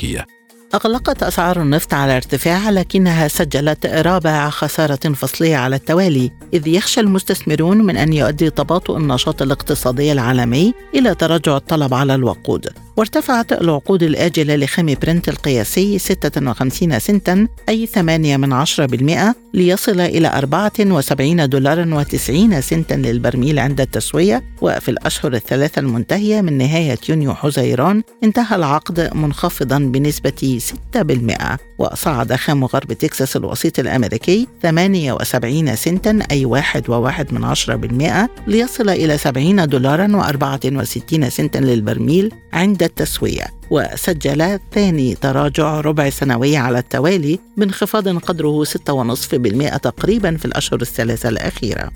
أغلقت 0.75 1.23
أسعار 1.23 1.61
النفط 1.61 1.93
على 1.93 2.15
ارتفاع 2.15 2.69
لكنها 2.69 3.27
سجلت 3.27 3.85
رابع 3.85 4.49
خسارة 4.49 5.13
فصلية 5.13 5.57
على 5.57 5.75
التوالي 5.75 6.31
إذ 6.53 6.67
يخشى 6.67 6.99
المستثمرون 6.99 7.77
من 7.77 7.97
أن 7.97 8.13
يؤدي 8.13 8.49
تباطؤ 8.49 8.97
النشاط 8.97 9.41
الاقتصادي 9.41 10.11
العالمي 10.11 10.73
إلى 10.95 11.15
تراجع 11.15 11.57
الطلب 11.57 11.93
على 11.93 12.15
الوقود. 12.15 12.86
وارتفعت 12.97 13.53
العقود 13.53 14.03
الآجلة 14.03 14.55
لخام 14.55 14.95
برنت 15.01 15.29
القياسي 15.29 15.99
56 15.99 16.99
سنتا 16.99 17.47
أي 17.69 17.85
8 17.85 18.37
من 18.37 18.65
10% 18.65 19.35
ليصل 19.53 19.99
إلى 19.99 20.27
74 20.27 21.49
دولارا 21.49 22.03
و90 22.03 22.59
سنتا 22.59 22.93
للبرميل 22.93 23.59
عند 23.59 23.81
التسوية. 23.81 24.43
وفي 24.61 24.89
الأشهر 24.89 25.33
الثلاثة 25.33 25.79
المنتهية 25.79 26.41
من 26.41 26.57
نهاية 26.57 26.97
يونيو 27.09 27.33
حزيران 27.33 28.03
انتهى 28.23 28.55
العقد 28.55 29.09
منخفضا 29.15 29.79
بنسبة 29.79 30.59
6% 30.95 31.57
وصعد 31.79 32.33
خام 32.33 32.65
غرب 32.65 32.93
تكساس 32.93 33.35
الوسيط 33.35 33.79
الأمريكي 33.79 34.47
78 34.63 35.75
سنتا 35.75 36.19
أي 36.31 36.45
1 36.45 36.89
وواحد 36.89 37.33
من 37.33 37.55
10% 37.55 38.29
ليصل 38.47 38.89
إلى 38.89 39.17
70 39.17 39.67
دولارا 39.67 40.07
و64 40.07 41.27
سنتا 41.27 41.57
للبرميل 41.57 42.31
عند 42.53 42.86
التسوية 42.87 43.45
وسجل 43.69 44.59
ثاني 44.73 45.15
تراجع 45.15 45.81
ربع 45.81 46.09
سنوي 46.09 46.57
على 46.57 46.79
التوالي 46.79 47.39
بانخفاض 47.57 48.17
قدره 48.17 48.63
6.5% 48.63 49.77
تقريبا 49.77 50.37
في 50.37 50.45
الأشهر 50.45 50.81
الثلاثة 50.81 51.29
الأخيرة. 51.29 51.91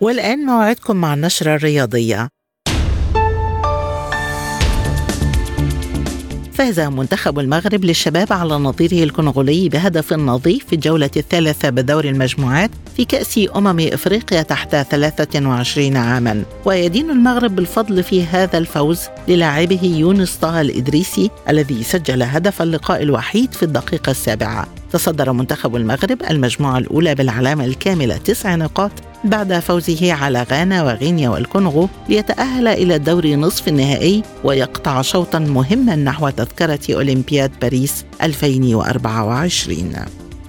والآن 0.00 0.38
موعدكم 0.38 0.96
مع 0.96 1.14
النشرة 1.14 1.54
الرياضية. 1.54 2.28
فاز 6.52 6.80
منتخب 6.80 7.38
المغرب 7.38 7.84
للشباب 7.84 8.32
على 8.32 8.54
نظيره 8.54 9.04
الكونغولي 9.04 9.68
بهدف 9.68 10.12
نظيف 10.12 10.66
في 10.66 10.72
الجولة 10.72 11.10
الثالثة 11.16 11.70
بدور 11.70 12.04
المجموعات 12.04 12.70
في 12.96 13.04
كأس 13.04 13.40
أمم 13.56 13.80
إفريقيا 13.80 14.42
تحت 14.42 14.76
23 14.76 15.96
عاما. 15.96 16.42
ويدين 16.64 17.10
المغرب 17.10 17.56
بالفضل 17.56 18.02
في 18.02 18.24
هذا 18.24 18.58
الفوز 18.58 19.00
للاعبه 19.28 19.84
يونس 19.84 20.36
طه 20.36 20.60
الإدريسي 20.60 21.30
الذي 21.48 21.82
سجل 21.82 22.22
هدف 22.22 22.62
اللقاء 22.62 23.02
الوحيد 23.02 23.52
في 23.52 23.62
الدقيقة 23.62 24.10
السابعة. 24.10 24.66
تصدر 24.92 25.32
منتخب 25.32 25.76
المغرب 25.76 26.22
المجموعة 26.30 26.78
الأولى 26.78 27.14
بالعلامة 27.14 27.64
الكاملة 27.64 28.16
تسع 28.16 28.54
نقاط 28.54 28.92
بعد 29.24 29.58
فوزه 29.58 30.12
على 30.12 30.42
غانا 30.42 30.82
وغينيا 30.82 31.28
والكونغو 31.28 31.88
ليتأهل 32.08 32.68
إلى 32.68 32.96
الدور 32.96 33.26
نصف 33.26 33.68
النهائي 33.68 34.22
ويقطع 34.44 35.02
شوطا 35.02 35.38
مهما 35.38 35.96
نحو 35.96 36.28
تذكرة 36.28 36.80
أولمبياد 36.94 37.50
باريس 37.62 38.04
2024 38.22 39.92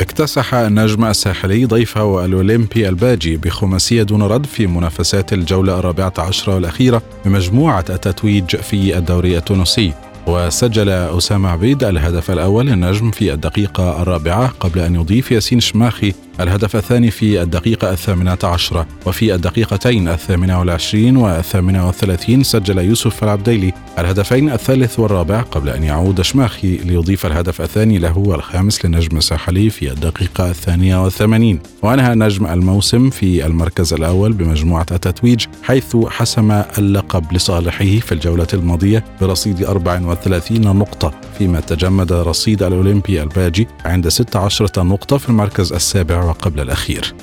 اكتسح 0.01 0.53
النجم 0.53 1.05
الساحلي 1.05 1.65
ضيفه 1.65 2.25
الأولمبي 2.25 2.89
الباجي 2.89 3.37
بخماسية 3.37 4.03
دون 4.03 4.23
رد 4.23 4.45
في 4.45 4.67
منافسات 4.67 5.33
الجولة 5.33 5.79
الرابعة 5.79 6.13
عشرة 6.17 6.55
والأخيرة 6.55 7.01
بمجموعة 7.25 7.85
التتويج 7.89 8.55
في 8.55 8.97
الدوري 8.97 9.37
التونسي. 9.37 9.93
وسجل 10.27 10.89
أسامة 10.89 11.49
عبيد 11.49 11.83
الهدف 11.83 12.31
الأول 12.31 12.65
للنجم 12.65 13.11
في 13.11 13.33
الدقيقة 13.33 14.01
الرابعة 14.01 14.47
قبل 14.59 14.79
أن 14.79 14.95
يضيف 14.95 15.31
ياسين 15.31 15.59
شماخي 15.59 16.13
الهدف 16.39 16.75
الثاني 16.75 17.11
في 17.11 17.41
الدقيقة 17.41 17.91
الثامنة 17.91 18.37
عشرة 18.43 18.87
وفي 19.05 19.35
الدقيقتين 19.35 20.07
الثامنة 20.07 20.59
والعشرين 20.59 21.17
والثامنة 21.17 21.87
والثلاثين 21.87 22.43
سجل 22.43 22.77
يوسف 22.77 23.23
العبديلي 23.23 23.73
الهدفين 23.99 24.49
الثالث 24.49 24.99
والرابع 24.99 25.41
قبل 25.41 25.69
أن 25.69 25.83
يعود 25.83 26.21
شماخي 26.21 26.77
ليضيف 26.77 27.25
الهدف 27.25 27.61
الثاني 27.61 27.97
له 27.97 28.17
والخامس 28.17 28.85
للنجم 28.85 29.17
الساحلي 29.17 29.69
في 29.69 29.91
الدقيقة 29.91 30.49
الثانية 30.49 31.03
والثمانين. 31.03 31.59
وأنهى 31.81 32.15
نجم 32.15 32.45
الموسم 32.45 33.09
في 33.09 33.45
المركز 33.45 33.93
الأول 33.93 34.33
بمجموعة 34.33 34.85
التتويج 34.91 35.45
حيث 35.63 35.95
حسم 36.07 36.51
اللقب 36.51 37.33
لصالحه 37.33 37.85
في 37.85 38.11
الجولة 38.11 38.47
الماضية 38.53 39.05
برصيد 39.21 39.63
34 39.63 40.61
نقطة 40.61 41.13
فيما 41.37 41.59
تجمد 41.59 42.13
رصيد 42.13 42.63
الأولمبي 42.63 43.23
الباجي 43.23 43.67
عند 43.85 44.07
16 44.07 44.69
نقطة 44.77 45.17
في 45.17 45.29
المركز 45.29 45.73
السابع 45.73 46.22
وقبل 46.23 46.59
الأخير. 46.59 47.13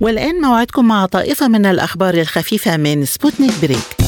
والآن 0.00 0.40
موعدكم 0.40 0.88
مع 0.88 1.06
طائفة 1.06 1.48
من 1.48 1.66
الأخبار 1.66 2.14
الخفيفة 2.14 2.76
من 2.76 3.04
سبوتنيك 3.04 3.52
بريك. 3.62 4.00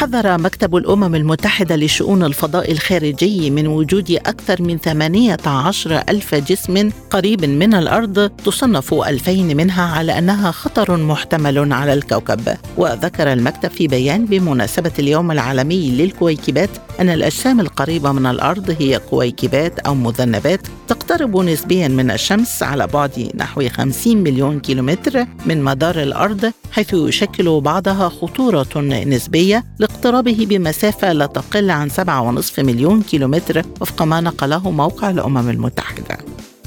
حذر 0.00 0.38
مكتب 0.38 0.76
الأمم 0.76 1.14
المتحدة 1.14 1.76
لشؤون 1.76 2.24
الفضاء 2.24 2.72
الخارجي 2.72 3.50
من 3.50 3.66
وجود 3.66 4.10
أكثر 4.10 4.62
من 4.62 4.78
18 4.78 6.02
ألف 6.08 6.34
جسم 6.34 6.90
قريب 7.10 7.44
من 7.44 7.74
الأرض 7.74 8.30
تصنف 8.44 8.94
ألفين 8.94 9.56
منها 9.56 9.82
على 9.82 10.18
أنها 10.18 10.50
خطر 10.50 10.96
محتمل 10.96 11.72
على 11.72 11.92
الكوكب. 11.92 12.40
وذكر 12.76 13.32
المكتب 13.32 13.70
في 13.70 13.88
بيان 13.88 14.26
بمناسبة 14.26 14.92
اليوم 14.98 15.30
العالمي 15.30 15.90
للكويكبات 15.90 16.70
أن 17.00 17.08
الأجسام 17.08 17.60
القريبة 17.60 18.12
من 18.12 18.26
الأرض 18.26 18.76
هي 18.78 18.98
كويكبات 19.10 19.78
أو 19.78 19.94
مذنبات 19.94 20.60
تقترب 20.88 21.36
نسبيا 21.36 21.88
من 21.88 22.10
الشمس 22.10 22.62
على 22.62 22.86
بعد 22.86 23.32
نحو 23.34 23.68
50 23.68 24.16
مليون 24.16 24.60
كيلومتر 24.60 25.26
من 25.46 25.64
مدار 25.64 26.02
الأرض 26.02 26.52
حيث 26.72 26.94
يشكل 26.94 27.60
بعضها 27.60 28.08
خطورة 28.08 28.80
نسبية 28.80 29.64
لاقترابه 29.90 30.46
بمسافة 30.48 31.12
لا 31.12 31.26
تقل 31.26 31.70
عن 31.70 31.90
7.5 31.90 32.58
مليون 32.58 33.02
كيلومتر 33.02 33.62
وفق 33.80 34.02
ما 34.02 34.20
نقله 34.20 34.70
موقع 34.70 35.10
الأمم 35.10 35.50
المتحدة. 35.50 36.18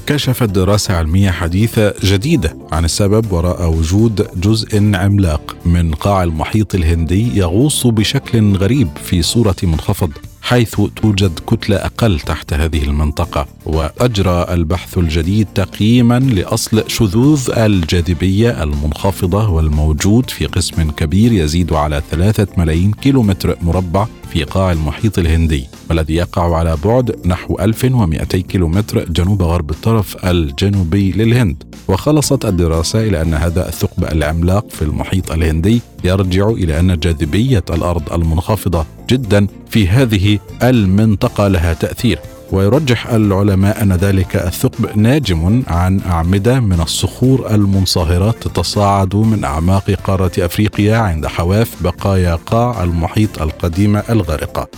كشفت 0.06 0.48
دراسة 0.48 0.94
علمية 0.94 1.30
حديثة 1.30 1.94
جديدة 2.02 2.56
عن 2.72 2.84
السبب 2.84 3.32
وراء 3.32 3.70
وجود 3.70 4.26
جزء 4.36 4.94
عملاق 4.94 5.56
من 5.66 5.94
قاع 5.94 6.22
المحيط 6.22 6.74
الهندي 6.74 7.38
يغوص 7.38 7.86
بشكل 7.86 8.56
غريب 8.56 8.88
في 9.04 9.22
صورة 9.22 9.56
منخفض. 9.62 10.10
حيث 10.44 10.80
توجد 10.96 11.38
كتلة 11.46 11.76
أقل 11.76 12.20
تحت 12.20 12.52
هذه 12.52 12.84
المنطقة 12.84 13.46
وأجرى 13.66 14.46
البحث 14.50 14.98
الجديد 14.98 15.46
تقييما 15.54 16.18
لأصل 16.18 16.84
شذوذ 16.86 17.50
الجاذبية 17.56 18.62
المنخفضة 18.62 19.48
والموجود 19.50 20.30
في 20.30 20.46
قسم 20.46 20.90
كبير 20.90 21.32
يزيد 21.32 21.72
على 21.72 22.02
ثلاثة 22.10 22.46
ملايين 22.56 22.92
كيلومتر 22.92 23.56
مربع 23.62 24.06
في 24.34 24.44
قاع 24.44 24.72
المحيط 24.72 25.18
الهندي 25.18 25.66
والذي 25.90 26.14
يقع 26.14 26.56
على 26.56 26.76
بعد 26.84 27.26
نحو 27.26 27.56
1200 27.60 28.38
كيلومتر 28.38 29.04
جنوب 29.04 29.42
غرب 29.42 29.70
الطرف 29.70 30.26
الجنوبي 30.26 31.12
للهند. 31.12 31.62
وخلصت 31.88 32.44
الدراسة 32.44 33.00
إلى 33.00 33.22
أن 33.22 33.34
هذا 33.34 33.68
الثقب 33.68 34.04
العملاق 34.04 34.70
في 34.70 34.82
المحيط 34.82 35.32
الهندي 35.32 35.80
يرجع 36.04 36.48
إلى 36.48 36.80
أن 36.80 36.98
جاذبية 36.98 37.64
الأرض 37.70 38.12
المنخفضة 38.12 38.86
جدا 39.10 39.46
في 39.70 39.88
هذه 39.88 40.38
المنطقة 40.62 41.48
لها 41.48 41.72
تأثير. 41.72 42.18
ويرجح 42.54 43.06
العلماء 43.06 43.82
أن 43.82 43.92
ذلك 43.92 44.36
الثقب 44.36 44.98
ناجم 44.98 45.62
عن 45.66 46.00
أعمدة 46.06 46.60
من 46.60 46.80
الصخور 46.80 47.54
المنصهرة 47.54 48.30
تتصاعد 48.30 49.16
من 49.16 49.44
أعماق 49.44 49.90
قارة 49.90 50.32
أفريقيا 50.38 50.96
عند 50.96 51.26
حواف 51.26 51.82
بقايا 51.82 52.34
قاع 52.34 52.84
المحيط 52.84 53.42
القديمه 53.42 54.02
الغارقة. 54.10 54.68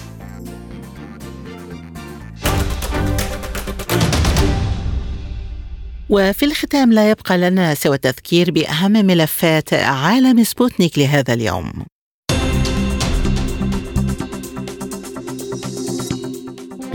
وفي 6.11 6.45
الختام 6.45 6.93
لا 6.93 7.11
يبقى 7.11 7.39
لنا 7.39 7.75
سوى 7.75 7.95
التذكير 7.95 8.51
بأهم 8.51 8.93
ملفات 8.93 9.75
عالم 9.75 10.45
سبوتنيك 10.45 10.99
لهذا 10.99 11.35
اليوم. 11.35 11.96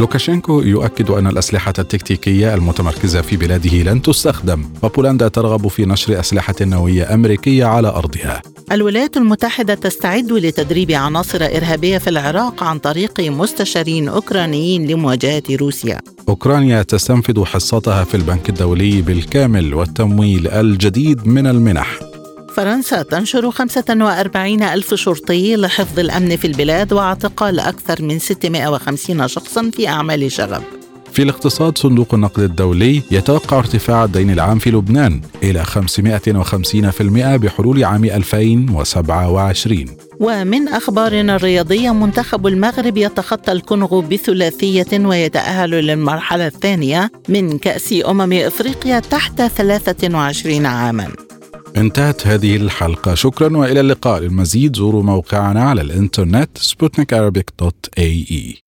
لوكاشينكو 0.01 0.61
يؤكد 0.61 1.09
أن 1.09 1.27
الأسلحة 1.27 1.73
التكتيكية 1.79 2.53
المتمركزة 2.53 3.21
في 3.21 3.37
بلاده 3.37 3.77
لن 3.77 4.01
تستخدم 4.01 4.63
وبولندا 4.83 5.27
ترغب 5.27 5.67
في 5.67 5.85
نشر 5.85 6.19
أسلحة 6.19 6.55
نووية 6.61 7.13
أمريكية 7.13 7.65
على 7.65 7.87
أرضها. 7.87 8.41
الولايات 8.71 9.17
المتحدة 9.17 9.73
تستعد 9.73 10.31
لتدريب 10.31 10.91
عناصر 10.91 11.43
إرهابية 11.43 11.97
في 11.97 12.09
العراق 12.09 12.63
عن 12.63 12.79
طريق 12.79 13.19
مستشارين 13.19 14.07
أوكرانيين 14.07 14.87
لمواجهة 14.87 15.43
روسيا. 15.51 15.99
أوكرانيا 16.29 16.83
تستنفذ 16.83 17.45
حصتها 17.45 18.03
في 18.03 18.15
البنك 18.15 18.49
الدولي 18.49 19.01
بالكامل 19.01 19.73
والتمويل 19.73 20.47
الجديد 20.47 21.27
من 21.27 21.47
المنح. 21.47 22.10
فرنسا 22.55 23.01
تنشر 23.01 23.51
45 23.51 24.63
ألف 24.63 24.93
شرطي 24.93 25.55
لحفظ 25.55 25.99
الأمن 25.99 26.35
في 26.35 26.47
البلاد 26.47 26.93
واعتقال 26.93 27.59
أكثر 27.59 28.01
من 28.01 28.19
650 28.19 29.27
شخصا 29.27 29.71
في 29.73 29.87
أعمال 29.87 30.31
شغب. 30.31 30.63
في 31.11 31.23
الاقتصاد 31.23 31.77
صندوق 31.77 32.13
النقد 32.13 32.39
الدولي 32.39 33.01
يتوقع 33.11 33.59
ارتفاع 33.59 34.03
الدين 34.03 34.29
العام 34.29 34.59
في 34.59 34.71
لبنان 34.71 35.21
إلى 35.43 35.65
550% 35.65 37.35
بحلول 37.35 37.83
عام 37.83 38.05
2027 38.05 39.85
ومن 40.19 40.67
أخبارنا 40.67 41.35
الرياضية 41.35 41.91
منتخب 41.91 42.47
المغرب 42.47 42.97
يتخطى 42.97 43.51
الكونغو 43.51 44.01
بثلاثية 44.01 45.05
ويتأهل 45.05 45.69
للمرحلة 45.69 46.47
الثانية 46.47 47.11
من 47.29 47.57
كأس 47.57 47.95
أمم 48.05 48.33
إفريقيا 48.33 48.99
تحت 48.99 49.41
23 49.41 50.65
عاماً. 50.65 51.30
انتهت 51.81 52.27
هذه 52.27 52.55
الحلقة. 52.55 53.15
شكرا 53.15 53.57
وإلى 53.57 53.79
اللقاء. 53.79 54.19
للمزيد 54.19 54.75
زوروا 54.75 55.03
موقعنا 55.03 55.63
على 55.63 55.81
الإنترنت 55.81 56.57
اي 57.97 58.61